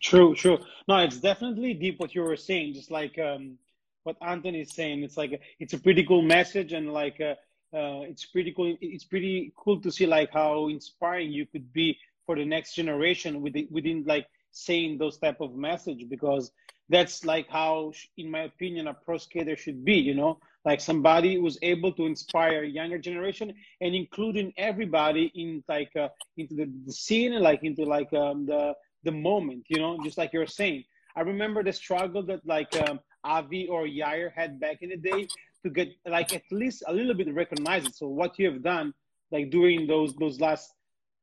True, 0.01 0.35
true. 0.35 0.59
No, 0.89 0.99
it's 0.99 1.19
definitely 1.19 1.75
deep 1.75 2.01
what 2.01 2.15
you 2.15 2.23
were 2.23 2.37
saying. 2.37 2.75
Just 2.75 2.91
like 2.91 3.19
um, 3.19 3.59
what 4.03 4.17
Anthony 4.21 4.63
is 4.63 4.73
saying, 4.73 5.05
it's 5.05 5.17
like 5.17 5.41
it's 5.61 5.73
a 5.73 5.79
pretty 5.79 6.05
cool 6.05 6.23
message, 6.23 6.73
and 6.73 6.93
like 6.93 7.21
uh, 7.21 7.35
uh, 7.75 8.03
it's 8.03 8.25
pretty 8.25 8.53
cool. 8.53 8.77
It's 8.81 9.05
pretty 9.05 9.53
cool 9.57 9.81
to 9.81 9.91
see 9.91 10.07
like 10.07 10.31
how 10.33 10.69
inspiring 10.69 11.33
you 11.33 11.47
could 11.47 11.73
be 11.73 11.99
for 12.25 12.37
the 12.37 12.45
next 12.45 12.75
generation 12.75 13.43
within 13.43 13.67
within 13.71 14.05
like 14.07 14.27
saying 14.53 14.99
those 14.99 15.19
type 15.19 15.41
of 15.41 15.57
message 15.57 16.09
because 16.09 16.53
that's 16.89 17.25
like 17.25 17.49
how, 17.49 17.93
in 18.17 18.31
my 18.31 18.43
opinion, 18.43 18.89
a 18.89 18.95
pro 18.95 19.19
skater 19.19 19.57
should 19.57 19.85
be. 19.85 19.95
You 19.95 20.15
know, 20.15 20.39
like 20.65 20.81
somebody 20.81 21.35
who's 21.35 21.59
able 21.63 21.93
to 21.93 22.07
inspire 22.07 22.63
younger 22.63 22.99
generation 22.99 23.53
and 23.81 23.95
including 23.95 24.53
everybody 24.57 25.33
in 25.35 25.65
like 25.69 25.91
uh, 25.97 26.09
into 26.37 26.55
the, 26.55 26.71
the 26.87 26.93
scene, 26.93 27.41
like 27.41 27.65
into 27.65 27.85
like 27.85 28.13
um, 28.13 28.47
the 28.47 28.75
the 29.03 29.13
moment. 29.13 29.65
You 29.69 29.81
know, 29.81 29.99
just 30.05 30.19
like 30.19 30.33
you're 30.33 30.47
saying. 30.47 30.85
I 31.17 31.21
remember 31.21 31.63
the 31.63 31.73
struggle 31.73 32.25
that 32.25 32.45
like 32.45 32.75
um, 32.89 33.01
Avi 33.23 33.69
or 33.69 33.85
Yair 33.85 34.33
had 34.33 34.61
back 34.61 34.83
in 34.83 34.91
the 34.91 34.97
day 34.97 35.29
to 35.65 35.71
get 35.71 35.89
like 36.07 36.33
at 36.35 36.43
least 36.51 36.85
a 36.87 36.93
little 36.93 37.15
bit 37.15 37.33
recognized. 37.35 37.95
So 37.97 38.07
what 38.07 38.39
you 38.39 38.47
have 38.51 38.63
done, 38.63 38.95
like 39.33 39.51
during 39.51 39.87
those 39.87 40.15
those 40.15 40.41
last 40.41 40.73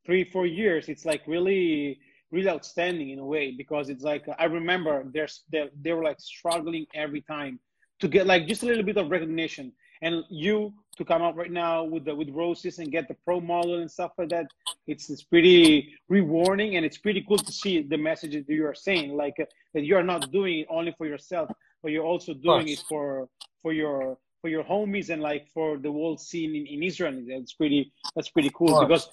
three 0.05 0.23
four 0.23 0.45
years, 0.45 0.89
it's 0.89 1.05
like 1.05 1.21
really 1.27 1.99
really 2.31 2.49
outstanding 2.49 3.09
in 3.09 3.19
a 3.19 3.25
way 3.25 3.51
because 3.51 3.89
it's 3.89 4.03
like 4.03 4.25
I 4.39 4.45
remember 4.45 5.03
there's 5.13 5.43
they, 5.51 5.69
they 5.81 5.93
were 5.93 6.03
like 6.03 6.19
struggling 6.19 6.85
every 6.95 7.21
time 7.21 7.59
to 7.99 8.07
get 8.07 8.25
like 8.25 8.47
just 8.47 8.63
a 8.63 8.65
little 8.65 8.83
bit 8.83 8.97
of 8.97 9.09
recognition 9.09 9.71
and 10.01 10.23
you 10.29 10.73
to 10.97 11.05
come 11.05 11.21
up 11.21 11.37
right 11.37 11.51
now 11.51 11.83
with 11.83 12.05
the 12.05 12.15
with 12.15 12.29
Roces 12.29 12.79
and 12.79 12.91
get 12.91 13.07
the 13.07 13.15
pro 13.25 13.39
model 13.39 13.79
and 13.79 13.91
stuff 13.91 14.11
like 14.17 14.29
that 14.29 14.47
it's 14.87 15.09
it's 15.09 15.23
pretty 15.23 15.93
rewarding 16.09 16.77
and 16.77 16.85
it's 16.85 16.97
pretty 16.97 17.23
cool 17.27 17.37
to 17.37 17.51
see 17.51 17.81
the 17.81 17.97
messages 17.97 18.45
that 18.47 18.53
you 18.53 18.65
are 18.65 18.73
saying 18.73 19.15
like 19.15 19.35
uh, 19.39 19.45
that 19.73 19.83
you 19.83 19.95
are 19.95 20.03
not 20.03 20.31
doing 20.31 20.59
it 20.59 20.67
only 20.69 20.93
for 20.97 21.05
yourself 21.05 21.49
but 21.83 21.91
you're 21.91 22.05
also 22.05 22.33
doing 22.33 22.67
it 22.67 22.83
for 22.89 23.27
for 23.61 23.73
your 23.73 24.17
for 24.41 24.49
your 24.49 24.63
homies 24.63 25.09
and 25.09 25.21
like 25.21 25.47
for 25.53 25.77
the 25.77 25.91
world 25.91 26.19
scene 26.19 26.55
in, 26.55 26.65
in 26.65 26.83
Israel. 26.83 27.21
That's 27.27 27.53
pretty 27.53 27.93
that's 28.15 28.29
pretty 28.29 28.51
cool 28.53 28.81
because 28.81 29.09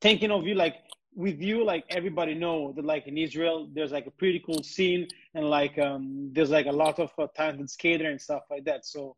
thinking 0.00 0.30
of 0.30 0.46
you 0.46 0.54
like 0.54 0.76
with 1.14 1.40
you 1.40 1.64
like 1.64 1.84
everybody 1.88 2.34
know 2.34 2.72
that 2.76 2.84
like 2.84 3.06
in 3.06 3.16
Israel 3.16 3.68
there's 3.72 3.90
like 3.90 4.06
a 4.06 4.10
pretty 4.10 4.38
cool 4.40 4.62
scene 4.62 5.08
and 5.34 5.48
like 5.48 5.78
um 5.78 6.30
there's 6.32 6.50
like 6.50 6.66
a 6.66 6.72
lot 6.72 6.98
of 6.98 7.10
uh, 7.18 7.26
talented 7.34 7.70
skater 7.70 8.10
and 8.10 8.20
stuff 8.20 8.42
like 8.50 8.64
that. 8.64 8.84
So 8.84 9.16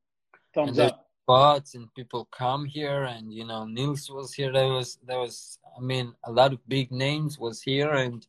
thumbs 0.54 0.78
up. 0.78 1.04
Spots 1.24 1.74
and 1.74 1.92
people 1.94 2.26
come 2.30 2.64
here 2.64 3.02
and 3.02 3.30
you 3.34 3.44
know 3.44 3.66
Nils 3.66 4.08
was 4.08 4.32
here. 4.32 4.50
There 4.52 4.72
was 4.72 4.98
there 5.06 5.18
was 5.18 5.58
I 5.76 5.80
mean 5.80 6.14
a 6.24 6.32
lot 6.32 6.52
of 6.52 6.66
big 6.68 6.90
names 6.92 7.38
was 7.38 7.60
here 7.60 7.92
and 7.92 8.26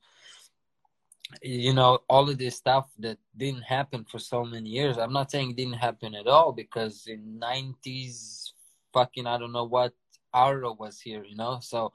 you 1.42 1.74
know 1.74 2.00
all 2.10 2.30
of 2.30 2.38
this 2.38 2.56
stuff 2.56 2.88
that 3.00 3.18
didn't 3.38 3.62
happen 3.62 4.06
for 4.10 4.20
so 4.20 4.44
many 4.44 4.70
years. 4.70 4.98
I'm 4.98 5.14
not 5.14 5.32
saying 5.32 5.52
it 5.52 5.58
didn't 5.58 5.74
happen 5.74 6.16
at 6.16 6.28
all 6.28 6.52
because 6.52 7.06
in 7.08 7.40
90s 7.40 8.52
fucking 8.94 9.28
i 9.28 9.38
don't 9.38 9.52
know 9.52 9.66
what 9.66 9.94
Aro 10.34 10.78
was 10.78 11.00
here 11.00 11.24
you 11.24 11.36
know? 11.36 11.60
So 11.62 11.92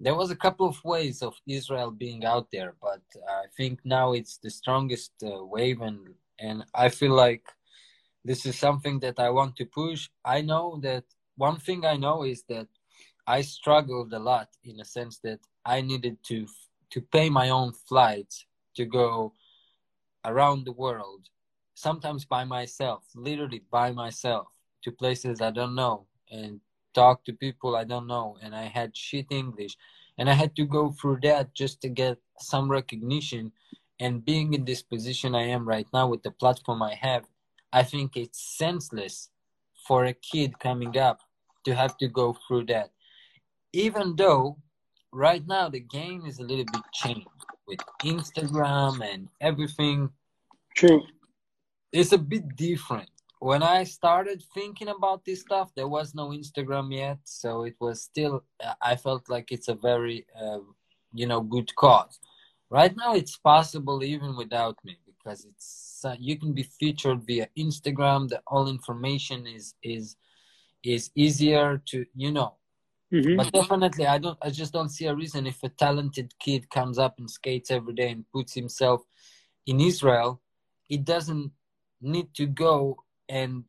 there 0.00 0.14
was 0.14 0.30
a 0.30 0.36
couple 0.36 0.68
of 0.68 0.82
ways 0.84 1.22
of 1.22 1.34
israel 1.46 1.90
being 1.90 2.24
out 2.24 2.48
there 2.52 2.74
but 2.80 3.02
i 3.28 3.44
think 3.56 3.80
now 3.84 4.12
it's 4.12 4.38
the 4.38 4.50
strongest 4.50 5.12
uh, 5.24 5.44
wave 5.44 5.80
and 5.80 5.98
and 6.38 6.64
i 6.74 6.88
feel 6.88 7.12
like 7.12 7.44
this 8.24 8.46
is 8.46 8.56
something 8.56 9.00
that 9.00 9.18
i 9.18 9.30
want 9.30 9.56
to 9.56 9.64
push. 9.64 10.08
I 10.24 10.42
know 10.42 10.78
that 10.82 11.04
one 11.36 11.58
thing 11.58 11.84
i 11.84 11.96
know 11.96 12.24
is 12.24 12.44
that 12.48 12.68
i 13.26 13.40
struggled 13.42 14.12
a 14.12 14.18
lot 14.18 14.48
in 14.64 14.80
a 14.80 14.84
sense 14.84 15.18
that 15.24 15.40
i 15.64 15.80
needed 15.80 16.16
to 16.24 16.46
to 16.90 17.00
pay 17.00 17.28
my 17.28 17.50
own 17.50 17.72
flights 17.88 18.46
to 18.78 18.84
go 18.84 19.32
around 20.24 20.64
the 20.64 20.72
world, 20.84 21.28
sometimes 21.74 22.24
by 22.24 22.44
myself, 22.44 23.02
literally 23.14 23.62
by 23.72 23.90
myself, 23.90 24.46
to 24.84 24.92
places 24.92 25.40
I 25.40 25.50
don't 25.50 25.74
know 25.74 26.06
and 26.30 26.60
talk 26.94 27.24
to 27.24 27.32
people 27.32 27.74
I 27.74 27.84
don't 27.84 28.06
know. 28.06 28.38
And 28.40 28.54
I 28.54 28.66
had 28.78 28.96
shit 28.96 29.26
English. 29.30 29.76
And 30.16 30.30
I 30.30 30.34
had 30.34 30.54
to 30.56 30.64
go 30.64 30.92
through 30.92 31.18
that 31.22 31.54
just 31.54 31.80
to 31.82 31.88
get 31.88 32.18
some 32.38 32.70
recognition. 32.70 33.50
And 33.98 34.24
being 34.24 34.54
in 34.54 34.64
this 34.64 34.82
position 34.82 35.34
I 35.34 35.46
am 35.56 35.68
right 35.68 35.88
now 35.92 36.06
with 36.06 36.22
the 36.22 36.30
platform 36.30 36.80
I 36.82 36.94
have, 36.94 37.24
I 37.72 37.82
think 37.82 38.16
it's 38.16 38.40
senseless 38.56 39.30
for 39.86 40.04
a 40.04 40.12
kid 40.12 40.60
coming 40.60 40.96
up 40.96 41.18
to 41.64 41.74
have 41.74 41.96
to 41.98 42.06
go 42.06 42.36
through 42.46 42.66
that. 42.66 42.90
Even 43.72 44.14
though 44.14 44.58
right 45.12 45.44
now 45.46 45.68
the 45.68 45.80
game 45.80 46.24
is 46.26 46.38
a 46.38 46.44
little 46.44 46.70
bit 46.72 46.86
changed 46.92 47.47
with 47.68 47.80
Instagram 48.02 49.00
and 49.12 49.28
everything. 49.40 50.08
True. 50.74 51.02
It's 51.92 52.12
a 52.12 52.18
bit 52.18 52.56
different. 52.56 53.10
When 53.40 53.62
I 53.62 53.84
started 53.84 54.42
thinking 54.52 54.88
about 54.88 55.24
this 55.24 55.42
stuff, 55.42 55.70
there 55.76 55.86
was 55.86 56.14
no 56.14 56.30
Instagram 56.30 56.92
yet, 56.92 57.18
so 57.24 57.62
it 57.62 57.76
was 57.80 58.02
still. 58.02 58.42
I 58.82 58.96
felt 58.96 59.28
like 59.28 59.52
it's 59.52 59.68
a 59.68 59.74
very, 59.74 60.26
uh, 60.36 60.58
you 61.12 61.26
know, 61.26 61.40
good 61.40 61.72
cause. 61.76 62.18
Right 62.68 62.94
now, 62.96 63.14
it's 63.14 63.36
possible 63.36 64.02
even 64.02 64.36
without 64.36 64.76
me 64.84 64.98
because 65.06 65.44
it's 65.44 66.04
uh, 66.04 66.16
you 66.18 66.36
can 66.36 66.52
be 66.52 66.64
featured 66.64 67.24
via 67.24 67.48
Instagram. 67.56 68.28
The 68.28 68.42
all 68.46 68.68
information 68.68 69.46
is 69.46 69.74
is 69.82 70.16
is 70.82 71.10
easier 71.14 71.80
to 71.86 72.04
you 72.16 72.32
know 72.32 72.54
Mm-hmm. 73.12 73.36
But 73.36 73.52
definitely, 73.52 74.06
I 74.06 74.18
don't. 74.18 74.38
I 74.42 74.50
just 74.50 74.72
don't 74.72 74.90
see 74.90 75.06
a 75.06 75.14
reason 75.14 75.46
if 75.46 75.62
a 75.62 75.70
talented 75.70 76.34
kid 76.38 76.68
comes 76.68 76.98
up 76.98 77.18
and 77.18 77.30
skates 77.30 77.70
every 77.70 77.94
day 77.94 78.10
and 78.10 78.30
puts 78.32 78.52
himself 78.52 79.02
in 79.66 79.80
Israel, 79.80 80.42
it 80.90 81.04
doesn't 81.04 81.52
need 82.02 82.34
to 82.34 82.46
go 82.46 82.98
and 83.28 83.64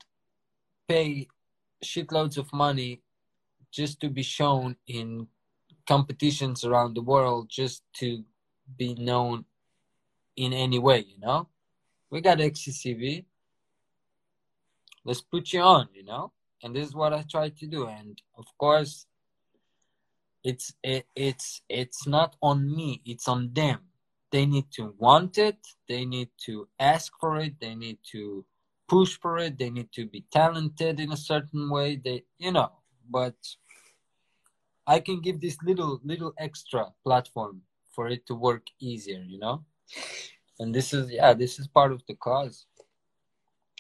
pay 0.90 1.28
shitloads 1.84 2.38
of 2.38 2.52
money 2.52 3.02
just 3.72 4.02
to 4.02 4.10
be 4.10 4.24
shown 4.24 4.76
in 4.88 5.28
competitions 5.88 6.66
around 6.66 6.96
the 6.96 7.02
world, 7.02 7.48
just 7.50 7.84
to 7.94 8.24
be 8.78 8.94
known 8.96 9.46
in 10.36 10.52
any 10.52 10.80
way. 10.80 11.06
You 11.08 11.20
know, 11.20 11.48
we 12.10 12.20
got 12.20 12.40
XCCV. 12.40 13.24
Let's 15.06 15.22
put 15.22 15.54
you 15.54 15.62
on. 15.62 15.88
You 15.94 16.04
know, 16.04 16.34
and 16.62 16.76
this 16.76 16.90
is 16.90 16.94
what 16.94 17.14
I 17.14 17.24
try 17.24 17.48
to 17.48 17.68
do. 17.68 17.88
And 17.88 18.22
of 18.38 18.46
course 18.58 19.06
it's 20.44 20.74
it, 20.84 21.06
it's 21.16 21.62
it's 21.70 22.08
not 22.08 22.36
on 22.42 22.74
me 22.76 23.02
it's 23.06 23.28
on 23.28 23.52
them. 23.54 23.80
They 24.32 24.46
need 24.46 24.72
to 24.74 24.94
want 24.98 25.38
it 25.38 25.58
they 25.88 26.06
need 26.06 26.30
to 26.46 26.68
ask 26.80 27.12
for 27.20 27.38
it 27.38 27.60
they 27.60 27.76
need 27.76 27.98
to 28.12 28.46
push 28.88 29.18
for 29.20 29.38
it 29.38 29.58
they 29.58 29.70
need 29.70 29.92
to 29.94 30.06
be 30.06 30.24
talented 30.32 31.00
in 31.00 31.12
a 31.12 31.18
certain 31.18 31.70
way 31.70 31.96
they 31.96 32.24
you 32.38 32.52
know 32.52 32.72
but 33.10 33.36
i 34.86 35.00
can 35.00 35.20
give 35.20 35.42
this 35.42 35.58
little 35.64 36.00
little 36.04 36.34
extra 36.38 36.94
platform 37.04 37.62
for 37.90 38.08
it 38.08 38.26
to 38.28 38.36
work 38.36 38.66
easier 38.80 39.24
you 39.28 39.40
know? 39.40 39.64
And 40.60 40.76
this 40.76 40.94
is 40.94 41.12
yeah 41.12 41.34
this 41.34 41.60
is 41.60 41.68
part 41.68 41.92
of 41.92 42.02
the 42.08 42.16
cause. 42.16 42.66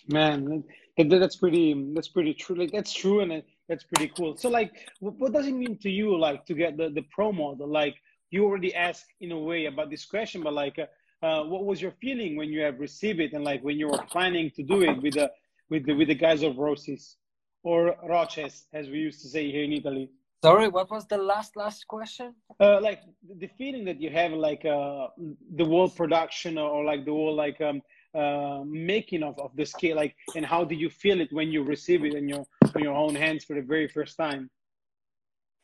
Man 0.07 0.63
that's 0.97 1.35
pretty 1.37 1.91
that's 1.93 2.07
pretty 2.09 2.33
true. 2.33 2.55
Like 2.55 2.71
that's 2.71 2.93
true 2.93 3.21
and 3.21 3.43
that's 3.69 3.85
pretty 3.85 4.11
cool. 4.17 4.35
So 4.35 4.49
like, 4.49 4.89
what 4.99 5.31
does 5.31 5.47
it 5.47 5.53
mean 5.53 5.77
to 5.83 5.89
you, 5.89 6.17
like, 6.17 6.45
to 6.47 6.53
get 6.53 6.75
the, 6.75 6.89
the 6.89 7.03
pro 7.11 7.31
model? 7.31 7.67
Like, 7.71 7.95
you 8.31 8.43
already 8.43 8.73
asked 8.75 9.05
in 9.21 9.31
a 9.31 9.39
way 9.39 9.65
about 9.65 9.89
this 9.89 10.05
question, 10.05 10.41
but 10.43 10.53
like, 10.53 10.77
uh, 10.77 10.87
uh, 11.25 11.43
what 11.43 11.65
was 11.65 11.81
your 11.81 11.91
feeling 12.01 12.35
when 12.35 12.49
you 12.49 12.61
have 12.61 12.79
received 12.79 13.19
it 13.19 13.33
and 13.33 13.43
like 13.43 13.61
when 13.61 13.77
you 13.77 13.87
were 13.87 14.03
planning 14.09 14.49
to 14.55 14.63
do 14.63 14.81
it 14.83 15.01
with 15.01 15.15
the 15.15 15.29
with 15.69 15.85
the 15.85 15.93
with 15.93 16.07
the 16.07 16.15
guys 16.15 16.43
of 16.43 16.57
Roces 16.57 17.17
or 17.63 17.95
Roches, 18.07 18.65
as 18.73 18.89
we 18.89 18.99
used 18.99 19.21
to 19.23 19.27
say 19.27 19.51
here 19.51 19.63
in 19.63 19.73
Italy? 19.73 20.09
Sorry, 20.41 20.69
what 20.69 20.89
was 20.89 21.05
the 21.07 21.17
last 21.17 21.57
last 21.57 21.85
question? 21.87 22.33
Uh, 22.59 22.79
like 22.79 23.01
the 23.37 23.49
feeling 23.57 23.83
that 23.85 23.99
you 24.01 24.09
have, 24.09 24.31
like 24.31 24.63
uh, 24.63 25.07
the 25.55 25.65
whole 25.65 25.89
production 25.89 26.57
or 26.57 26.85
like 26.85 27.03
the 27.03 27.11
whole 27.11 27.35
like 27.35 27.59
um, 27.59 27.81
uh, 28.15 28.63
making 28.65 29.23
of, 29.23 29.37
of 29.39 29.55
the 29.55 29.65
scale, 29.65 29.95
like, 29.95 30.15
and 30.35 30.45
how 30.45 30.63
do 30.63 30.75
you 30.75 30.89
feel 30.89 31.21
it 31.21 31.31
when 31.31 31.51
you 31.51 31.63
receive 31.63 32.03
it 32.05 32.13
in 32.13 32.27
your 32.27 32.45
in 32.75 32.81
your 32.81 32.95
own 32.95 33.15
hands 33.15 33.43
for 33.43 33.55
the 33.55 33.61
very 33.61 33.87
first 33.87 34.17
time? 34.17 34.49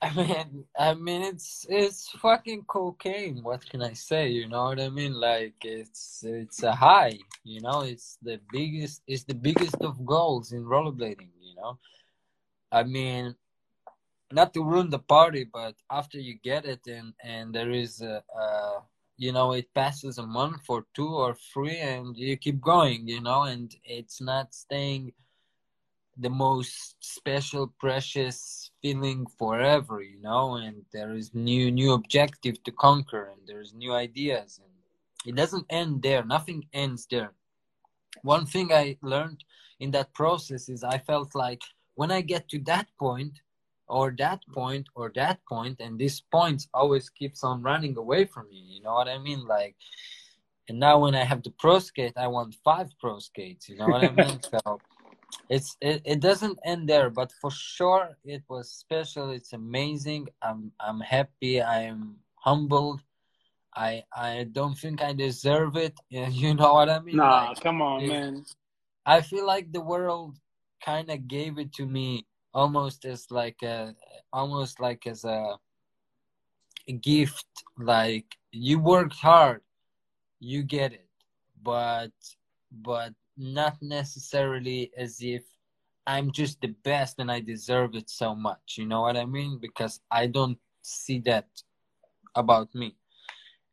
I 0.02 0.14
mean, 0.14 0.66
I 0.78 0.94
mean, 0.94 1.22
it's 1.24 1.66
it's 1.70 2.10
fucking 2.22 2.66
cocaine. 2.68 3.42
What 3.42 3.68
can 3.68 3.82
I 3.82 3.94
say? 3.94 4.30
You 4.30 4.48
know 4.48 4.66
what 4.66 4.80
I 4.80 4.90
mean? 4.90 5.14
Like 5.14 5.56
it's 5.64 6.24
it's 6.24 6.64
a 6.64 6.74
high. 6.74 7.18
You 7.44 7.62
know, 7.62 7.82
it's 7.82 8.18
the 8.22 8.40
biggest. 8.52 9.02
It's 9.08 9.24
the 9.24 9.34
biggest 9.34 9.78
of 9.82 10.06
goals 10.06 10.52
in 10.52 10.64
rollerblading. 10.64 11.32
You 11.42 11.56
know, 11.56 11.80
I 12.72 12.84
mean, 12.84 13.36
not 14.32 14.54
to 14.54 14.64
ruin 14.64 14.90
the 14.90 15.00
party, 15.00 15.46
but 15.46 15.76
after 15.90 16.20
you 16.20 16.36
get 16.44 16.66
it 16.66 16.82
and 16.88 17.14
and 17.24 17.54
there 17.56 17.72
is 17.72 18.02
a, 18.02 18.24
a 18.38 18.82
you 19.18 19.32
know 19.32 19.54
it 19.54 19.74
passes 19.74 20.18
a 20.18 20.26
month 20.26 20.64
or 20.68 20.86
two 20.94 21.08
or 21.08 21.36
three 21.54 21.78
and 21.78 22.18
you 22.18 22.36
keep 22.38 22.60
going 22.62 23.08
you 23.08 23.22
know 23.22 23.44
and 23.44 23.76
it's 23.84 24.22
not 24.22 24.54
staying 24.54 25.12
the 26.18 26.30
most 26.30 26.96
special 27.00 27.74
precious 27.80 28.72
feeling 28.82 29.26
forever 29.38 30.02
you 30.02 30.22
know 30.22 30.56
and 30.56 30.84
there 30.94 31.14
is 31.14 31.34
new 31.34 31.72
new 31.72 31.94
objective 31.94 32.62
to 32.64 32.72
conquer 32.72 33.32
and 33.32 33.42
there's 33.48 33.74
new 33.74 33.94
ideas 33.94 34.60
and 34.64 34.76
it 35.26 35.36
doesn't 35.36 35.66
end 35.70 36.04
there. 36.04 36.24
Nothing 36.24 36.66
ends 36.72 37.08
there. 37.10 37.32
One 38.22 38.46
thing 38.46 38.72
i 38.72 38.98
learned 39.02 39.44
in 39.80 39.92
that 39.92 40.14
process 40.14 40.70
is 40.70 40.84
i 40.84 40.98
felt 40.98 41.36
like 41.36 41.62
when 41.96 42.12
i 42.12 42.22
get 42.22 42.48
to 42.50 42.60
that 42.60 42.88
point 42.98 43.42
or 43.88 44.14
that 44.18 44.40
point 44.54 44.88
or 44.96 45.12
that 45.16 45.40
point 45.48 45.80
and 45.80 46.00
this 46.00 46.20
point 46.20 46.68
always 46.74 47.10
keeps 47.10 47.44
on 47.44 47.62
running 47.62 47.98
away 47.98 48.26
from 48.26 48.48
you 48.52 48.62
you 48.76 48.82
know 48.82 48.94
what 48.94 49.08
i 49.08 49.18
mean? 49.18 49.46
Like 49.46 49.76
and 50.68 50.80
now 50.80 51.00
when 51.00 51.16
i 51.16 51.24
have 51.24 51.44
the 51.44 51.52
pro 51.52 51.80
skate 51.80 52.14
i 52.18 52.28
want 52.28 52.56
five 52.64 52.90
pro 53.00 53.20
skates 53.20 53.70
you 53.70 53.78
know 53.78 53.88
what 53.88 54.04
i 54.04 54.12
mean? 54.12 54.40
So 54.52 54.80
it's 55.50 55.78
it, 55.82 56.02
it 56.06 56.20
doesn't 56.20 56.58
end 56.66 56.88
there 56.90 57.10
but 57.10 57.32
for 57.42 57.52
sure 57.52 58.18
it 58.24 58.44
was 58.48 58.72
special 58.72 59.32
it's 59.32 59.54
amazing 59.54 60.28
i'm 60.42 60.72
i'm 60.80 61.00
happy 61.02 61.62
i'm 61.62 62.16
humbled 62.36 63.02
i 63.76 64.04
i 64.16 64.48
don't 64.52 64.78
think 64.78 65.02
i 65.02 65.14
deserve 65.14 65.76
it 65.76 65.94
you 66.10 66.54
know 66.56 66.74
what 66.74 66.90
i 66.90 67.00
mean? 67.00 67.18
Nah, 67.18 67.50
like, 67.50 67.62
come 67.62 67.82
on, 67.82 68.08
man. 68.08 68.46
i 69.06 69.22
feel 69.22 69.46
like 69.46 69.72
the 69.72 69.82
world 69.82 70.36
kind 70.84 71.10
of 71.10 71.28
gave 71.28 71.58
it 71.58 71.74
to 71.74 71.86
me 71.86 72.26
almost 72.56 73.04
as 73.04 73.30
like 73.30 73.62
a 73.62 73.94
almost 74.32 74.80
like 74.80 75.06
as 75.06 75.26
a, 75.26 75.58
a 76.88 76.94
gift 76.94 77.46
like 77.78 78.26
you 78.52 78.80
worked 78.80 79.16
hard 79.16 79.62
you 80.40 80.64
get 80.64 80.94
it 80.94 81.10
but 81.62 82.14
but 82.72 83.14
not 83.38 83.76
necessarily 83.82 84.90
as 84.98 85.22
if 85.22 85.44
i'm 86.08 86.32
just 86.32 86.62
the 86.62 86.74
best 86.90 87.20
and 87.20 87.30
i 87.30 87.42
deserve 87.42 87.94
it 87.94 88.10
so 88.10 88.34
much 88.34 88.78
you 88.78 88.86
know 88.86 89.02
what 89.02 89.18
i 89.18 89.26
mean? 89.26 89.60
Because 89.60 90.00
i 90.10 90.26
don't 90.26 90.58
see 90.82 91.20
that 91.20 91.48
about 92.36 92.74
me. 92.76 92.96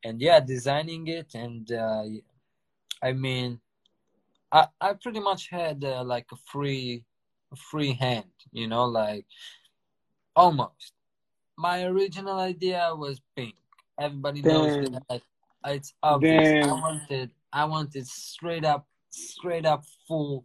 And 0.05 0.21
yeah 0.21 0.41
designing 0.41 1.07
it 1.07 1.35
and 1.35 1.71
uh, 1.71 2.05
i 3.03 3.13
mean 3.13 3.61
i 4.51 4.67
i 4.81 4.93
pretty 4.95 5.21
much 5.21 5.49
had 5.49 5.85
uh, 5.85 6.03
like 6.03 6.27
a 6.33 6.37
free 6.53 7.05
free 7.57 7.93
hand 7.93 8.25
you 8.53 8.67
know 8.67 8.85
like 8.85 9.27
almost. 10.35 10.93
My 11.59 11.85
original 11.85 12.39
idea 12.39 12.93
was 12.95 13.21
pink. 13.37 13.55
Everybody 14.01 14.43
knows 14.43 14.75
Damn. 14.75 14.93
that. 15.09 15.23
It's 15.67 15.95
obvious. 16.03 16.67
I 16.67 16.73
wanted 16.73 17.31
i 17.55 17.65
wanted 17.65 18.07
straight 18.07 18.65
up 18.65 18.87
straight 19.11 19.67
up 19.67 19.85
full 20.09 20.43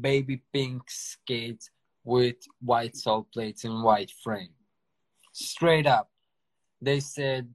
baby 0.00 0.42
pink 0.52 0.82
skates 0.88 1.70
with 2.02 2.36
white 2.60 2.96
sole 2.96 3.26
plates 3.32 3.64
and 3.64 3.82
white 3.82 4.10
frame. 4.24 4.54
Straight 5.32 5.86
up. 5.86 6.10
They 6.80 7.00
said 7.00 7.48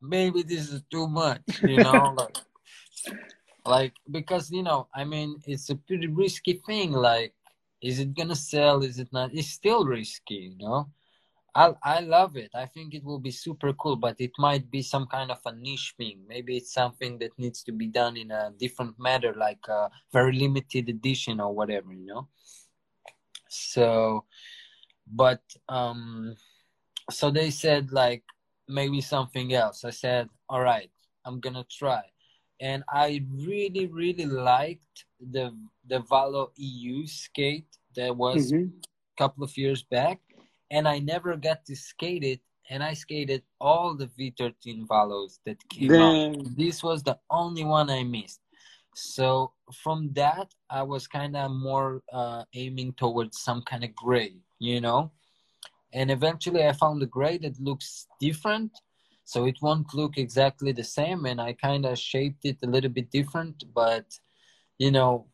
maybe 0.00 0.42
this 0.42 0.72
is 0.72 0.82
too 0.90 1.08
much 1.08 1.42
you 1.66 1.76
know 1.76 2.14
like 2.16 2.36
like 3.66 3.92
because 4.12 4.48
you 4.48 4.62
know 4.62 4.86
i 4.94 5.04
mean 5.04 5.36
it's 5.44 5.70
a 5.70 5.74
pretty 5.74 6.06
risky 6.06 6.62
thing 6.64 6.92
like 6.92 7.34
is 7.82 7.98
it 7.98 8.14
gonna 8.14 8.36
sell? 8.36 8.82
Is 8.82 8.98
it 8.98 9.08
not? 9.12 9.30
It's 9.32 9.48
still 9.50 9.84
risky 9.84 10.52
you 10.52 10.58
know? 10.58 10.88
I 11.54 11.72
i 11.82 12.00
love 12.00 12.36
it. 12.36 12.50
I 12.54 12.66
think 12.66 12.94
it 12.94 13.04
will 13.04 13.18
be 13.18 13.30
super 13.30 13.72
cool 13.72 13.96
but 13.96 14.16
it 14.20 14.32
might 14.38 14.70
be 14.70 14.82
some 14.82 15.06
kind 15.06 15.30
of 15.30 15.40
a 15.46 15.52
niche 15.54 15.94
thing. 15.96 16.20
Maybe 16.28 16.56
it's 16.56 16.72
something 16.72 17.18
that 17.18 17.38
needs 17.38 17.62
to 17.64 17.72
be 17.72 17.86
done 17.86 18.16
in 18.16 18.30
a 18.30 18.52
different 18.58 18.98
manner 18.98 19.34
like 19.34 19.66
a 19.68 19.90
very 20.12 20.32
limited 20.32 20.88
edition 20.88 21.40
or 21.40 21.54
whatever 21.54 21.92
you 21.92 22.06
know? 22.06 22.28
So 23.48 24.24
but 25.06 25.42
um 25.68 26.34
so 27.10 27.30
they 27.30 27.50
said 27.50 27.92
like 27.92 28.22
maybe 28.68 29.00
something 29.00 29.54
else. 29.54 29.84
I 29.84 29.90
said 29.90 30.28
all 30.48 30.62
right 30.62 30.90
i'm 31.24 31.40
gonna 31.40 31.64
try 31.70 32.02
and 32.60 32.82
i 32.92 33.24
really 33.32 33.86
really 33.86 34.26
liked 34.26 35.04
the 35.32 35.54
the 35.86 36.00
valo 36.00 36.50
eu 36.56 37.06
skate 37.06 37.78
that 37.94 38.14
was 38.16 38.52
Mhm. 38.52 38.70
a 38.82 39.16
couple 39.16 39.44
of 39.44 39.56
years 39.56 39.82
back 39.82 40.20
and 40.70 40.86
i 40.88 40.98
never 40.98 41.36
got 41.36 41.64
to 41.64 41.74
skate 41.76 42.24
it 42.24 42.40
and 42.70 42.82
i 42.82 42.92
skated 42.94 43.42
all 43.60 43.94
the 43.94 44.06
v13 44.16 44.86
valos 44.86 45.38
that 45.46 45.58
came 45.68 45.92
out. 45.94 46.56
This 46.56 46.82
was 46.82 47.02
the 47.02 47.18
only 47.30 47.64
one 47.64 47.88
i 47.90 48.02
missed. 48.04 48.40
So 48.94 49.52
from 49.82 50.12
that 50.14 50.48
i 50.70 50.82
was 50.82 51.06
kind 51.06 51.36
of 51.36 51.50
more 51.52 52.02
uh, 52.12 52.44
aiming 52.54 52.92
towards 52.94 53.40
some 53.40 53.62
kind 53.62 53.84
of 53.84 53.94
gray 53.94 54.32
you 54.58 54.80
know? 54.80 55.10
And 55.92 56.10
eventually 56.10 56.62
i 56.66 56.72
found 56.72 57.02
a 57.02 57.06
gray 57.06 57.38
that 57.38 57.60
looks 57.60 58.06
different 58.20 58.72
so 59.28 59.44
it 59.44 59.58
won't 59.60 59.92
look 59.92 60.16
exactly 60.16 60.72
the 60.72 60.88
same 60.98 61.26
and 61.26 61.38
i 61.38 61.52
kind 61.52 61.84
of 61.84 61.98
shaped 61.98 62.46
it 62.46 62.56
a 62.62 62.66
little 62.66 62.88
bit 62.88 63.10
different 63.10 63.62
but 63.74 64.18
you 64.78 64.90
know 64.90 65.26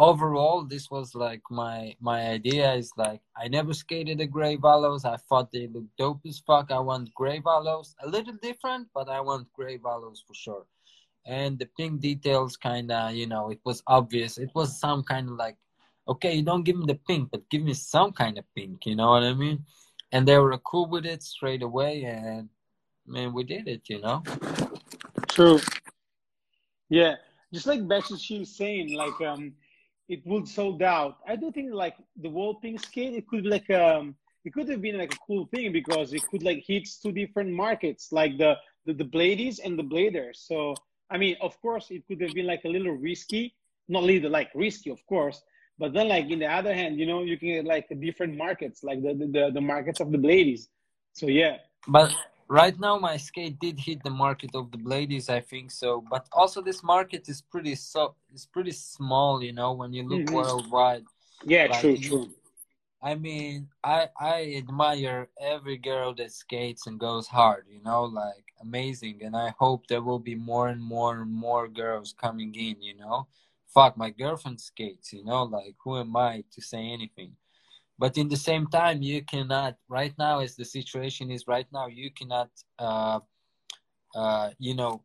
overall 0.00 0.64
this 0.64 0.90
was 0.90 1.14
like 1.14 1.42
my 1.48 1.94
my 2.00 2.26
idea 2.26 2.74
is 2.74 2.90
like 2.96 3.20
i 3.36 3.46
never 3.46 3.72
skated 3.72 4.18
the 4.18 4.26
gray 4.26 4.56
valos. 4.56 5.04
I 5.04 5.16
thought 5.16 5.52
they 5.52 5.68
looked 5.68 5.96
dope 5.96 6.26
as 6.26 6.40
fuck. 6.40 6.72
I 6.72 6.80
want 6.80 7.14
gray 7.14 7.40
valos. 7.40 7.94
A 8.02 8.08
little 8.08 8.34
different 8.42 8.88
but 8.92 9.08
i 9.08 9.20
want 9.20 9.52
gray 9.52 9.78
valos 9.78 10.18
for 10.26 10.34
sure. 10.34 10.66
And 11.24 11.56
the 11.58 11.68
pink 11.78 12.00
details 12.00 12.56
kind 12.56 12.90
of 12.90 13.14
you 13.14 13.28
know 13.28 13.50
it 13.50 13.60
was 13.64 13.80
obvious. 13.86 14.38
It 14.38 14.50
was 14.54 14.80
some 14.80 15.04
kind 15.04 15.28
of 15.28 15.36
like 15.36 15.56
okay 16.08 16.34
you 16.34 16.42
don't 16.42 16.64
give 16.64 16.76
me 16.76 16.86
the 16.86 17.00
pink 17.08 17.30
but 17.30 17.48
give 17.48 17.62
me 17.62 17.74
some 17.74 18.10
kind 18.12 18.36
of 18.38 18.44
pink 18.56 18.86
you 18.86 18.96
know 18.96 19.10
what 19.10 19.22
i 19.22 19.34
mean? 19.34 19.64
And 20.10 20.26
they 20.26 20.38
were 20.38 20.58
cool 20.58 20.88
with 20.94 21.06
it 21.06 21.22
straight 21.22 21.62
away 21.62 22.04
and 22.04 22.48
man 23.06 23.32
we 23.32 23.44
did 23.44 23.68
it 23.68 23.82
you 23.88 24.00
know 24.00 24.22
True. 25.34 25.58
Yeah, 26.88 27.16
just 27.52 27.66
like 27.66 27.80
she 28.18 28.38
was 28.38 28.56
saying, 28.56 28.94
like 28.94 29.20
um, 29.20 29.52
it 30.08 30.24
would 30.26 30.46
sold 30.46 30.80
out. 30.80 31.18
I 31.26 31.34
do 31.34 31.50
think 31.50 31.72
like 31.72 31.96
the 32.16 32.28
wall 32.28 32.54
pink 32.54 32.80
skate, 32.80 33.14
it 33.14 33.26
could 33.26 33.42
be 33.42 33.48
like 33.48 33.68
um, 33.70 34.14
it 34.44 34.52
could 34.52 34.68
have 34.68 34.80
been 34.80 34.98
like 34.98 35.12
a 35.12 35.18
cool 35.26 35.46
thing 35.46 35.72
because 35.72 36.12
it 36.12 36.22
could 36.30 36.44
like 36.44 36.62
hit 36.64 36.88
two 37.02 37.10
different 37.10 37.50
markets, 37.50 38.12
like 38.12 38.38
the 38.38 38.56
the, 38.86 38.92
the 38.92 39.04
bladies 39.04 39.58
and 39.58 39.76
the 39.76 39.82
bladers. 39.82 40.36
So 40.36 40.74
I 41.10 41.18
mean, 41.18 41.36
of 41.40 41.60
course, 41.60 41.90
it 41.90 42.06
could 42.06 42.20
have 42.20 42.32
been 42.32 42.46
like 42.46 42.64
a 42.64 42.68
little 42.68 42.92
risky, 42.92 43.56
not 43.88 44.04
little 44.04 44.30
like 44.30 44.50
risky, 44.54 44.90
of 44.90 45.04
course. 45.06 45.42
But 45.80 45.92
then, 45.94 46.08
like 46.08 46.30
in 46.30 46.38
the 46.38 46.46
other 46.46 46.72
hand, 46.72 47.00
you 47.00 47.06
know, 47.06 47.24
you 47.24 47.36
can 47.36 47.48
get 47.48 47.64
like 47.64 47.88
different 48.00 48.36
markets, 48.36 48.84
like 48.84 49.02
the 49.02 49.14
the, 49.14 49.50
the 49.52 49.60
markets 49.60 49.98
of 49.98 50.12
the 50.12 50.18
bladies. 50.18 50.68
So 51.14 51.26
yeah, 51.26 51.56
But 51.88 52.14
right 52.48 52.78
now, 52.78 52.98
my 52.98 53.16
skate 53.16 53.58
did 53.58 53.78
hit 53.80 54.02
the 54.02 54.10
market 54.10 54.54
of 54.54 54.70
the 54.70 54.78
bladies, 54.78 55.28
I 55.28 55.40
think 55.40 55.70
so. 55.70 56.00
But 56.10 56.26
also, 56.32 56.62
this 56.62 56.82
market 56.82 57.28
is 57.28 57.40
pretty 57.42 57.74
so 57.76 58.14
it's 58.32 58.46
pretty 58.46 58.72
small, 58.72 59.42
you 59.42 59.52
know, 59.52 59.72
when 59.72 59.92
you 59.92 60.02
look 60.04 60.24
Mhm. 60.24 60.32
worldwide. 60.32 61.04
yeah, 61.44 61.66
Like, 61.68 61.80
true, 61.80 61.96
true. 61.98 62.30
I 63.02 63.14
mean, 63.14 63.68
I 63.84 64.08
I 64.18 64.54
admire 64.56 65.28
every 65.40 65.76
girl 65.78 66.14
that 66.14 66.32
skates 66.32 66.86
and 66.86 66.98
goes 66.98 67.28
hard, 67.28 67.66
you 67.68 67.80
know, 67.82 68.04
like 68.04 68.46
amazing. 68.60 69.22
And 69.22 69.36
I 69.36 69.50
hope 69.58 69.86
there 69.86 70.02
will 70.02 70.18
be 70.20 70.34
more 70.34 70.68
and 70.68 70.82
more 70.82 71.20
and 71.20 71.30
more 71.32 71.68
girls 71.68 72.12
coming 72.12 72.54
in, 72.54 72.82
you 72.82 72.96
know. 72.96 73.26
Fuck, 73.66 73.96
my 73.96 74.10
girlfriend 74.10 74.60
skates, 74.60 75.12
you 75.12 75.24
know, 75.24 75.42
like 75.44 75.76
who 75.84 75.98
am 75.98 76.16
I 76.16 76.44
to 76.52 76.60
say 76.62 76.78
anything? 76.92 77.36
But 77.98 78.18
in 78.18 78.28
the 78.28 78.36
same 78.36 78.66
time, 78.66 79.02
you 79.02 79.22
cannot 79.22 79.76
right 79.88 80.14
now, 80.18 80.40
as 80.40 80.56
the 80.56 80.64
situation 80.64 81.30
is 81.30 81.46
right 81.46 81.66
now, 81.72 81.86
you 81.86 82.10
cannot, 82.10 82.50
uh, 82.78 83.20
uh, 84.14 84.50
you 84.58 84.74
know, 84.74 85.02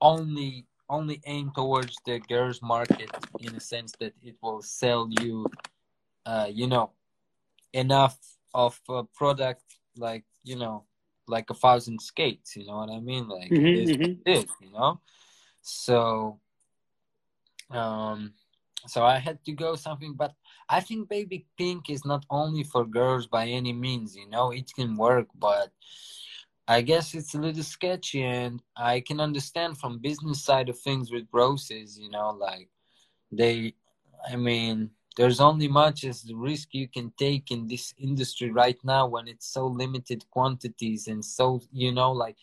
only 0.00 0.66
only 0.88 1.20
aim 1.26 1.50
towards 1.54 1.96
the 2.04 2.18
girls 2.28 2.60
market 2.60 3.08
in 3.38 3.54
a 3.54 3.60
sense 3.60 3.92
that 4.00 4.12
it 4.22 4.36
will 4.42 4.60
sell 4.60 5.08
you 5.20 5.50
uh, 6.26 6.48
you 6.50 6.66
know 6.66 6.90
enough 7.72 8.18
of 8.52 8.78
a 8.90 9.04
product 9.04 9.62
like 9.96 10.24
you 10.42 10.56
know 10.56 10.84
like 11.28 11.48
a 11.50 11.54
thousand 11.54 12.00
skates 12.00 12.56
you 12.56 12.66
know 12.66 12.76
what 12.76 12.90
i 12.90 13.00
mean 13.00 13.26
like 13.28 13.50
Mhm, 13.50 13.74
it 13.74 13.78
is 13.78 13.92
what 13.92 14.00
mhm. 14.00 14.18
it 14.26 14.30
is 14.38 14.44
you 14.60 14.70
know 14.72 15.00
so 15.62 16.38
um 17.70 18.34
so 18.86 19.04
i 19.04 19.18
had 19.18 19.42
to 19.44 19.52
go 19.52 19.74
something 19.76 20.12
but 20.14 20.34
i 20.76 20.80
think 20.80 21.08
baby 21.08 21.38
pink 21.58 21.82
is 21.88 22.04
not 22.12 22.24
only 22.30 22.64
for 22.72 22.84
girls 23.00 23.26
by 23.26 23.44
any 23.46 23.72
means 23.72 24.16
you 24.20 24.28
know 24.34 24.46
it 24.60 24.68
can 24.78 24.90
work 24.96 25.28
but 25.48 25.70
I 26.68 26.80
guess 26.80 27.14
it's 27.14 27.34
a 27.34 27.38
little 27.38 27.62
sketchy, 27.64 28.22
and 28.22 28.62
I 28.76 29.00
can 29.00 29.20
understand 29.20 29.78
from 29.78 29.98
business 29.98 30.44
side 30.44 30.68
of 30.68 30.78
things 30.78 31.10
with 31.10 31.26
Roces. 31.32 31.98
You 31.98 32.10
know, 32.10 32.30
like 32.30 32.68
they, 33.30 33.74
I 34.30 34.36
mean, 34.36 34.90
there's 35.16 35.40
only 35.40 35.68
much 35.68 36.04
as 36.04 36.22
the 36.22 36.34
risk 36.34 36.68
you 36.72 36.88
can 36.88 37.12
take 37.18 37.50
in 37.50 37.66
this 37.66 37.92
industry 37.98 38.50
right 38.50 38.78
now 38.84 39.06
when 39.06 39.28
it's 39.28 39.52
so 39.52 39.66
limited 39.66 40.24
quantities 40.30 41.08
and 41.08 41.24
so 41.24 41.60
you 41.72 41.92
know, 41.92 42.12
like 42.12 42.36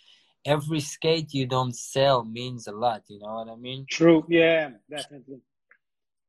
every 0.45 0.81
skate 0.81 1.33
you 1.33 1.45
don't 1.45 1.75
sell 1.75 2.23
means 2.23 2.67
a 2.67 2.71
lot. 2.71 3.03
You 3.07 3.19
know 3.19 3.35
what 3.35 3.49
I 3.49 3.55
mean? 3.55 3.85
True. 3.89 4.25
Yeah, 4.27 4.71
definitely. 4.89 5.39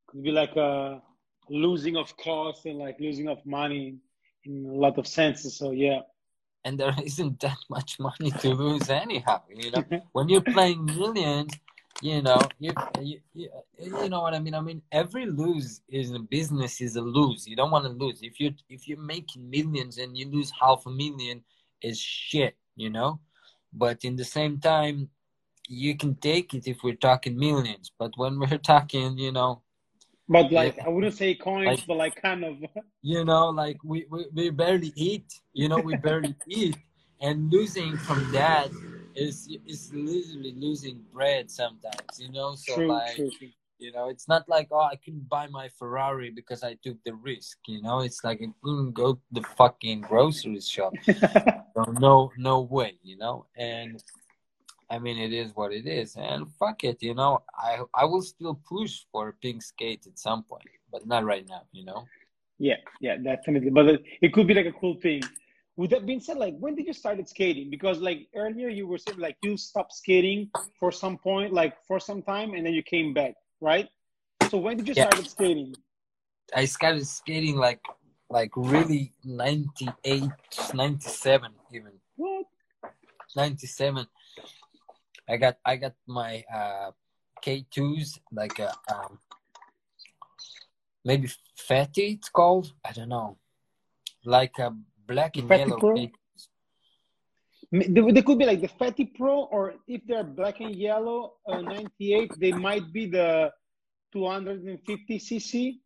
Could 0.07 0.23
be 0.23 0.31
like 0.31 0.57
a 0.57 1.03
losing 1.51 1.97
of 1.97 2.17
cost 2.17 2.65
and 2.65 2.79
like 2.79 2.99
losing 3.01 3.29
of 3.29 3.45
money 3.45 3.97
in 4.45 4.65
a 4.67 4.73
lot 4.73 4.97
of 4.99 5.07
senses. 5.07 5.57
So 5.57 5.73
yeah. 5.73 6.01
and 6.65 6.79
there 6.79 6.95
isn't 7.05 7.41
that 7.41 7.59
much 7.69 7.99
money 7.99 8.31
to 8.31 8.51
lose 8.51 8.89
anyhow. 8.89 9.43
You 9.55 9.71
know, 9.73 9.85
when 10.13 10.29
you're 10.29 10.41
playing 10.41 10.87
millions, 10.87 11.53
you 12.01 12.23
know, 12.23 12.41
you, 12.59 12.73
you, 13.03 13.21
you, 13.35 13.51
you 13.79 14.09
know 14.09 14.23
what 14.23 14.33
I 14.33 14.39
mean. 14.39 14.55
I 14.55 14.61
mean, 14.61 14.81
every 14.93 15.27
lose 15.27 15.83
is 15.89 16.13
a 16.13 16.19
business 16.19 16.81
is 16.81 16.97
a 16.97 17.03
lose. 17.03 17.47
You 17.47 17.57
don't 17.57 17.71
want 17.71 17.85
to 17.85 17.91
lose. 17.91 18.21
If 18.23 18.41
you 18.41 18.55
if 18.69 18.89
you're 18.89 18.99
making 18.99 19.51
millions 19.51 19.99
and 19.99 20.17
you 20.17 20.31
lose 20.31 20.51
half 20.59 20.87
a 20.87 20.91
million, 20.91 21.43
is 21.83 21.99
shit. 21.99 22.57
You 22.77 22.91
know, 22.91 23.21
but 23.73 24.05
in 24.05 24.17
the 24.17 24.25
same 24.25 24.59
time, 24.59 25.11
you 25.69 25.97
can 25.97 26.15
take 26.15 26.55
it 26.55 26.67
if 26.67 26.83
we're 26.83 26.95
talking 26.95 27.39
millions. 27.39 27.91
But 27.99 28.13
when 28.17 28.39
we're 28.39 28.59
talking, 28.73 29.19
you 29.19 29.33
know, 29.33 29.63
but 30.31 30.53
like 30.53 30.77
yeah. 30.77 30.87
I 30.87 30.89
wouldn't 30.89 31.15
say 31.15 31.35
coins, 31.35 31.67
like, 31.67 31.87
but 31.89 31.97
like 31.97 32.15
kind 32.15 32.45
of. 32.45 32.57
You 33.03 33.25
know, 33.25 33.49
like 33.49 33.79
we, 33.83 34.07
we, 34.09 34.27
we 34.33 34.51
barely 34.51 34.93
eat. 34.95 35.41
You 35.53 35.69
know, 35.69 35.79
we 35.79 35.97
barely 35.97 36.37
eat, 36.47 36.77
and 37.21 37.51
losing 37.51 37.97
from 37.97 38.31
that 38.31 38.69
is 39.17 39.49
is 39.67 39.93
literally 39.93 40.55
losing 40.57 41.03
bread 41.13 41.51
sometimes. 41.51 42.19
You 42.19 42.31
know, 42.31 42.55
so 42.55 42.77
true, 42.77 42.89
like. 42.89 43.17
True, 43.17 43.31
true. 43.37 43.49
You 43.81 43.93
know, 43.93 44.11
it's 44.11 44.29
not 44.29 44.47
like 44.47 44.69
oh 44.71 44.89
I 44.93 44.97
couldn't 44.97 45.27
buy 45.27 45.47
my 45.47 45.71
Ferrari 45.79 46.31
because 46.31 46.63
I 46.63 46.77
took 46.85 46.99
the 47.05 47.15
risk. 47.15 47.57
You 47.67 47.81
know, 47.81 48.01
it's 48.01 48.23
like 48.23 48.43
I 48.43 48.53
couldn't 48.63 48.93
go 48.93 49.15
to 49.15 49.21
the 49.33 49.43
fucking 49.57 50.03
grocery 50.03 50.61
shop. 50.61 50.93
so 51.07 51.83
no, 51.99 52.31
no 52.37 52.61
way. 52.61 52.99
You 53.03 53.17
know, 53.17 53.47
and 53.57 54.01
I 54.91 54.99
mean, 54.99 55.19
it 55.19 55.33
is 55.33 55.55
what 55.55 55.73
it 55.73 55.87
is, 55.87 56.17
and 56.17 56.51
fuck 56.59 56.83
it, 56.83 57.03
you 57.03 57.15
know. 57.15 57.43
I 57.57 57.79
I 57.95 58.05
will 58.05 58.23
still 58.23 58.61
push 58.69 59.03
for 59.13 59.37
pink 59.41 59.63
skate 59.63 60.07
at 60.07 60.19
some 60.19 60.43
point, 60.43 60.69
but 60.91 61.07
not 61.07 61.25
right 61.25 61.47
now, 61.49 61.63
you 61.73 61.85
know. 61.85 62.07
Yeah, 62.59 62.77
yeah, 63.01 63.17
definitely. 63.17 63.71
But 63.71 64.03
it 64.21 64.33
could 64.33 64.47
be 64.47 64.55
like 64.55 64.67
a 64.67 64.73
cool 64.73 64.97
thing. 65.01 65.23
With 65.77 65.91
that 65.91 66.05
being 66.07 66.21
said, 66.21 66.37
like 66.37 66.57
when 66.59 66.75
did 66.75 66.87
you 66.87 66.93
started 66.93 67.29
skating? 67.29 67.71
Because 67.71 68.01
like 68.01 68.27
earlier 68.35 68.69
you 68.69 68.87
were 68.87 68.99
saying 68.99 69.19
like 69.19 69.37
you 69.43 69.57
stopped 69.57 69.95
skating 69.95 70.51
for 70.79 70.91
some 70.91 71.17
point, 71.17 71.53
like 71.53 71.75
for 71.87 72.01
some 72.01 72.21
time, 72.21 72.55
and 72.55 72.67
then 72.67 72.75
you 72.75 72.83
came 72.83 73.15
back, 73.15 73.35
right? 73.61 73.89
So 74.51 74.59
when 74.59 74.77
did 74.77 74.89
you 74.89 74.95
yeah. 74.95 75.09
started 75.09 75.31
skating? 75.31 75.75
I 76.55 76.65
started 76.65 77.07
skating 77.07 77.57
like 77.57 77.81
like 78.29 78.51
really 78.57 79.13
98, 79.25 80.31
97 80.75 81.53
even. 81.73 81.93
What? 82.17 82.47
97 83.37 84.07
I 85.31 85.37
got 85.37 85.57
I 85.65 85.77
got 85.77 85.95
my 86.07 86.43
uh, 86.53 86.91
K2s 87.45 88.19
like 88.33 88.59
a 88.59 88.75
uh, 88.91 88.95
um, 88.95 89.19
maybe 91.05 91.31
fatty 91.57 92.19
it's 92.19 92.29
called 92.29 92.73
I 92.85 92.93
don't 92.93 93.09
know 93.09 93.39
like 94.25 94.59
a 94.59 94.75
black 95.07 95.37
and 95.37 95.49
fatty 95.49 95.71
yellow. 95.71 95.79
Pro? 95.79 95.95
They 97.73 98.23
could 98.23 98.39
be 98.39 98.47
like 98.47 98.61
the 98.61 98.69
Fatty 98.69 99.07
Pro, 99.07 99.45
or 99.45 99.75
if 99.87 100.03
they're 100.07 100.25
black 100.25 100.59
and 100.61 100.75
yellow, 100.75 101.35
uh, 101.47 101.61
98, 101.61 102.33
they 102.41 102.51
might 102.51 102.93
be 102.93 103.07
the 103.07 103.53
250 104.13 105.19
cc. 105.19 105.79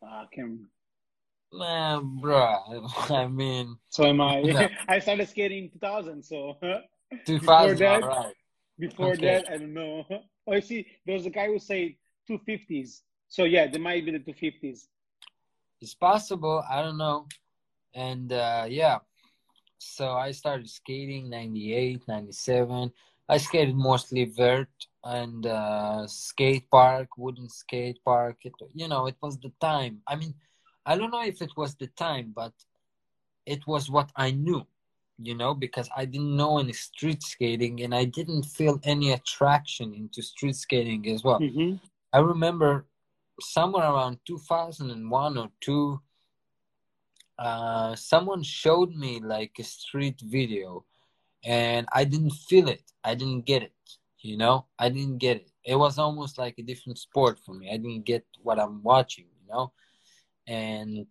I 0.00 0.24
can. 0.32 0.68
Man, 1.52 2.20
bro. 2.20 2.56
I 3.10 3.26
mean. 3.26 3.76
So 3.88 4.04
am 4.04 4.20
I. 4.20 4.42
No. 4.42 4.68
I 4.88 5.00
started 5.00 5.28
skating 5.28 5.64
in 5.64 5.70
2000, 5.70 6.22
so. 6.22 6.56
2000, 7.26 7.40
before 7.40 7.74
that, 7.74 8.02
right. 8.02 8.34
before 8.78 9.12
okay. 9.12 9.26
that, 9.26 9.50
I 9.50 9.58
don't 9.58 9.74
know. 9.74 10.06
Oh, 10.44 10.54
I 10.54 10.58
see. 10.58 10.84
There's 11.06 11.24
a 11.24 11.30
guy 11.30 11.46
who 11.46 11.60
say 11.60 11.96
250s. 12.28 13.02
So 13.28 13.44
yeah, 13.44 13.68
there 13.68 13.80
might 13.80 14.04
be 14.04 14.10
the 14.10 14.18
250s. 14.18 14.88
It's 15.80 15.94
possible. 15.94 16.64
I 16.68 16.82
don't 16.82 16.98
know. 16.98 17.28
And 17.94 18.32
uh, 18.32 18.66
yeah, 18.68 18.98
so 19.78 20.12
I 20.12 20.32
started 20.32 20.68
skating 20.68 21.30
98, 21.30 22.02
97. 22.08 22.92
I 23.28 23.36
skated 23.36 23.76
mostly 23.76 24.24
vert 24.24 24.68
and 25.04 25.46
uh, 25.46 26.06
skate 26.06 26.70
park, 26.70 27.16
wooden 27.16 27.48
skate 27.48 27.98
park. 28.04 28.38
It, 28.44 28.54
you 28.74 28.88
know, 28.88 29.06
it 29.06 29.16
was 29.22 29.38
the 29.38 29.52
time. 29.60 30.02
I 30.06 30.16
mean, 30.16 30.34
I 30.84 30.96
don't 30.96 31.10
know 31.10 31.22
if 31.24 31.40
it 31.40 31.52
was 31.56 31.74
the 31.76 31.86
time, 31.88 32.32
but 32.34 32.52
it 33.46 33.66
was 33.66 33.90
what 33.90 34.10
I 34.16 34.32
knew 34.32 34.66
you 35.18 35.34
know, 35.34 35.54
because 35.54 35.88
I 35.96 36.04
didn't 36.04 36.36
know 36.36 36.58
any 36.58 36.72
street 36.72 37.22
skating 37.22 37.82
and 37.82 37.94
I 37.94 38.04
didn't 38.04 38.44
feel 38.44 38.80
any 38.84 39.12
attraction 39.12 39.94
into 39.94 40.22
street 40.22 40.56
skating 40.56 41.08
as 41.08 41.22
well. 41.22 41.40
Mm-hmm. 41.40 41.76
I 42.12 42.18
remember 42.18 42.86
somewhere 43.40 43.90
around 43.90 44.18
2001 44.26 45.38
or 45.38 45.48
2 45.60 46.00
uh, 47.38 47.96
someone 47.96 48.42
showed 48.42 48.94
me 48.94 49.20
like 49.20 49.52
a 49.58 49.64
street 49.64 50.20
video 50.20 50.84
and 51.44 51.86
I 51.92 52.04
didn't 52.04 52.30
feel 52.30 52.68
it. 52.68 52.82
I 53.02 53.14
didn't 53.14 53.46
get 53.46 53.62
it, 53.62 53.72
you 54.20 54.36
know? 54.36 54.66
I 54.78 54.88
didn't 54.90 55.18
get 55.18 55.38
it. 55.38 55.50
It 55.64 55.76
was 55.76 55.98
almost 55.98 56.38
like 56.38 56.58
a 56.58 56.62
different 56.62 56.98
sport 56.98 57.40
for 57.44 57.54
me. 57.54 57.68
I 57.72 57.78
didn't 57.78 58.04
get 58.04 58.24
what 58.42 58.60
I'm 58.60 58.82
watching, 58.82 59.26
you 59.40 59.52
know? 59.52 59.72
And 60.46 61.06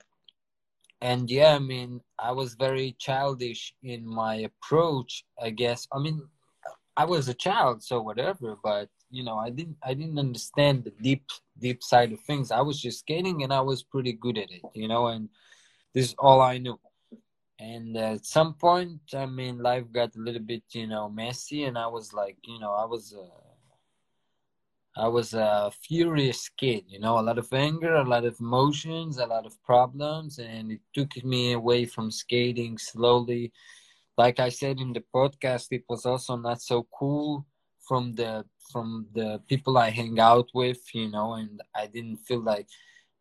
and 1.01 1.29
yeah, 1.29 1.55
I 1.55 1.59
mean, 1.59 2.01
I 2.19 2.31
was 2.31 2.53
very 2.53 2.95
childish 2.99 3.73
in 3.83 4.05
my 4.05 4.35
approach. 4.35 5.25
I 5.41 5.49
guess. 5.49 5.87
I 5.91 5.99
mean, 5.99 6.21
I 6.95 7.05
was 7.05 7.27
a 7.27 7.33
child, 7.33 7.83
so 7.83 8.01
whatever. 8.01 8.57
But 8.63 8.89
you 9.09 9.23
know, 9.23 9.37
I 9.37 9.49
didn't, 9.49 9.77
I 9.83 9.93
didn't 9.93 10.19
understand 10.19 10.83
the 10.83 10.91
deep, 11.01 11.25
deep 11.59 11.83
side 11.83 12.11
of 12.11 12.19
things. 12.21 12.51
I 12.51 12.61
was 12.61 12.79
just 12.79 12.99
skating, 12.99 13.43
and 13.43 13.51
I 13.51 13.61
was 13.61 13.83
pretty 13.83 14.13
good 14.13 14.37
at 14.37 14.51
it. 14.51 14.61
You 14.73 14.87
know, 14.87 15.07
and 15.07 15.29
this 15.93 16.09
is 16.09 16.15
all 16.19 16.41
I 16.41 16.59
knew. 16.59 16.79
And 17.59 17.95
at 17.97 18.25
some 18.25 18.55
point, 18.55 19.01
I 19.13 19.25
mean, 19.27 19.59
life 19.59 19.85
got 19.91 20.15
a 20.15 20.19
little 20.19 20.41
bit, 20.41 20.63
you 20.71 20.87
know, 20.87 21.09
messy, 21.09 21.65
and 21.65 21.77
I 21.77 21.87
was 21.87 22.13
like, 22.13 22.37
you 22.45 22.59
know, 22.59 22.73
I 22.73 22.85
was. 22.85 23.13
Uh, 23.13 23.50
I 24.97 25.07
was 25.07 25.33
a 25.33 25.71
furious 25.71 26.49
kid, 26.49 26.83
you 26.87 26.99
know, 26.99 27.17
a 27.17 27.21
lot 27.21 27.37
of 27.37 27.51
anger, 27.53 27.95
a 27.95 28.03
lot 28.03 28.25
of 28.25 28.37
emotions, 28.41 29.17
a 29.17 29.25
lot 29.25 29.45
of 29.45 29.61
problems, 29.63 30.37
and 30.37 30.71
it 30.71 30.81
took 30.93 31.23
me 31.23 31.53
away 31.53 31.85
from 31.85 32.11
skating 32.11 32.77
slowly. 32.77 33.53
Like 34.17 34.39
I 34.41 34.49
said 34.49 34.81
in 34.81 34.91
the 34.91 35.03
podcast, 35.15 35.67
it 35.71 35.85
was 35.87 36.05
also 36.05 36.35
not 36.35 36.61
so 36.61 36.87
cool 36.91 37.45
from 37.79 38.13
the 38.15 38.45
from 38.71 39.07
the 39.13 39.41
people 39.47 39.77
I 39.77 39.89
hang 39.91 40.19
out 40.19 40.49
with, 40.53 40.81
you 40.93 41.09
know, 41.09 41.33
and 41.33 41.61
I 41.73 41.87
didn't 41.87 42.17
feel 42.17 42.41
like 42.41 42.67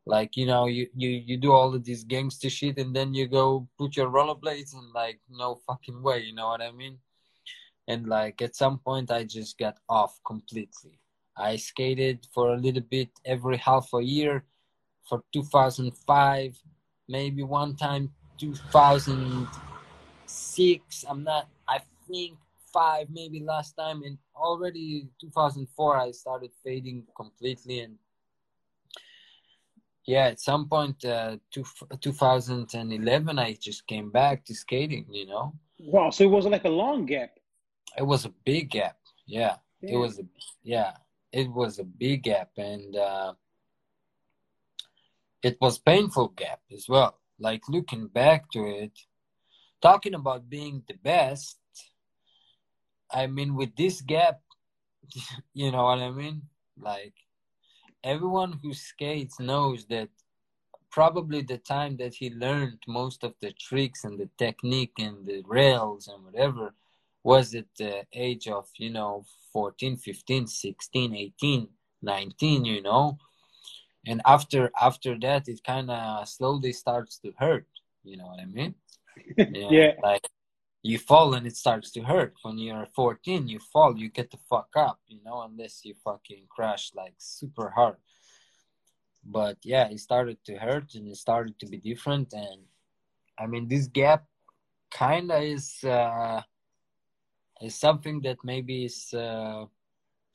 like 0.06 0.36
you 0.36 0.46
know 0.46 0.66
you 0.66 0.88
you 0.94 1.10
you 1.10 1.36
do 1.36 1.52
all 1.52 1.74
of 1.74 1.84
this 1.84 2.04
gangster 2.04 2.50
shit 2.50 2.78
and 2.78 2.94
then 2.96 3.14
you 3.14 3.28
go 3.28 3.68
put 3.78 3.96
your 3.96 4.10
rollerblades 4.10 4.74
and 4.74 4.92
like 4.92 5.20
no 5.30 5.60
fucking 5.66 6.02
way, 6.02 6.20
you 6.20 6.34
know 6.34 6.48
what 6.48 6.62
I 6.62 6.72
mean? 6.72 6.98
And 7.88 8.08
like 8.08 8.42
at 8.42 8.56
some 8.56 8.78
point 8.78 9.10
I 9.10 9.24
just 9.24 9.58
got 9.58 9.78
off 9.88 10.18
completely 10.26 10.99
I 11.41 11.57
skated 11.57 12.28
for 12.32 12.55
a 12.55 12.59
little 12.59 12.82
bit 12.82 13.09
every 13.24 13.57
half 13.57 13.88
a 13.95 14.03
year 14.03 14.45
for 15.09 15.24
2005, 15.32 16.62
maybe 17.09 17.43
one 17.43 17.74
time 17.76 18.12
2006. 18.38 21.05
I'm 21.09 21.24
not, 21.24 21.49
I 21.66 21.80
think 22.07 22.36
five, 22.72 23.09
maybe 23.11 23.41
last 23.41 23.72
time. 23.72 24.05
And 24.05 24.16
already 24.36 25.09
2004, 25.20 25.99
I 25.99 26.12
started 26.12 26.53
fading 26.62 27.03
completely. 27.16 27.80
And 27.80 27.97
yeah, 30.05 30.26
at 30.26 30.38
some 30.41 30.68
point, 30.68 31.05
uh, 31.05 31.38
two, 31.51 31.64
2011, 32.01 33.38
I 33.38 33.55
just 33.55 33.86
came 33.86 34.11
back 34.11 34.45
to 34.45 34.55
skating, 34.55 35.07
you 35.11 35.26
know? 35.26 35.55
Wow. 35.78 36.11
So 36.11 36.24
it 36.24 36.30
was 36.30 36.45
like 36.47 36.64
a 36.64 36.70
long 36.70 37.07
gap. 37.07 37.30
It 37.97 38.07
was 38.07 38.26
a 38.26 38.32
big 38.45 38.70
gap. 38.70 38.99
Yeah. 39.26 39.57
yeah. 39.80 39.95
It 39.95 39.97
was, 39.97 40.18
a, 40.18 40.24
yeah 40.62 40.93
it 41.33 41.51
was 41.51 41.78
a 41.78 41.85
big 41.85 42.24
gap 42.24 42.51
and 42.57 42.97
uh, 42.97 43.33
it 45.43 45.57
was 45.61 45.78
painful 45.78 46.28
gap 46.28 46.61
as 46.72 46.89
well. 46.89 47.18
Like 47.39 47.62
looking 47.68 48.07
back 48.09 48.51
to 48.53 48.64
it 48.66 48.93
talking 49.81 50.14
about 50.14 50.51
being 50.51 50.83
the 50.89 50.95
best 50.95 51.57
i 53.11 53.26
mean 53.26 53.55
with 53.55 53.74
this 53.76 54.01
gap 54.03 54.41
you 55.55 55.70
know 55.70 55.85
what 55.85 55.99
i 55.99 56.11
mean? 56.11 56.43
Like 56.78 57.14
everyone 58.05 58.59
who 58.62 58.72
skates 58.72 59.41
knows 59.41 59.87
that 59.87 60.09
probably 60.91 61.43
the 61.43 61.59
time 61.59 61.97
that 61.99 62.14
he 62.14 62.31
learned 62.31 62.78
most 62.87 63.24
of 63.24 63.35
the 63.41 63.53
tricks 63.53 64.05
and 64.05 64.18
the 64.18 64.28
technique 64.39 64.95
and 64.99 65.26
the 65.26 65.43
rails 65.47 66.09
and 66.09 66.24
whatever 66.24 66.74
was 67.22 67.55
at 67.55 67.66
the 67.76 68.05
age 68.12 68.49
of 68.49 68.68
you 68.76 68.91
know 68.91 69.24
14 69.53 69.96
15 69.96 70.46
16 70.46 71.14
18 71.14 71.68
19 72.03 72.64
you 72.64 72.82
know? 72.82 73.18
And 74.07 74.22
after 74.24 74.70
after 74.80 75.18
that 75.20 75.48
it 75.48 75.62
kind 75.64 75.90
of 75.90 76.28
slowly 76.28 76.72
starts 76.72 77.18
to 77.18 77.32
hurt 77.38 77.66
you 78.03 78.16
know 78.16 78.26
what 78.26 78.40
i 78.40 78.46
mean? 78.46 78.74
Yeah, 79.36 79.68
yeah, 79.70 79.92
like 80.03 80.26
you 80.82 80.98
fall 80.98 81.34
and 81.34 81.46
it 81.46 81.57
starts 81.57 81.90
to 81.92 82.01
hurt. 82.01 82.34
When 82.42 82.57
you're 82.59 82.88
14 82.94 83.48
you 83.48 83.59
fall 83.72 83.96
you 83.98 84.09
get 84.09 84.30
the 84.30 84.38
fuck 84.48 84.70
up 84.76 84.98
you 85.07 85.20
know 85.24 85.42
unless 85.42 85.84
you 85.84 85.94
fucking 86.05 86.46
crash 86.48 86.92
like 86.94 87.14
super 87.18 87.70
hard. 87.70 87.96
But 89.24 89.59
yeah 89.62 89.88
it 89.88 90.01
started 90.01 90.38
to 90.46 90.57
hurt 90.57 90.94
and 90.94 91.09
it 91.09 91.16
started 91.16 91.59
to 91.61 91.66
be 91.66 91.76
different 91.76 92.32
and 92.32 92.62
i 93.38 93.46
mean 93.46 93.68
this 93.68 93.86
gap 93.86 94.24
kinda 94.90 95.38
is 95.38 95.82
uh, 95.84 96.42
is 97.61 97.74
something 97.74 98.20
that 98.22 98.38
maybe 98.44 98.84
is. 98.84 99.12
Uh, 99.12 99.66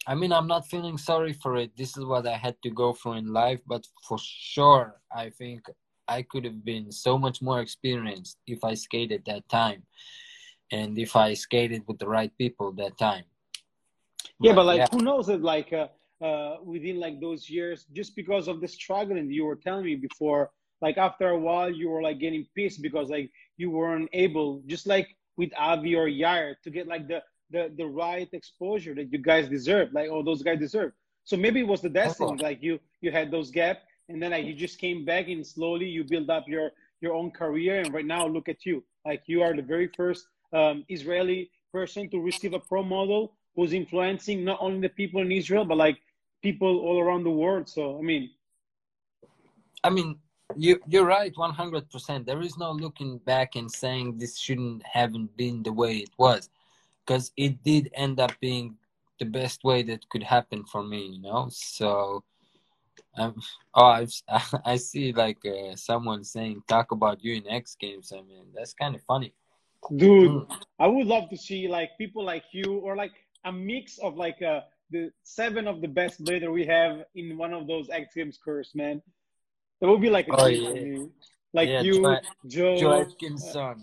I 0.07 0.13
mean, 0.13 0.31
I'm 0.31 0.47
not 0.47 0.67
feeling 0.67 0.97
sorry 0.97 1.33
for 1.33 1.57
it. 1.57 1.75
This 1.75 1.97
is 1.97 2.05
what 2.05 2.27
I 2.27 2.37
had 2.37 2.55
to 2.61 2.69
go 2.69 2.93
through 2.93 3.13
in 3.13 3.33
life, 3.33 3.59
but 3.65 3.87
for 4.07 4.19
sure, 4.21 5.01
I 5.11 5.31
think 5.31 5.61
I 6.07 6.21
could 6.21 6.45
have 6.45 6.63
been 6.63 6.91
so 6.91 7.17
much 7.17 7.41
more 7.41 7.59
experienced 7.61 8.37
if 8.45 8.63
I 8.63 8.75
skated 8.75 9.23
that 9.25 9.49
time, 9.49 9.83
and 10.71 10.97
if 10.99 11.15
I 11.15 11.33
skated 11.33 11.83
with 11.87 11.97
the 11.97 12.07
right 12.07 12.31
people 12.37 12.71
that 12.73 12.97
time. 12.99 13.23
Yeah, 14.39 14.51
but, 14.51 14.57
but 14.57 14.65
like, 14.65 14.77
yeah. 14.77 14.87
who 14.91 15.03
knows 15.03 15.29
it 15.29 15.41
like 15.41 15.73
uh, 15.73 15.87
uh, 16.23 16.57
within 16.63 16.99
like 16.99 17.19
those 17.19 17.49
years, 17.49 17.85
just 17.93 18.15
because 18.15 18.47
of 18.47 18.61
the 18.61 18.67
struggling 18.67 19.31
you 19.31 19.45
were 19.45 19.55
telling 19.55 19.85
me 19.85 19.95
before, 19.95 20.51
like 20.81 20.97
after 20.97 21.29
a 21.29 21.39
while 21.39 21.71
you 21.71 21.89
were 21.89 22.01
like 22.01 22.19
getting 22.19 22.45
pissed 22.55 22.81
because 22.81 23.09
like 23.09 23.31
you 23.57 23.71
weren't 23.71 24.09
able, 24.13 24.61
just 24.67 24.85
like 24.85 25.15
with 25.37 25.51
Avi 25.57 25.95
or 25.95 26.07
Yair, 26.07 26.55
to 26.63 26.69
get 26.69 26.87
like 26.87 27.07
the 27.07 27.23
the 27.51 27.71
the 27.77 27.85
right 27.85 28.29
exposure 28.33 28.93
that 28.95 29.11
you 29.11 29.19
guys 29.19 29.47
deserve, 29.47 29.93
like 29.93 30.09
oh 30.09 30.23
those 30.23 30.41
guys 30.41 30.59
deserve. 30.59 30.91
So 31.23 31.35
maybe 31.37 31.59
it 31.61 31.67
was 31.67 31.81
the 31.81 31.89
destiny, 31.89 32.37
like 32.37 32.61
you 32.61 32.79
you 33.01 33.11
had 33.11 33.31
those 33.31 33.51
gap, 33.51 33.79
and 34.09 34.21
then 34.21 34.31
like 34.31 34.45
you 34.45 34.53
just 34.53 34.79
came 34.79 35.05
back 35.05 35.27
and 35.27 35.45
slowly 35.45 35.87
you 35.87 36.03
build 36.03 36.29
up 36.29 36.47
your 36.47 36.71
your 37.01 37.13
own 37.13 37.31
career, 37.31 37.81
and 37.81 37.93
right 37.93 38.05
now 38.05 38.25
look 38.27 38.49
at 38.49 38.65
you, 38.65 38.83
like 39.05 39.23
you 39.25 39.41
are 39.41 39.55
the 39.55 39.61
very 39.61 39.87
first 39.87 40.27
um, 40.53 40.85
Israeli 40.89 41.51
person 41.71 42.09
to 42.09 42.19
receive 42.19 42.53
a 42.53 42.59
pro 42.59 42.83
model 42.83 43.33
who's 43.55 43.73
influencing 43.73 44.43
not 44.43 44.57
only 44.61 44.79
the 44.79 44.89
people 44.89 45.21
in 45.21 45.31
Israel 45.31 45.65
but 45.65 45.77
like 45.77 45.97
people 46.41 46.79
all 46.79 46.99
around 46.99 47.23
the 47.23 47.31
world. 47.31 47.67
So 47.67 47.97
I 47.97 48.01
mean, 48.01 48.29
I 49.83 49.89
mean, 49.89 50.17
you 50.55 50.79
you're 50.87 51.05
right, 51.05 51.35
one 51.35 51.53
hundred 51.53 51.89
percent. 51.89 52.25
There 52.25 52.41
is 52.41 52.57
no 52.57 52.71
looking 52.71 53.17
back 53.19 53.55
and 53.55 53.71
saying 53.71 54.17
this 54.17 54.37
shouldn't 54.37 54.83
haven't 54.85 55.35
been 55.37 55.63
the 55.63 55.73
way 55.73 55.97
it 55.97 56.11
was 56.17 56.49
because 57.05 57.31
it 57.37 57.63
did 57.63 57.89
end 57.93 58.19
up 58.19 58.31
being 58.39 58.75
the 59.19 59.25
best 59.25 59.63
way 59.63 59.81
that 59.83 60.07
could 60.09 60.23
happen 60.23 60.63
for 60.65 60.83
me, 60.83 61.07
you 61.07 61.21
know. 61.21 61.47
So, 61.51 62.23
um, 63.17 63.41
oh, 63.73 63.85
I've, 63.85 64.13
I 64.65 64.77
see 64.77 65.13
like 65.13 65.39
uh, 65.45 65.75
someone 65.75 66.23
saying 66.23 66.63
talk 66.67 66.91
about 66.91 67.23
you 67.23 67.35
in 67.35 67.47
X 67.47 67.75
Games. 67.75 68.11
I 68.13 68.21
mean, 68.21 68.45
that's 68.53 68.73
kind 68.73 68.95
of 68.95 69.01
funny, 69.03 69.33
dude. 69.95 70.31
Mm. 70.31 70.57
I 70.79 70.87
would 70.87 71.07
love 71.07 71.29
to 71.29 71.37
see 71.37 71.67
like 71.67 71.91
people 71.97 72.23
like 72.23 72.45
you 72.51 72.79
or 72.83 72.95
like 72.95 73.13
a 73.45 73.51
mix 73.51 73.97
of 73.99 74.15
like 74.15 74.41
uh, 74.41 74.61
the 74.91 75.11
seven 75.23 75.67
of 75.67 75.81
the 75.81 75.87
best 75.87 76.23
blader 76.23 76.51
we 76.51 76.65
have 76.65 77.03
in 77.15 77.37
one 77.37 77.53
of 77.53 77.67
those 77.67 77.89
X 77.89 78.13
Games 78.15 78.39
curse, 78.43 78.75
man. 78.75 79.01
That 79.81 79.89
would 79.89 80.01
be 80.01 80.09
like 80.09 80.27
a 80.27 80.35
oh, 80.35 80.45
yeah. 80.47 81.03
like 81.53 81.69
yeah, 81.69 81.81
you, 81.81 82.17
Joe, 82.47 82.77
Joe 82.77 83.01
Atkinson. 83.01 83.61
Uh, 83.61 83.73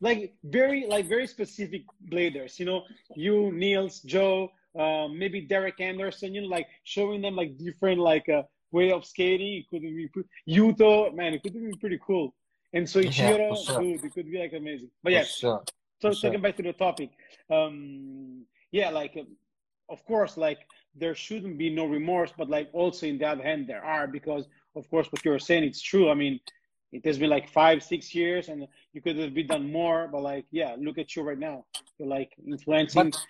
like 0.00 0.34
very 0.44 0.86
like 0.86 1.08
very 1.08 1.26
specific 1.26 1.82
bladers. 2.12 2.58
You 2.58 2.66
know, 2.66 2.82
you, 3.14 3.52
Niels, 3.52 4.00
Joe, 4.00 4.50
um, 4.78 5.18
maybe 5.18 5.40
Derek 5.40 5.80
Anderson. 5.80 6.34
You 6.34 6.42
know, 6.42 6.48
like 6.48 6.66
showing 6.84 7.22
them 7.22 7.36
like 7.36 7.56
different 7.56 8.00
like 8.00 8.28
uh, 8.28 8.42
way 8.72 8.92
of 8.92 9.04
skating. 9.04 9.54
It 9.58 9.68
could 9.70 9.82
be 9.82 10.08
Yuto, 10.48 11.14
man. 11.14 11.34
It 11.34 11.42
could 11.42 11.54
be 11.54 11.72
pretty 11.80 11.98
cool. 12.06 12.34
And 12.72 12.88
so 12.88 13.00
Ichiro, 13.00 13.56
yeah, 13.56 13.72
sure. 13.72 13.80
dude, 13.80 14.04
it 14.04 14.12
could 14.12 14.30
be 14.30 14.38
like 14.38 14.52
amazing. 14.52 14.90
But 15.02 15.12
yeah, 15.12 15.24
sure. 15.24 15.64
so 16.00 16.12
sure. 16.12 16.38
back 16.38 16.56
to 16.56 16.62
the 16.62 16.74
topic, 16.74 17.10
um, 17.50 18.44
yeah, 18.70 18.90
like 18.90 19.16
of 19.88 20.04
course, 20.04 20.36
like 20.36 20.58
there 20.94 21.14
shouldn't 21.14 21.56
be 21.56 21.70
no 21.70 21.86
remorse, 21.86 22.32
but 22.36 22.50
like 22.50 22.68
also 22.72 23.06
in 23.06 23.18
the 23.18 23.26
other 23.26 23.42
hand, 23.42 23.66
there 23.66 23.84
are 23.84 24.06
because 24.06 24.46
of 24.76 24.88
course 24.90 25.08
what 25.10 25.24
you're 25.24 25.38
saying 25.38 25.64
it's 25.64 25.82
true. 25.82 26.10
I 26.10 26.14
mean, 26.14 26.38
it 26.92 27.04
has 27.04 27.18
been 27.18 27.30
like 27.30 27.48
five, 27.48 27.82
six 27.82 28.14
years, 28.14 28.48
and 28.48 28.66
you 28.92 29.00
could 29.00 29.18
have 29.18 29.34
been 29.34 29.48
done 29.48 29.72
more. 29.72 30.08
But 30.10 30.22
like, 30.22 30.46
yeah, 30.50 30.76
look 30.78 30.98
at 30.98 31.16
you 31.16 31.22
right 31.22 31.38
now. 31.38 31.64
You're 31.98 32.08
like 32.08 32.32
influencing. 32.46 33.10
But 33.10 33.26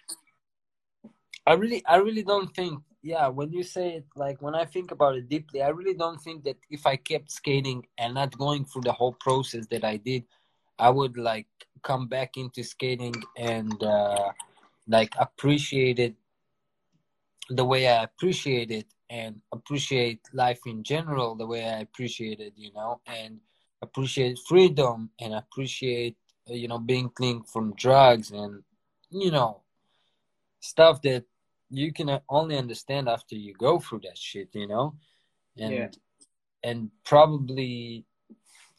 I 1.46 1.54
really, 1.54 1.84
I 1.86 1.96
really 1.96 2.22
don't 2.22 2.54
think. 2.54 2.82
Yeah, 3.02 3.28
when 3.28 3.52
you 3.52 3.62
say 3.62 3.94
it, 3.98 4.06
like 4.16 4.42
when 4.42 4.56
I 4.56 4.64
think 4.64 4.90
about 4.90 5.16
it 5.16 5.28
deeply, 5.28 5.62
I 5.62 5.68
really 5.68 5.94
don't 5.94 6.20
think 6.20 6.42
that 6.42 6.56
if 6.70 6.86
I 6.86 6.96
kept 6.96 7.30
skating 7.30 7.86
and 7.98 8.14
not 8.14 8.36
going 8.36 8.64
through 8.64 8.82
the 8.82 8.92
whole 8.92 9.12
process 9.12 9.66
that 9.68 9.84
I 9.84 9.96
did, 9.96 10.24
I 10.78 10.90
would 10.90 11.16
like 11.16 11.46
come 11.82 12.08
back 12.08 12.36
into 12.36 12.64
skating 12.64 13.14
and 13.36 13.80
uh, 13.80 14.32
like 14.88 15.14
appreciate 15.20 16.00
it 16.00 16.16
the 17.48 17.64
way 17.64 17.86
I 17.86 18.02
appreciate 18.02 18.72
it 18.72 18.86
and 19.10 19.40
appreciate 19.52 20.20
life 20.32 20.60
in 20.66 20.82
general 20.82 21.34
the 21.34 21.46
way 21.46 21.64
I 21.64 21.80
appreciate 21.80 22.40
it, 22.40 22.54
you 22.56 22.72
know, 22.72 23.00
and 23.06 23.40
appreciate 23.82 24.38
freedom 24.48 25.10
and 25.20 25.34
appreciate 25.34 26.16
uh, 26.50 26.54
you 26.54 26.68
know 26.68 26.78
being 26.78 27.08
clean 27.10 27.42
from 27.42 27.74
drugs 27.74 28.30
and 28.30 28.62
you 29.10 29.30
know 29.30 29.62
stuff 30.60 31.00
that 31.02 31.24
you 31.70 31.92
can 31.92 32.20
only 32.28 32.56
understand 32.56 33.08
after 33.08 33.34
you 33.34 33.52
go 33.54 33.78
through 33.78 34.00
that 34.02 34.16
shit 34.16 34.48
you 34.52 34.66
know 34.66 34.94
and 35.58 35.72
yeah. 35.72 35.88
and 36.64 36.90
probably 37.04 38.04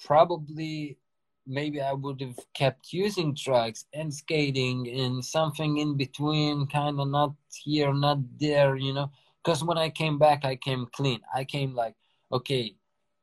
probably 0.03 0.97
maybe 1.45 1.82
i 1.82 1.93
would 1.93 2.19
have 2.19 2.39
kept 2.53 2.91
using 2.91 3.34
drugs 3.34 3.86
and 3.93 4.13
skating 4.13 4.88
and 4.89 5.23
something 5.23 5.78
in 5.78 5.95
between 5.95 6.67
kind 6.67 6.99
of 6.99 7.07
not 7.07 7.34
here 7.63 7.93
not 7.93 8.17
there 8.39 8.75
you 8.75 8.93
know 8.93 9.09
because 9.44 9.64
when 9.64 9.78
i 9.78 9.90
came 9.90 10.18
back 10.18 10.46
i 10.46 10.56
came 10.56 10.86
clean 10.94 11.20
i 11.36 11.44
came 11.44 11.74
like 11.74 11.96
okay 12.32 12.76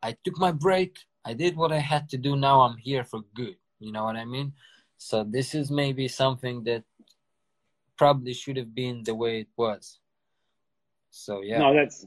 i 0.03 0.17
took 0.25 0.39
my 0.39 0.53
break 0.53 0.99
I 1.25 1.33
did 1.33 1.57
what 1.57 1.73
I 1.73 1.79
had 1.79 2.09
to 2.11 2.19
do. 2.19 2.37
Now 2.37 2.61
I'm 2.63 2.77
here 2.77 3.05
for 3.05 3.21
good. 3.35 3.57
You 3.81 3.93
know 3.93 4.05
what 4.05 4.17
I 4.17 4.25
mean? 4.25 4.53
So 4.99 5.25
this 5.25 5.55
is 5.55 5.71
maybe 5.71 6.07
something 6.09 6.65
that 6.65 6.85
probably 7.97 8.35
should 8.35 8.57
have 8.57 8.75
been 8.75 9.03
the 9.05 9.15
way 9.15 9.41
it 9.41 9.49
was. 9.57 9.99
So 11.11 11.43
yeah. 11.43 11.59
No, 11.59 11.75
that's 11.75 12.07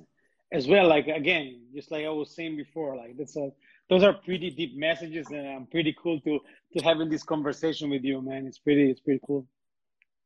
as 0.51 0.67
well. 0.67 0.87
Like 0.87 1.07
again, 1.07 1.61
just 1.73 1.91
like 1.91 2.05
I 2.05 2.09
was 2.09 2.35
saying 2.35 2.57
before, 2.57 2.95
like 2.95 3.17
that's 3.17 3.35
a 3.37 3.49
those 3.89 4.03
are 4.03 4.13
pretty 4.13 4.49
deep 4.49 4.77
messages, 4.77 5.27
and 5.29 5.47
I'm 5.47 5.65
pretty 5.65 5.95
cool 6.01 6.19
to 6.21 6.39
to 6.75 6.83
having 6.83 7.09
this 7.09 7.23
conversation 7.23 7.89
with 7.89 8.03
you, 8.03 8.21
man. 8.21 8.45
It's 8.45 8.59
pretty 8.59 8.89
it's 8.91 9.01
pretty 9.01 9.21
cool. 9.25 9.47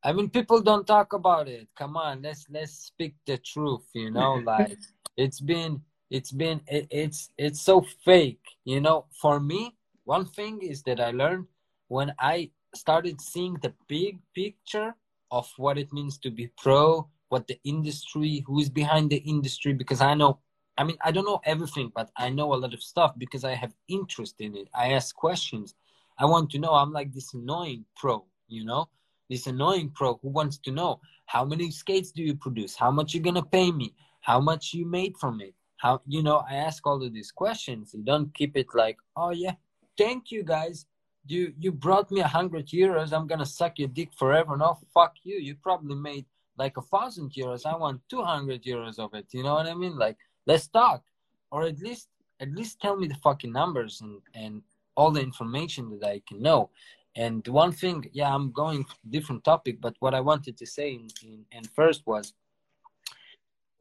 I 0.04 0.14
mean, 0.14 0.30
people 0.30 0.62
don't 0.62 0.88
talk 0.88 1.14
about 1.14 1.48
it. 1.48 1.68
Come 1.78 1.96
on, 1.98 2.22
let's 2.22 2.46
let's 2.50 2.74
speak 2.74 3.16
the 3.26 3.38
truth. 3.38 3.86
You 3.94 4.12
know, 4.12 4.34
like 4.46 4.78
it's 5.18 5.40
been 5.40 5.82
it's 6.10 6.32
been 6.32 6.62
it, 6.68 6.88
it's 6.92 7.30
it's 7.38 7.62
so 7.62 7.82
fake 8.04 8.44
you 8.66 8.80
know 8.82 9.06
for 9.12 9.40
me 9.40 9.76
one 10.04 10.26
thing 10.26 10.62
is 10.62 10.84
that 10.84 11.00
i 11.00 11.12
learned 11.12 11.46
when 11.88 12.14
i 12.20 12.50
started 12.76 13.20
seeing 13.20 13.56
the 13.62 13.74
big 13.88 14.20
picture 14.36 14.94
of 15.32 15.50
what 15.58 15.78
it 15.78 15.92
means 15.94 16.18
to 16.18 16.30
be 16.30 16.50
pro 16.58 17.08
what 17.30 17.48
the 17.48 17.60
industry 17.64 18.44
who 18.46 18.60
is 18.60 18.70
behind 18.70 19.10
the 19.10 19.18
industry 19.18 19.74
because 19.74 20.02
i 20.02 20.14
know 20.14 20.38
i 20.78 20.84
mean 20.84 20.98
i 21.04 21.12
don't 21.12 21.26
know 21.26 21.42
everything 21.46 21.92
but 21.96 22.10
i 22.18 22.30
know 22.30 22.54
a 22.54 22.56
lot 22.56 22.74
of 22.74 22.84
stuff 22.84 23.14
because 23.18 23.44
i 23.44 23.54
have 23.54 23.74
interest 23.88 24.36
in 24.40 24.56
it 24.56 24.68
i 24.74 24.92
ask 24.94 25.16
questions 25.16 25.76
i 26.18 26.26
want 26.26 26.50
to 26.50 26.60
know 26.60 26.74
i'm 26.74 26.92
like 26.92 27.14
this 27.14 27.34
annoying 27.34 27.86
pro 27.96 28.24
you 28.48 28.66
know 28.66 28.88
this 29.32 29.48
annoying 29.48 29.90
pro 29.96 30.20
who 30.22 30.30
wants 30.30 30.58
to 30.58 30.72
know 30.72 31.00
how 31.26 31.46
many 31.46 31.72
skates 31.72 32.12
do 32.12 32.22
you 32.22 32.36
produce? 32.36 32.76
How 32.76 32.92
much 32.92 33.14
you're 33.14 33.24
gonna 33.24 33.42
pay 33.42 33.72
me? 33.72 33.96
How 34.20 34.40
much 34.42 34.74
you 34.74 34.86
made 34.86 35.16
from 35.18 35.40
it? 35.40 35.54
How 35.78 36.02
you 36.06 36.22
know 36.22 36.44
i 36.48 36.56
ask 36.56 36.86
all 36.86 37.02
of 37.02 37.14
these 37.14 37.32
questions. 37.32 37.94
You 37.94 38.04
don't 38.04 38.34
keep 38.34 38.58
it 38.58 38.68
like 38.74 38.98
oh 39.16 39.32
yeah 39.32 39.56
thank 39.98 40.32
you 40.32 40.44
guys. 40.44 40.86
You 41.26 41.54
you 41.58 41.72
brought 41.72 42.12
me 42.12 42.20
a 42.22 42.28
hundred 42.28 42.68
euros. 42.68 43.14
I'm 43.14 43.28
gonna 43.28 43.46
suck 43.46 43.80
your 43.80 43.88
dick 43.88 44.10
forever. 44.14 44.58
No 44.58 44.78
fuck 44.94 45.14
you. 45.24 45.38
You 45.38 45.56
probably 45.56 45.96
made 45.96 46.26
like 46.58 46.76
a 46.78 46.82
thousand 46.82 47.32
euros. 47.32 47.66
I 47.66 47.76
want 47.78 48.02
200 48.10 48.64
euros 48.64 49.00
of 49.00 49.14
it. 49.14 49.28
You 49.32 49.44
know 49.44 49.54
what 49.54 49.68
i 49.68 49.74
mean? 49.74 49.98
Like 49.98 50.18
let's 50.46 50.68
talk. 50.68 51.04
Or 51.52 51.64
at 51.64 51.80
least 51.80 52.10
at 52.42 52.52
least 52.52 52.82
tell 52.82 52.98
me 52.98 53.08
the 53.08 53.22
fucking 53.28 53.54
numbers 53.54 54.02
and 54.02 54.20
and 54.36 54.62
all 54.98 55.12
the 55.12 55.22
information 55.22 55.84
that 56.00 56.10
i 56.10 56.22
can 56.28 56.42
know 56.42 56.70
and 57.16 57.48
one 57.48 57.72
thing 57.72 58.06
yeah 58.14 58.34
i'm 58.34 58.52
going 58.52 58.86
different 59.10 59.44
topic 59.44 59.82
but 59.82 59.94
what 60.00 60.14
i 60.14 60.20
wanted 60.20 60.58
to 60.58 60.66
say 60.66 60.92
in, 60.92 61.08
in, 61.24 61.46
in 61.52 61.64
first 61.64 62.02
was 62.06 62.34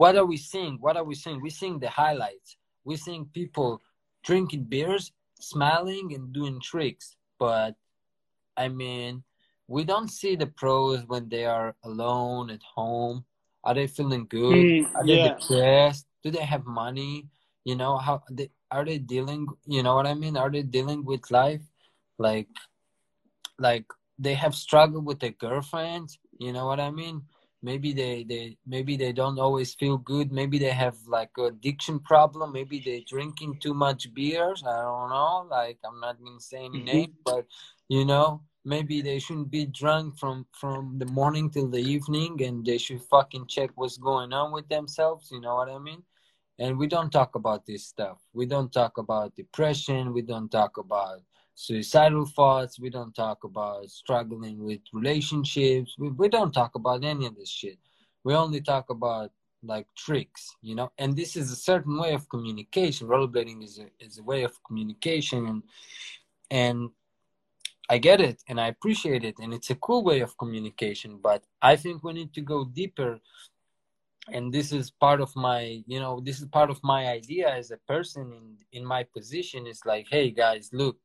what 0.00 0.16
are 0.16 0.24
we 0.24 0.38
seeing? 0.38 0.78
What 0.80 0.96
are 0.96 1.04
we 1.04 1.14
seeing? 1.14 1.42
We're 1.42 1.50
seeing 1.50 1.78
the 1.78 1.90
highlights. 1.90 2.56
We're 2.86 2.96
seeing 2.96 3.26
people 3.34 3.82
drinking 4.24 4.64
beers, 4.64 5.12
smiling, 5.38 6.14
and 6.14 6.32
doing 6.32 6.58
tricks. 6.58 7.16
But 7.38 7.74
I 8.56 8.68
mean, 8.68 9.22
we 9.68 9.84
don't 9.84 10.08
see 10.08 10.36
the 10.36 10.46
pros 10.46 11.04
when 11.06 11.28
they 11.28 11.44
are 11.44 11.76
alone 11.84 12.48
at 12.48 12.62
home. 12.62 13.26
Are 13.62 13.74
they 13.74 13.86
feeling 13.88 14.24
good? 14.24 14.64
Mm, 14.64 14.94
are 14.94 15.04
they 15.04 15.18
yeah. 15.18 15.36
depressed? 15.36 16.06
Do 16.24 16.30
they 16.30 16.46
have 16.46 16.64
money? 16.64 17.28
You 17.64 17.76
know 17.76 17.98
how 17.98 18.22
they 18.30 18.48
are 18.70 18.86
they 18.86 18.96
dealing? 18.96 19.48
You 19.66 19.82
know 19.82 19.96
what 19.96 20.06
I 20.06 20.14
mean? 20.14 20.38
Are 20.38 20.50
they 20.50 20.62
dealing 20.62 21.04
with 21.04 21.30
life 21.30 21.60
like 22.16 22.48
like 23.60 23.86
they 24.18 24.34
have 24.34 24.56
struggled 24.56 25.06
with 25.06 25.20
their 25.20 25.30
girlfriends? 25.32 26.18
You 26.38 26.52
know 26.52 26.66
what 26.66 26.80
I 26.80 26.90
mean? 26.90 27.22
maybe 27.62 27.92
they 27.92 28.24
they 28.24 28.56
maybe 28.66 28.96
they 28.96 29.12
don't 29.12 29.38
always 29.38 29.74
feel 29.74 29.98
good 29.98 30.32
maybe 30.32 30.58
they 30.58 30.70
have 30.70 30.96
like 31.08 31.30
addiction 31.38 32.00
problem 32.00 32.52
maybe 32.52 32.80
they 32.84 33.00
drinking 33.08 33.56
too 33.60 33.74
much 33.74 34.12
beers 34.14 34.62
i 34.66 34.82
don't 34.82 35.10
know 35.10 35.46
like 35.50 35.78
i'm 35.84 36.00
not 36.00 36.18
gonna 36.22 36.40
say 36.40 36.64
any 36.64 36.80
Mm-hmm. 36.80 36.84
name 36.84 37.12
but 37.24 37.46
you 37.88 38.04
know 38.04 38.42
maybe 38.64 39.02
they 39.02 39.18
shouldn't 39.18 39.50
be 39.50 39.66
drunk 39.66 40.18
from 40.18 40.46
from 40.52 40.98
the 40.98 41.06
morning 41.06 41.50
till 41.50 41.68
the 41.68 41.78
evening 41.96 42.40
and 42.42 42.64
they 42.64 42.78
should 42.78 43.02
fucking 43.02 43.46
check 43.46 43.70
what's 43.76 43.98
going 43.98 44.32
on 44.32 44.52
with 44.52 44.68
themselves 44.68 45.30
you 45.30 45.40
know 45.40 45.56
what 45.56 45.68
i 45.68 45.78
mean 45.78 46.02
and 46.58 46.78
we 46.78 46.86
don't 46.86 47.10
talk 47.10 47.34
about 47.34 47.66
this 47.66 47.86
stuff 47.86 48.18
we 48.32 48.46
don't 48.46 48.72
talk 48.72 48.98
about 48.98 49.36
depression 49.36 50.12
we 50.12 50.22
don't 50.22 50.50
talk 50.50 50.78
about 50.78 51.20
suicidal 51.60 52.24
thoughts. 52.24 52.80
We 52.80 52.90
don't 52.90 53.14
talk 53.14 53.44
about 53.44 53.90
struggling 53.90 54.64
with 54.64 54.80
relationships. 54.92 55.94
We, 55.98 56.08
we 56.10 56.28
don't 56.28 56.52
talk 56.52 56.74
about 56.74 57.04
any 57.04 57.26
of 57.26 57.36
this 57.36 57.50
shit. 57.50 57.78
We 58.24 58.34
only 58.34 58.60
talk 58.60 58.88
about 58.90 59.30
like 59.62 59.86
tricks 59.94 60.56
you 60.62 60.74
know? 60.74 60.90
And 60.96 61.14
this 61.14 61.36
is 61.36 61.52
a 61.52 61.56
certain 61.56 61.98
way 61.98 62.14
of 62.14 62.28
communication. 62.30 63.08
Rollerblading 63.08 63.62
is 63.62 63.78
a, 63.78 63.88
is 64.02 64.18
a 64.18 64.22
way 64.22 64.42
of 64.42 64.52
communication 64.64 65.46
and 65.46 65.62
and 66.50 66.90
i 67.88 67.96
get 67.98 68.20
it 68.20 68.42
and 68.48 68.60
i 68.60 68.66
appreciate 68.68 69.24
it 69.24 69.36
and 69.38 69.54
it's 69.54 69.70
a 69.70 69.74
cool 69.76 70.02
way 70.02 70.20
of 70.20 70.36
communication 70.36 71.18
but 71.22 71.44
i 71.62 71.76
think 71.76 72.02
we 72.02 72.12
need 72.12 72.32
to 72.34 72.40
go 72.40 72.64
deeper 72.64 73.20
and 74.32 74.52
this 74.52 74.72
is 74.72 74.90
part 74.90 75.20
of 75.20 75.34
my 75.36 75.82
you 75.86 76.00
know 76.00 76.20
this 76.20 76.40
is 76.40 76.46
part 76.46 76.70
of 76.70 76.80
my 76.82 77.06
idea 77.06 77.48
as 77.48 77.70
a 77.70 77.76
person 77.88 78.32
in 78.32 78.44
in 78.78 78.84
my 78.84 79.02
position 79.02 79.66
is 79.66 79.80
like 79.84 80.06
hey 80.10 80.30
guys 80.30 80.70
look 80.72 80.98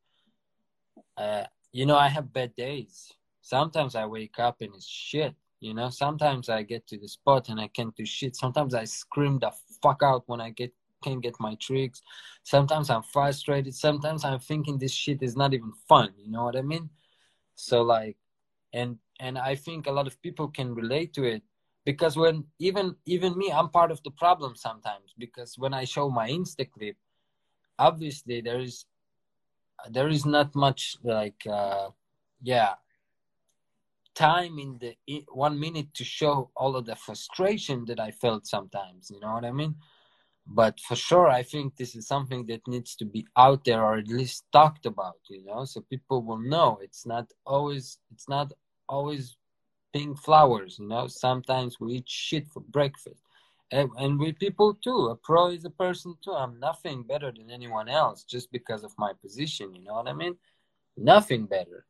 uh, 1.18 1.44
you 1.72 1.86
know 1.86 1.98
i 1.98 2.08
have 2.08 2.34
bad 2.34 2.56
days. 2.56 3.12
Sometimes 3.42 3.96
i 3.96 4.06
wake 4.06 4.40
up 4.40 4.58
and 4.62 4.74
it's 4.76 4.88
shit 4.88 5.36
you 5.62 5.74
know? 5.74 5.90
Sometimes 5.90 6.50
i 6.50 6.62
get 6.64 6.86
to 6.88 6.98
the 6.98 7.08
spot 7.08 7.50
and 7.50 7.60
i 7.60 7.68
can't 7.68 7.96
do 7.96 8.06
shit. 8.06 8.36
Sometimes 8.36 8.74
i 8.74 8.84
scream 8.84 9.40
the 9.40 9.52
fuck 9.82 10.02
out 10.04 10.24
when 10.28 10.42
i 10.42 10.50
get 10.50 10.74
can't 11.04 11.22
get 11.22 11.36
my 11.40 11.56
tricks. 11.56 12.02
Sometimes 12.44 12.90
i'm 12.90 13.04
frustrated. 13.04 13.76
Sometimes 13.76 14.24
i'm 14.26 14.40
thinking 14.40 14.78
this 14.78 14.94
shit 14.94 15.22
is 15.22 15.36
not 15.36 15.54
even 15.54 15.72
fun 15.88 16.10
you 16.18 16.32
know 16.32 16.44
what 16.44 16.56
i 16.56 16.62
mean? 16.62 16.90
So 17.56 17.82
like 17.82 18.18
and 18.74 18.98
and 19.20 19.38
i 19.38 19.56
think 19.56 19.88
a 19.88 19.92
lot 19.92 20.08
of 20.08 20.22
people 20.22 20.48
can 20.48 20.76
relate 20.76 21.14
to 21.14 21.24
it 21.24 21.42
because 21.86 22.18
when 22.18 22.44
even 22.60 22.96
even 23.06 23.38
me 23.38 23.52
i'm 23.52 23.70
part 23.70 23.92
of 23.92 24.02
the 24.04 24.12
problem 24.12 24.56
sometimes 24.56 25.14
because 25.18 25.58
when 25.58 25.74
i 25.74 25.84
show 25.86 26.10
my 26.10 26.30
insta 26.30 26.70
clip 26.70 26.98
obviously 27.80 28.42
there 28.42 28.60
is 28.60 28.86
there 29.92 30.10
is 30.10 30.26
not 30.26 30.56
much 30.56 30.98
like 31.04 31.46
uh 31.50 31.90
yeah 32.42 32.74
time 34.16 34.58
in 34.60 34.80
the 34.80 34.96
one 35.30 35.60
minute 35.60 35.94
to 35.94 36.04
show 36.04 36.50
all 36.56 36.76
of 36.76 36.86
the 36.86 36.96
frustration 36.96 37.86
that 37.86 38.00
i 38.00 38.12
felt 38.12 38.48
sometimes 38.48 39.12
you 39.12 39.20
know 39.20 39.34
what 39.34 39.46
i 39.46 39.52
mean? 39.52 39.76
But 40.48 40.80
for 40.80 40.96
sure 40.96 41.28
i 41.28 41.44
think 41.44 41.76
this 41.76 41.96
is 41.96 42.08
something 42.08 42.46
that 42.48 42.68
needs 42.68 42.96
to 42.98 43.06
be 43.06 43.26
out 43.36 43.66
there 43.66 43.84
or 43.84 43.98
at 43.98 44.08
least 44.08 44.46
talked 44.52 44.86
about 44.86 45.20
you 45.30 45.44
know? 45.44 45.66
So 45.66 45.82
people 45.82 46.22
will 46.22 46.40
know 46.40 46.80
it's 46.82 47.06
not 47.06 47.26
always 47.46 47.98
it's 48.14 48.30
not 48.30 48.54
always 48.88 49.38
pink 49.94 50.20
flowers 50.20 50.78
you 50.80 50.88
know? 50.88 51.08
Sometimes 51.08 51.80
we 51.80 51.96
eat 51.96 52.10
shit 52.10 52.48
for 52.48 52.62
breakfast 52.62 53.25
and, 53.72 53.90
and 53.98 54.20
we 54.20 54.32
people 54.32 54.74
too 54.76 55.08
a 55.08 55.16
pro 55.16 55.48
is 55.48 55.66
a 55.66 55.70
person 55.70 56.16
too 56.24 56.34
i'm 56.34 56.60
nothing 56.60 57.04
better 57.04 57.32
than 57.32 57.50
anyone 57.50 57.90
else 57.90 58.24
just 58.24 58.52
because 58.52 58.84
of 58.84 58.92
my 58.98 59.12
position 59.22 59.74
you 59.74 59.84
know 59.84 59.94
what 59.94 60.08
i 60.08 60.14
mean 60.14 60.36
nothing 60.98 61.46
better 61.46 61.86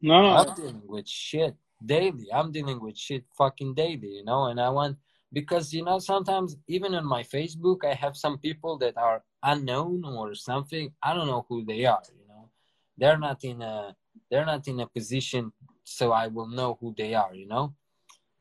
No, 0.00 0.22
no, 0.22 0.28
I'm 0.36 0.54
dealing 0.54 0.82
with 0.86 1.08
shit 1.08 1.56
daily. 1.84 2.26
I'm 2.32 2.52
dealing 2.52 2.80
with 2.80 2.96
shit 2.96 3.24
fucking 3.36 3.74
daily, 3.74 4.08
you 4.08 4.24
know, 4.24 4.46
and 4.46 4.60
I 4.60 4.68
want 4.68 4.96
because 5.32 5.72
you 5.72 5.84
know 5.84 5.98
sometimes 5.98 6.56
even 6.68 6.94
on 6.94 7.06
my 7.06 7.22
Facebook 7.22 7.84
I 7.84 7.94
have 7.94 8.16
some 8.16 8.38
people 8.38 8.78
that 8.78 8.96
are 8.96 9.22
unknown 9.42 10.04
or 10.04 10.34
something. 10.34 10.92
I 11.02 11.14
don't 11.14 11.26
know 11.26 11.44
who 11.48 11.64
they 11.64 11.84
are, 11.84 12.02
you 12.16 12.26
know. 12.28 12.50
They're 12.98 13.18
not 13.18 13.44
in 13.44 13.62
a 13.62 13.96
they're 14.30 14.46
not 14.46 14.68
in 14.68 14.80
a 14.80 14.86
position 14.86 15.52
so 15.84 16.12
I 16.12 16.28
will 16.28 16.48
know 16.48 16.78
who 16.80 16.94
they 16.96 17.14
are, 17.14 17.34
you 17.34 17.46
know. 17.46 17.74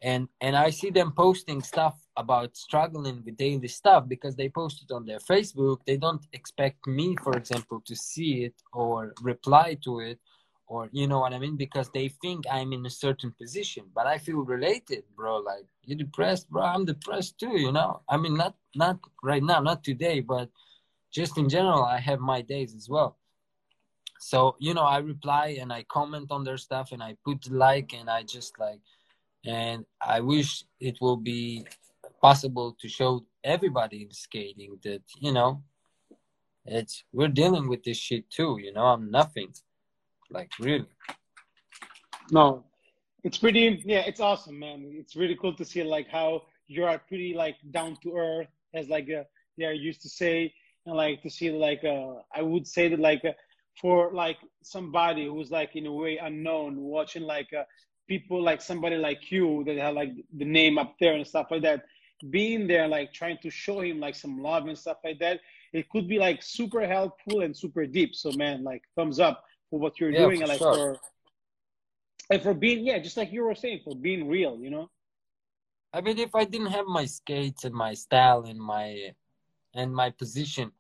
And 0.01 0.27
and 0.41 0.55
I 0.55 0.69
see 0.69 0.89
them 0.91 1.13
posting 1.15 1.61
stuff 1.61 1.95
about 2.16 2.55
struggling 2.55 3.24
with 3.26 3.38
daily 3.38 3.68
stuff 3.68 4.07
because 4.07 4.36
they 4.36 4.49
post 4.49 4.84
it 4.84 4.93
on 4.93 5.05
their 5.05 5.20
Facebook. 5.20 5.80
They 5.86 5.97
don't 5.97 6.26
expect 6.34 6.86
me, 6.86 7.16
for 7.24 7.34
example, 7.36 7.82
to 7.86 7.95
see 7.95 8.43
it 8.43 8.55
or 8.72 9.14
reply 9.22 9.78
to 9.84 9.99
it 9.99 10.20
or 10.68 10.89
you 10.91 11.07
know 11.07 11.20
what 11.20 11.34
I 11.34 11.39
mean? 11.39 11.55
Because 11.55 11.89
they 11.89 12.07
think 12.07 12.45
I'm 12.49 12.74
in 12.74 12.86
a 12.86 12.89
certain 12.89 13.32
position, 13.39 13.86
but 13.93 14.07
I 14.07 14.18
feel 14.18 14.38
related, 14.38 15.03
bro. 15.16 15.38
Like 15.38 15.66
you're 15.86 15.97
depressed, 15.97 16.49
bro. 16.49 16.64
I'm 16.64 16.86
depressed 16.86 17.39
too. 17.39 17.59
You 17.59 17.72
know. 17.72 18.01
I 18.09 18.18
mean, 18.18 18.36
not 18.36 18.55
not 18.76 18.99
right 19.22 19.43
now, 19.43 19.59
not 19.59 19.84
today, 19.84 20.20
but 20.22 20.49
just 21.11 21.38
in 21.38 21.47
general, 21.49 21.84
I 21.84 21.99
have 21.99 22.20
my 22.20 22.41
days 22.41 22.74
as 22.76 22.89
well. 22.89 23.18
So 24.20 24.55
you 24.59 24.74
know, 24.74 24.84
I 24.84 24.99
reply 24.99 25.57
and 25.59 25.72
I 25.72 25.84
comment 25.84 26.32
on 26.32 26.43
their 26.43 26.57
stuff 26.57 26.91
and 26.91 27.03
I 27.03 27.18
put 27.26 27.51
like 27.51 27.93
and 27.93 28.09
I 28.09 28.24
just 28.24 28.57
like, 28.59 28.80
and 29.45 29.86
I 30.01 30.22
wish 30.22 30.64
it 30.80 30.97
will 31.01 31.18
be 31.18 31.66
possible 32.24 32.76
to 32.80 32.88
show 32.88 33.11
everybody 33.43 34.03
in 34.03 34.11
skating 34.11 34.71
that 34.84 35.03
you 35.19 35.34
know, 35.38 35.61
it's 36.65 37.03
we're 37.11 37.36
dealing 37.41 37.67
with 37.67 37.84
this 37.84 37.97
shit 37.97 38.30
too. 38.30 38.57
You 38.63 38.71
know, 38.74 38.86
I'm 38.93 39.11
nothing 39.11 39.49
like 40.32 40.51
really 40.59 40.88
no. 42.32 42.63
It's 43.24 43.38
pretty. 43.38 43.82
Yeah, 43.86 44.03
it's 44.09 44.19
awesome, 44.19 44.59
man. 44.59 44.91
It's 44.93 45.15
really 45.15 45.38
cool 45.41 45.55
to 45.55 45.65
see 45.65 45.84
like 45.84 46.09
how 46.09 46.43
you 46.67 46.86
are 46.86 46.99
pretty 46.99 47.34
like 47.34 47.55
down 47.71 47.97
to 48.03 48.17
earth, 48.17 48.47
as 48.74 48.89
like 48.89 49.09
uh, 49.09 49.24
they 49.57 49.65
are 49.65 49.80
used 49.89 50.01
to 50.01 50.09
say, 50.09 50.53
and 50.86 50.95
like 50.95 51.21
to 51.24 51.30
see 51.30 51.49
like 51.51 51.84
uh, 51.84 52.15
I 52.36 52.41
would 52.41 52.67
say 52.67 52.89
that 52.89 52.99
like 52.99 53.24
uh, 53.24 53.32
for 53.80 54.11
like 54.13 54.38
somebody 54.63 55.26
who's 55.26 55.51
like 55.51 55.76
in 55.76 55.86
a 55.86 55.91
way 55.91 56.17
unknown, 56.17 56.78
watching 56.78 57.24
like 57.24 57.51
uh, 57.53 57.63
people 58.07 58.41
like 58.41 58.61
somebody 58.61 58.97
like 58.97 59.32
you 59.32 59.63
that 59.65 59.78
have 59.78 59.95
like 59.95 60.11
the 60.38 60.45
name 60.45 60.78
up 60.78 60.95
there 60.99 61.13
and 61.13 61.26
stuff 61.26 61.47
like 61.49 61.61
that, 61.61 61.86
being 62.30 62.67
there 62.67 62.88
like 62.88 63.13
trying 63.13 63.38
to 63.43 63.49
show 63.49 63.82
him 63.82 63.99
like 63.99 64.15
some 64.15 64.41
love 64.41 64.67
and 64.67 64.78
stuff 64.78 64.97
like 65.03 65.19
that. 65.19 65.39
It 65.74 65.89
could 65.89 66.07
be 66.07 66.19
like 66.19 66.41
super 66.41 66.86
helpful 66.86 67.41
and 67.41 67.55
super 67.55 67.86
deep. 67.86 68.15
So 68.15 68.32
man, 68.32 68.63
like 68.63 68.84
thumbs 68.95 69.19
up 69.19 69.43
for 69.69 69.80
what 69.80 69.99
you're 69.99 70.11
Yeah, 70.11 70.26
doing 70.26 70.41
and 70.41 70.49
like 70.49 70.59
sure. 70.59 70.74
for 70.76 70.99
and 72.30 72.41
for 72.41 72.53
being 72.53 72.86
yeah, 72.86 72.99
just 72.99 73.17
like 73.17 73.32
you 73.32 73.43
were 73.43 73.55
saying, 73.55 73.82
for 73.84 73.95
being 73.95 74.28
real, 74.28 74.57
you 74.59 74.69
know. 74.69 74.89
I 75.93 76.01
mean, 76.01 76.17
if 76.17 76.34
I 76.34 76.45
didn't 76.45 76.71
have 76.71 76.86
my 76.88 77.05
skates 77.05 77.65
and 77.65 77.76
my 77.76 77.93
style 77.93 78.45
and 78.45 78.59
my 78.59 79.13
and 79.76 79.93
my 79.93 80.09
position, 80.11 80.71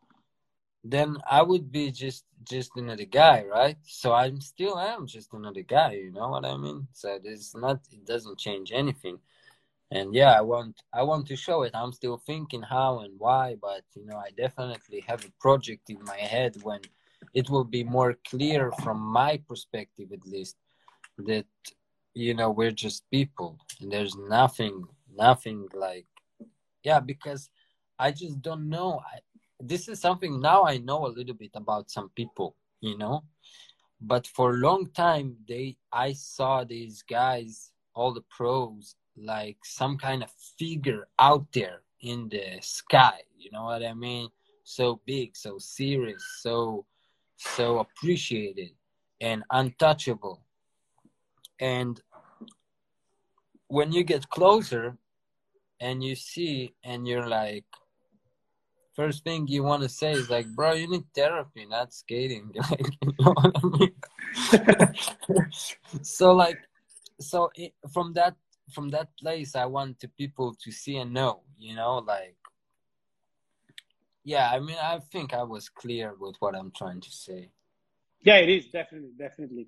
then 0.83 1.17
I 1.29 1.41
would 1.41 1.71
be 1.71 1.91
just 1.91 2.25
just 2.43 2.71
another 2.75 3.05
guy, 3.05 3.43
right? 3.43 3.77
So 3.83 4.13
I'm 4.13 4.41
still 4.41 4.77
am 4.79 5.07
just 5.07 5.33
another 5.33 5.61
guy. 5.61 5.93
You 5.93 6.11
know 6.11 6.29
what 6.29 6.45
I 6.45 6.57
mean? 6.57 6.87
So 6.93 7.19
there's 7.23 7.53
not 7.55 7.81
it 7.91 8.05
doesn't 8.05 8.37
change 8.39 8.71
anything. 8.73 9.19
And 9.91 10.13
yeah, 10.13 10.31
I 10.31 10.41
want 10.41 10.81
I 10.93 11.03
want 11.03 11.27
to 11.27 11.35
show 11.35 11.63
it. 11.63 11.75
I'm 11.75 11.93
still 11.93 12.17
thinking 12.17 12.61
how 12.61 12.99
and 12.99 13.13
why, 13.17 13.55
but 13.61 13.83
you 13.95 14.05
know, 14.05 14.17
I 14.17 14.31
definitely 14.35 15.01
have 15.07 15.23
a 15.23 15.33
project 15.39 15.89
in 15.89 16.03
my 16.03 16.17
head 16.17 16.55
when 16.63 16.81
it 17.33 17.49
will 17.49 17.63
be 17.63 17.83
more 17.83 18.15
clear 18.27 18.71
from 18.83 18.99
my 18.99 19.41
perspective 19.47 20.11
at 20.11 20.25
least 20.25 20.57
that 21.17 21.45
you 22.13 22.33
know 22.33 22.49
we're 22.49 22.71
just 22.71 23.09
people. 23.11 23.59
And 23.81 23.91
there's 23.91 24.15
nothing 24.15 24.83
nothing 25.15 25.67
like 25.75 26.07
yeah 26.83 26.99
because 26.99 27.51
i 27.99 28.09
just 28.11 28.41
don't 28.41 28.67
know. 28.67 28.99
I, 29.13 29.19
this 29.59 29.87
is 29.87 30.01
something 30.01 30.41
now 30.41 30.63
i 30.65 30.77
know 30.77 31.05
a 31.05 31.15
little 31.15 31.35
bit 31.35 31.51
about 31.53 31.91
some 31.91 32.09
people 32.15 32.55
you 32.83 32.97
know? 32.97 33.23
But 34.01 34.27
for 34.27 34.51
a 34.51 34.57
long 34.67 34.89
time 34.91 35.37
they 35.47 35.77
i 35.91 36.11
saw 36.11 36.65
these 36.65 37.01
guys 37.03 37.71
all 37.95 38.13
the 38.13 38.25
pros 38.29 38.95
like 39.17 39.57
some 39.63 39.97
kind 39.97 40.23
of 40.23 40.31
figure 40.57 41.07
out 41.19 41.45
there 41.53 41.81
in 42.01 42.27
the 42.29 42.57
sky 42.61 43.19
you 43.37 43.51
know 43.51 43.65
what 43.65 43.83
i 43.83 43.93
mean? 43.93 44.29
So 44.63 45.01
big 45.05 45.35
so 45.35 45.57
serious 45.57 46.23
so 46.41 46.85
so 47.37 47.79
appreciated 47.79 48.71
and 49.19 49.43
untouchable. 49.51 50.41
And 51.59 51.99
when 53.67 53.91
you 53.91 54.03
get 54.03 54.29
closer 54.29 54.97
and 55.79 56.03
you 56.03 56.15
see 56.15 56.73
and 56.83 57.07
you're 57.07 57.27
like 57.27 57.65
first 58.93 59.23
thing 59.23 59.47
you 59.47 59.63
want 59.63 59.81
to 59.81 59.89
say 59.89 60.11
is 60.11 60.29
like 60.29 60.47
bro 60.55 60.73
you 60.73 60.89
need 60.89 61.05
therapy 61.15 61.65
not 61.65 61.93
skating. 61.93 62.51
Like 62.69 62.87
you 63.01 63.13
know 63.19 63.33
what 63.33 63.51
i 63.55 63.63
mean? 63.77 63.95
So 66.01 66.33
like 66.33 66.59
so 67.19 67.51
it, 67.55 67.73
from 67.93 68.13
that 68.13 68.35
from 68.71 68.89
that 68.89 69.09
place 69.19 69.55
i 69.55 69.65
want 69.65 69.99
the 69.99 70.07
people 70.09 70.55
to 70.63 70.71
see 70.71 70.97
and 70.97 71.13
know 71.13 71.41
you 71.57 71.75
know 71.75 71.97
like 71.99 72.35
yeah 74.23 74.49
i 74.51 74.59
mean 74.59 74.77
i 74.81 74.99
think 75.11 75.33
i 75.33 75.43
was 75.43 75.69
clear 75.69 76.13
with 76.19 76.35
what 76.39 76.55
i'm 76.55 76.71
trying 76.71 77.01
to 77.01 77.11
say 77.11 77.49
Yeah, 78.21 78.37
it 78.37 78.49
is 78.49 78.67
definitely, 78.67 79.11
definitely. 79.17 79.67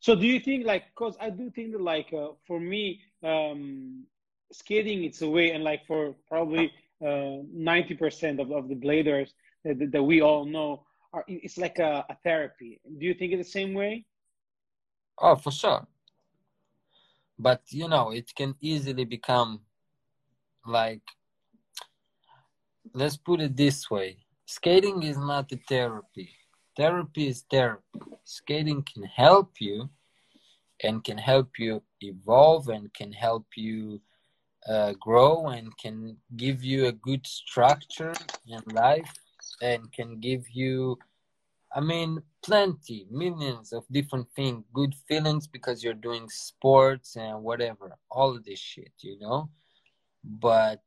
So, 0.00 0.14
do 0.14 0.26
you 0.26 0.40
think 0.40 0.64
like, 0.66 0.94
cause 0.94 1.16
I 1.20 1.30
do 1.30 1.50
think 1.50 1.72
that 1.72 1.80
like 1.82 2.12
uh, 2.12 2.28
for 2.46 2.58
me, 2.60 3.00
um, 3.22 4.04
skating 4.52 5.04
it's 5.04 5.22
a 5.22 5.28
way 5.28 5.52
and 5.52 5.62
like 5.64 5.86
for 5.86 6.14
probably 6.28 6.72
uh, 7.02 7.42
90% 7.56 8.40
of, 8.40 8.50
of 8.50 8.68
the 8.68 8.74
bladers 8.74 9.30
that, 9.64 9.90
that 9.92 10.02
we 10.02 10.20
all 10.22 10.44
know 10.44 10.84
are 11.12 11.24
it's 11.28 11.58
like 11.58 11.78
a, 11.78 12.04
a 12.08 12.16
therapy 12.22 12.80
do 12.98 13.06
you 13.06 13.14
think 13.14 13.32
it 13.32 13.36
the 13.36 13.44
same 13.44 13.74
way 13.74 14.04
Oh, 15.18 15.36
for 15.36 15.50
sure. 15.50 15.86
But 17.40 17.62
you 17.70 17.88
know, 17.88 18.10
it 18.10 18.34
can 18.34 18.54
easily 18.60 19.04
become 19.04 19.60
like 20.66 21.00
let's 22.92 23.16
put 23.16 23.40
it 23.40 23.56
this 23.56 23.90
way. 23.90 24.18
Skating 24.44 25.02
is 25.02 25.16
not 25.16 25.50
a 25.52 25.58
therapy. 25.68 26.28
Therapy 26.76 27.28
is 27.28 27.44
therapy. 27.50 28.00
Skating 28.24 28.82
can 28.82 29.04
help 29.04 29.52
you 29.58 29.88
and 30.82 31.02
can 31.02 31.16
help 31.16 31.58
you 31.58 31.82
evolve 32.02 32.68
and 32.68 32.92
can 32.92 33.12
help 33.12 33.46
you 33.56 34.00
uh, 34.68 34.92
grow 35.00 35.48
and 35.48 35.76
can 35.78 36.18
give 36.36 36.62
you 36.62 36.86
a 36.88 36.92
good 36.92 37.26
structure 37.26 38.12
in 38.46 38.60
life 38.74 39.14
and 39.62 39.90
can 39.92 40.20
give 40.20 40.44
you 40.50 40.98
I 41.72 41.80
mean, 41.80 42.22
plenty, 42.42 43.06
millions 43.10 43.72
of 43.72 43.84
different 43.90 44.28
things, 44.34 44.64
good 44.72 44.94
feelings 45.06 45.46
because 45.46 45.84
you're 45.84 45.94
doing 45.94 46.28
sports 46.28 47.16
and 47.16 47.42
whatever, 47.42 47.96
all 48.10 48.34
of 48.34 48.44
this 48.44 48.58
shit, 48.58 48.92
you 49.00 49.18
know? 49.20 49.50
But 50.24 50.82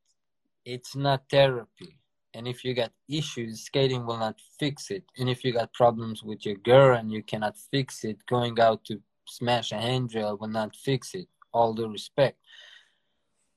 it's 0.65 0.95
not 0.95 1.23
therapy. 1.29 1.99
And 2.33 2.47
if 2.47 2.65
you 2.65 2.73
got 2.73 2.91
issues, 3.07 3.61
skating 3.61 4.05
will 4.05 4.17
not 4.17 4.41
fix 4.59 4.91
it. 4.91 5.03
And 5.17 5.29
if 5.29 5.45
you 5.45 5.53
got 5.53 5.71
problems 5.73 6.23
with 6.23 6.45
your 6.45 6.55
girl 6.55 6.97
and 6.97 7.11
you 7.11 7.23
cannot 7.23 7.55
fix 7.71 8.03
it, 8.03 8.25
going 8.25 8.59
out 8.59 8.83
to 8.85 9.01
smash 9.27 9.71
a 9.71 9.79
handrail 9.79 10.37
will 10.37 10.49
not 10.49 10.75
fix 10.75 11.13
it. 11.13 11.27
All 11.53 11.73
due 11.73 11.87
respect. 11.87 12.39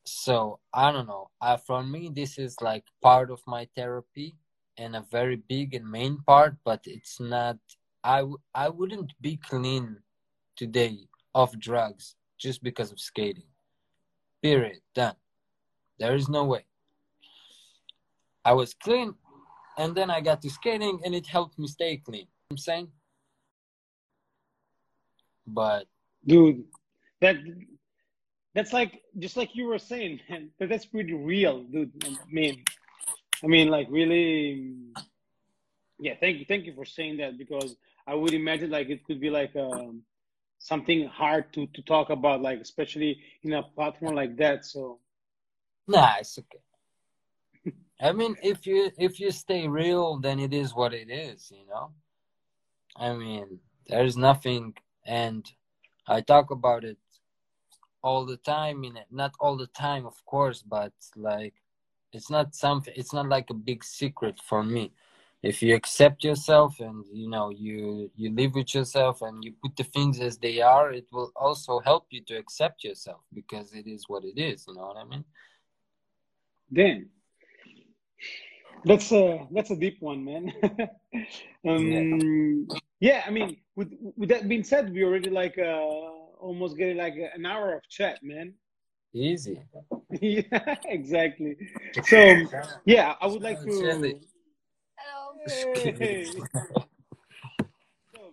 So 0.05 0.61
I 0.72 0.93
don't 0.93 1.07
know. 1.07 1.31
For 1.66 1.83
me, 1.83 2.11
this 2.14 2.39
is 2.39 2.57
like 2.61 2.85
part 3.03 3.31
of 3.31 3.41
my 3.47 3.66
therapy 3.74 4.37
and 4.79 4.97
a 4.97 5.05
very 5.11 5.37
big 5.37 5.74
and 5.74 5.91
main 5.91 6.18
part, 6.27 6.57
but 6.64 6.81
it's 6.85 7.18
not. 7.20 7.59
I 8.05 8.68
wouldn't 8.68 9.12
be 9.20 9.37
clean 9.37 9.99
today 10.57 11.09
of 11.35 11.59
drugs 11.59 12.14
just 12.39 12.62
because 12.62 12.93
of 12.93 13.01
skating. 13.01 13.49
Period. 14.43 14.81
Done. 14.95 15.16
There 15.99 16.14
is 16.14 16.29
no 16.29 16.45
way. 16.45 16.66
I 18.45 18.53
was 18.53 18.74
clean, 18.74 19.14
and 19.77 19.95
then 19.95 20.09
I 20.09 20.20
got 20.20 20.41
to 20.43 20.51
skating, 20.51 21.01
and 21.05 21.14
it 21.14 21.27
helped 21.27 21.59
me 21.59 21.66
stay 21.66 21.97
clean. 21.97 22.29
I'm 22.51 22.59
saying, 22.59 22.89
but 25.49 25.87
dude, 26.24 26.62
that 27.20 27.37
that's 28.55 28.72
like 28.72 29.03
just 29.18 29.37
like 29.37 29.57
you 29.57 29.66
were 29.66 29.81
saying, 29.81 30.20
man. 30.31 30.51
That 30.61 30.68
that's 30.68 30.87
pretty 30.87 31.14
real, 31.14 31.64
dude. 31.64 31.91
I 32.05 32.14
mean, 32.31 32.62
I 33.43 33.47
mean, 33.47 33.68
like 33.68 33.89
really, 33.91 34.72
yeah. 35.99 36.14
Thank 36.20 36.39
you, 36.39 36.45
thank 36.47 36.64
you 36.64 36.74
for 36.74 36.84
saying 36.84 37.18
that 37.18 37.39
because 37.39 37.76
I 38.07 38.14
would 38.14 38.34
imagine 38.34 38.70
like 38.70 38.89
it 38.89 39.05
could 39.05 39.20
be 39.20 39.30
like 39.30 39.55
um, 39.57 40.03
something 40.59 41.07
hard 41.09 41.53
to 41.55 41.66
to 41.68 41.82
talk 41.82 42.11
about, 42.11 42.41
like 42.43 42.61
especially 42.61 43.18
in 43.43 43.53
a 43.53 43.62
platform 43.62 44.14
like 44.14 44.37
that. 44.37 44.64
So, 44.64 44.99
nah, 45.87 46.14
it's 46.20 46.39
okay. 46.39 47.72
I 48.01 48.12
mean, 48.12 48.37
if 48.43 48.66
you 48.66 48.91
if 48.99 49.20
you 49.20 49.30
stay 49.30 49.66
real, 49.68 50.18
then 50.18 50.39
it 50.39 50.53
is 50.53 50.74
what 50.74 50.93
it 50.95 51.11
is, 51.11 51.51
you 51.55 51.66
know. 51.66 51.93
I 52.97 53.14
mean, 53.14 53.61
there's 53.87 54.16
nothing, 54.16 54.74
and 55.05 55.45
I 56.07 56.20
talk 56.20 56.51
about 56.51 56.84
it 56.84 56.99
all 58.03 58.24
the 58.24 58.37
time. 58.39 58.84
In 58.84 58.97
it, 58.97 59.07
not 59.11 59.34
all 59.41 59.57
the 59.57 59.68
time, 59.68 60.07
of 60.07 60.24
course, 60.24 60.62
but 60.62 60.93
like 61.16 61.55
it's 62.17 62.31
not 62.31 62.55
something 62.55 62.95
it's 62.97 63.12
not 63.12 63.29
like 63.29 63.51
a 63.51 63.55
big 63.55 63.85
secret 63.85 64.41
for 64.49 64.62
me 64.62 64.91
if 65.43 65.62
you 65.62 65.75
accept 65.75 66.25
yourself 66.25 66.81
and 66.81 67.05
you 67.12 67.29
know 67.29 67.51
you 67.51 68.11
you 68.17 68.31
live 68.35 68.55
with 68.55 68.75
yourself 68.75 69.23
and 69.23 69.45
you 69.45 69.53
put 69.62 69.77
the 69.77 69.85
things 69.85 70.19
as 70.21 70.39
they 70.39 70.61
are 70.61 70.93
it 70.93 71.07
will 71.12 71.31
also 71.37 71.79
help 71.81 72.07
you 72.11 72.23
to 72.25 72.35
accept 72.37 72.83
yourself 72.83 73.21
because 73.35 73.73
it 73.75 73.87
is 73.87 74.09
what 74.09 74.25
it 74.25 74.39
is 74.41 74.64
you 74.67 74.75
know 74.75 74.87
what 74.87 74.97
i 74.97 75.05
mean 75.05 75.25
then 76.71 77.09
that's 78.85 79.12
a 79.12 79.47
that's 79.53 79.71
a 79.71 79.77
deep 79.77 79.99
one 80.01 80.25
man 80.25 80.53
um 81.69 81.87
yeah. 81.87 82.77
yeah. 83.01 83.23
i 83.27 83.31
mean 83.31 83.57
with 83.77 83.93
with 84.17 84.29
that 84.29 84.49
being 84.49 84.64
said 84.64 84.93
we 84.93 85.05
already 85.05 85.31
like 85.31 85.59
uh 85.59 85.81
almost 86.41 86.77
getting 86.77 86.97
like 86.97 87.14
an 87.35 87.45
hour 87.45 87.75
of 87.75 87.89
chat 87.89 88.19
man 88.23 88.55
Easy. 89.15 89.61
yeah, 90.21 90.77
exactly. 90.85 91.57
So, 92.05 92.35
yeah, 92.85 93.15
I 93.21 93.27
would 93.27 93.43
like 93.43 93.61
to. 93.63 94.21
Hello. 94.99 95.33
Hey. 95.75 96.25
so, 96.25 96.41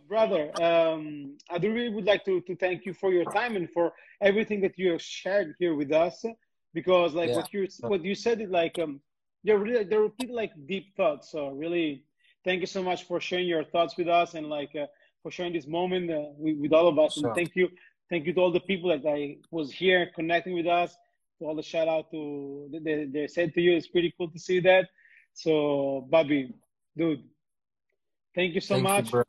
brother, 0.08 0.52
um, 0.62 1.38
I 1.50 1.58
do 1.58 1.74
really 1.74 1.90
would 1.90 2.06
like 2.06 2.26
to, 2.26 2.42
to 2.42 2.56
thank 2.56 2.86
you 2.86 2.94
for 2.94 3.12
your 3.12 3.26
time 3.26 3.56
and 3.56 3.70
for 3.72 3.94
everything 4.22 4.60
that 4.62 4.78
you 4.78 4.92
have 4.92 5.02
shared 5.02 5.56
here 5.60 5.76
with 5.76 5.92
us. 5.92 6.26
Because, 6.74 7.14
like, 7.14 7.30
yeah. 7.30 7.36
what 7.38 7.54
you 7.54 7.68
what 7.82 8.04
you 8.04 8.16
said, 8.16 8.42
is 8.42 8.50
like, 8.50 8.78
um, 8.80 9.00
they're 9.44 9.60
really 9.60 9.84
they're 9.84 10.10
really 10.20 10.34
like 10.34 10.52
deep 10.68 10.96
thoughts. 10.98 11.32
So, 11.32 11.50
really, 11.50 12.04
thank 12.44 12.62
you 12.62 12.68
so 12.68 12.84
much 12.84 13.04
for 13.06 13.22
sharing 13.22 13.48
your 13.48 13.64
thoughts 13.64 13.96
with 13.96 14.08
us 14.08 14.34
and 14.34 14.48
like 14.50 14.76
uh, 14.76 14.88
for 15.22 15.32
sharing 15.32 15.54
this 15.54 15.68
moment 15.68 16.12
uh, 16.12 16.32
with, 16.38 16.58
with 16.58 16.74
all 16.74 16.88
of 16.88 17.00
us. 17.00 17.14
Sure. 17.14 17.28
And 17.28 17.36
thank 17.36 17.56
you 17.56 17.70
Thank 18.10 18.26
you 18.26 18.34
to 18.34 18.40
all 18.40 18.52
the 18.52 18.60
people 18.60 18.90
that 18.90 19.08
I 19.08 19.38
was 19.52 19.72
here 19.72 20.12
connecting 20.16 20.54
with 20.54 20.68
us. 20.68 20.96
To 21.40 21.46
all 21.46 21.56
the 21.56 21.64
shout 21.64 21.88
out 21.88 22.12
to 22.12 22.70
they, 22.72 23.06
they 23.06 23.28
said 23.28 23.54
to 23.56 23.62
you. 23.62 23.76
It's 23.76 23.88
pretty 23.88 24.14
cool 24.18 24.30
to 24.30 24.40
see 24.40 24.60
that. 24.62 24.88
So, 25.34 26.08
Bobby, 26.10 26.54
dude, 26.96 27.24
thank 28.36 28.54
you 28.54 28.62
so 28.62 28.76
Thank 28.76 28.84
much. 28.84 29.14
You, 29.14 29.24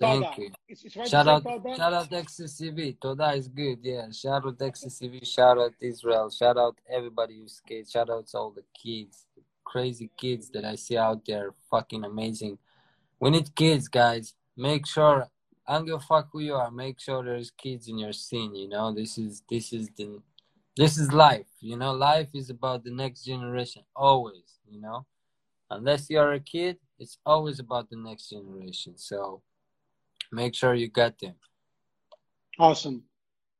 Thank 0.00 0.24
Toda. 0.24 0.42
you. 0.42 0.50
It's, 0.68 0.84
it's 0.84 0.96
right 0.96 1.08
shout 1.08 1.28
out, 1.28 1.44
Toda? 1.44 1.76
shout 1.76 1.92
out 1.92 2.10
XCCV. 2.10 3.00
Toda 3.00 3.32
is 3.34 3.48
good. 3.48 3.78
Yeah. 3.82 4.10
Shout 4.10 4.44
out 4.46 4.58
XCCV. 4.58 5.26
Shout 5.26 5.58
out 5.58 5.72
Israel. 5.80 6.30
Shout 6.30 6.56
out 6.56 6.76
everybody 6.90 7.38
who 7.38 7.48
skates. 7.48 7.92
Shout 7.92 8.10
out 8.10 8.26
to 8.28 8.38
all 8.38 8.50
the 8.50 8.64
kids, 8.74 9.26
the 9.36 9.42
crazy 9.64 10.10
kids 10.16 10.50
that 10.50 10.64
I 10.64 10.74
see 10.74 10.96
out 10.96 11.24
there. 11.26 11.52
Fucking 11.70 12.04
amazing. 12.04 12.58
We 13.20 13.30
need 13.30 13.54
kids, 13.54 13.88
guys. 13.88 14.34
Make 14.56 14.86
sure 14.86 15.28
I 15.66 15.74
don't 15.74 15.86
give 15.86 15.94
a 15.96 16.00
fuck 16.00 16.28
who 16.32 16.40
you 16.40 16.54
are. 16.54 16.70
Make 16.70 17.00
sure 17.00 17.22
there's 17.24 17.50
kids 17.50 17.88
in 17.88 17.98
your 17.98 18.12
scene. 18.12 18.54
You 18.54 18.68
know, 18.68 18.92
this 18.94 19.16
is 19.16 19.42
this 19.48 19.72
is 19.72 19.88
the 19.96 20.20
this 20.76 20.98
is 20.98 21.12
life. 21.12 21.46
You 21.60 21.76
know, 21.76 21.92
life 21.92 22.28
is 22.34 22.50
about 22.50 22.84
the 22.84 22.90
next 22.90 23.24
generation. 23.24 23.82
Always. 23.96 24.58
You 24.70 24.80
know, 24.80 25.06
unless 25.70 26.10
you're 26.10 26.32
a 26.32 26.40
kid, 26.40 26.78
it's 26.98 27.18
always 27.24 27.60
about 27.60 27.88
the 27.90 27.96
next 27.96 28.28
generation. 28.30 28.94
So 28.96 29.42
make 30.32 30.54
sure 30.54 30.74
you 30.74 30.88
got 30.88 31.18
them. 31.18 31.34
Awesome, 32.58 33.02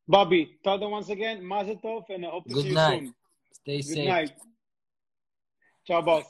Bobby. 0.06 0.58
Tada 0.64 0.88
once 0.90 1.08
again. 1.08 1.44
Mazel 1.44 1.76
tov, 1.82 2.04
and 2.10 2.26
I 2.26 2.30
hope 2.30 2.44
to 2.44 2.54
Good 2.54 2.62
see 2.62 2.68
you 2.68 2.74
night. 2.74 3.00
soon. 3.00 3.14
Stay 3.52 3.76
Good 3.76 3.84
safe. 3.84 3.96
Good 3.96 4.04
night. 4.08 4.32
Ciao, 5.86 6.02
boss. 6.02 6.24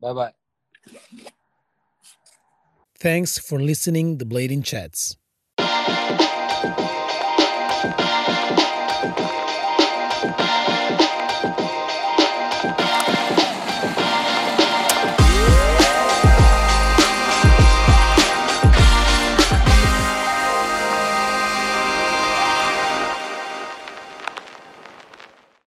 Bye 0.00 0.12
bye. 0.12 1.30
Thanks 3.00 3.38
for 3.38 3.58
listening 3.58 4.18
the 4.18 4.26
Blading 4.26 4.62
Chats. 4.62 5.16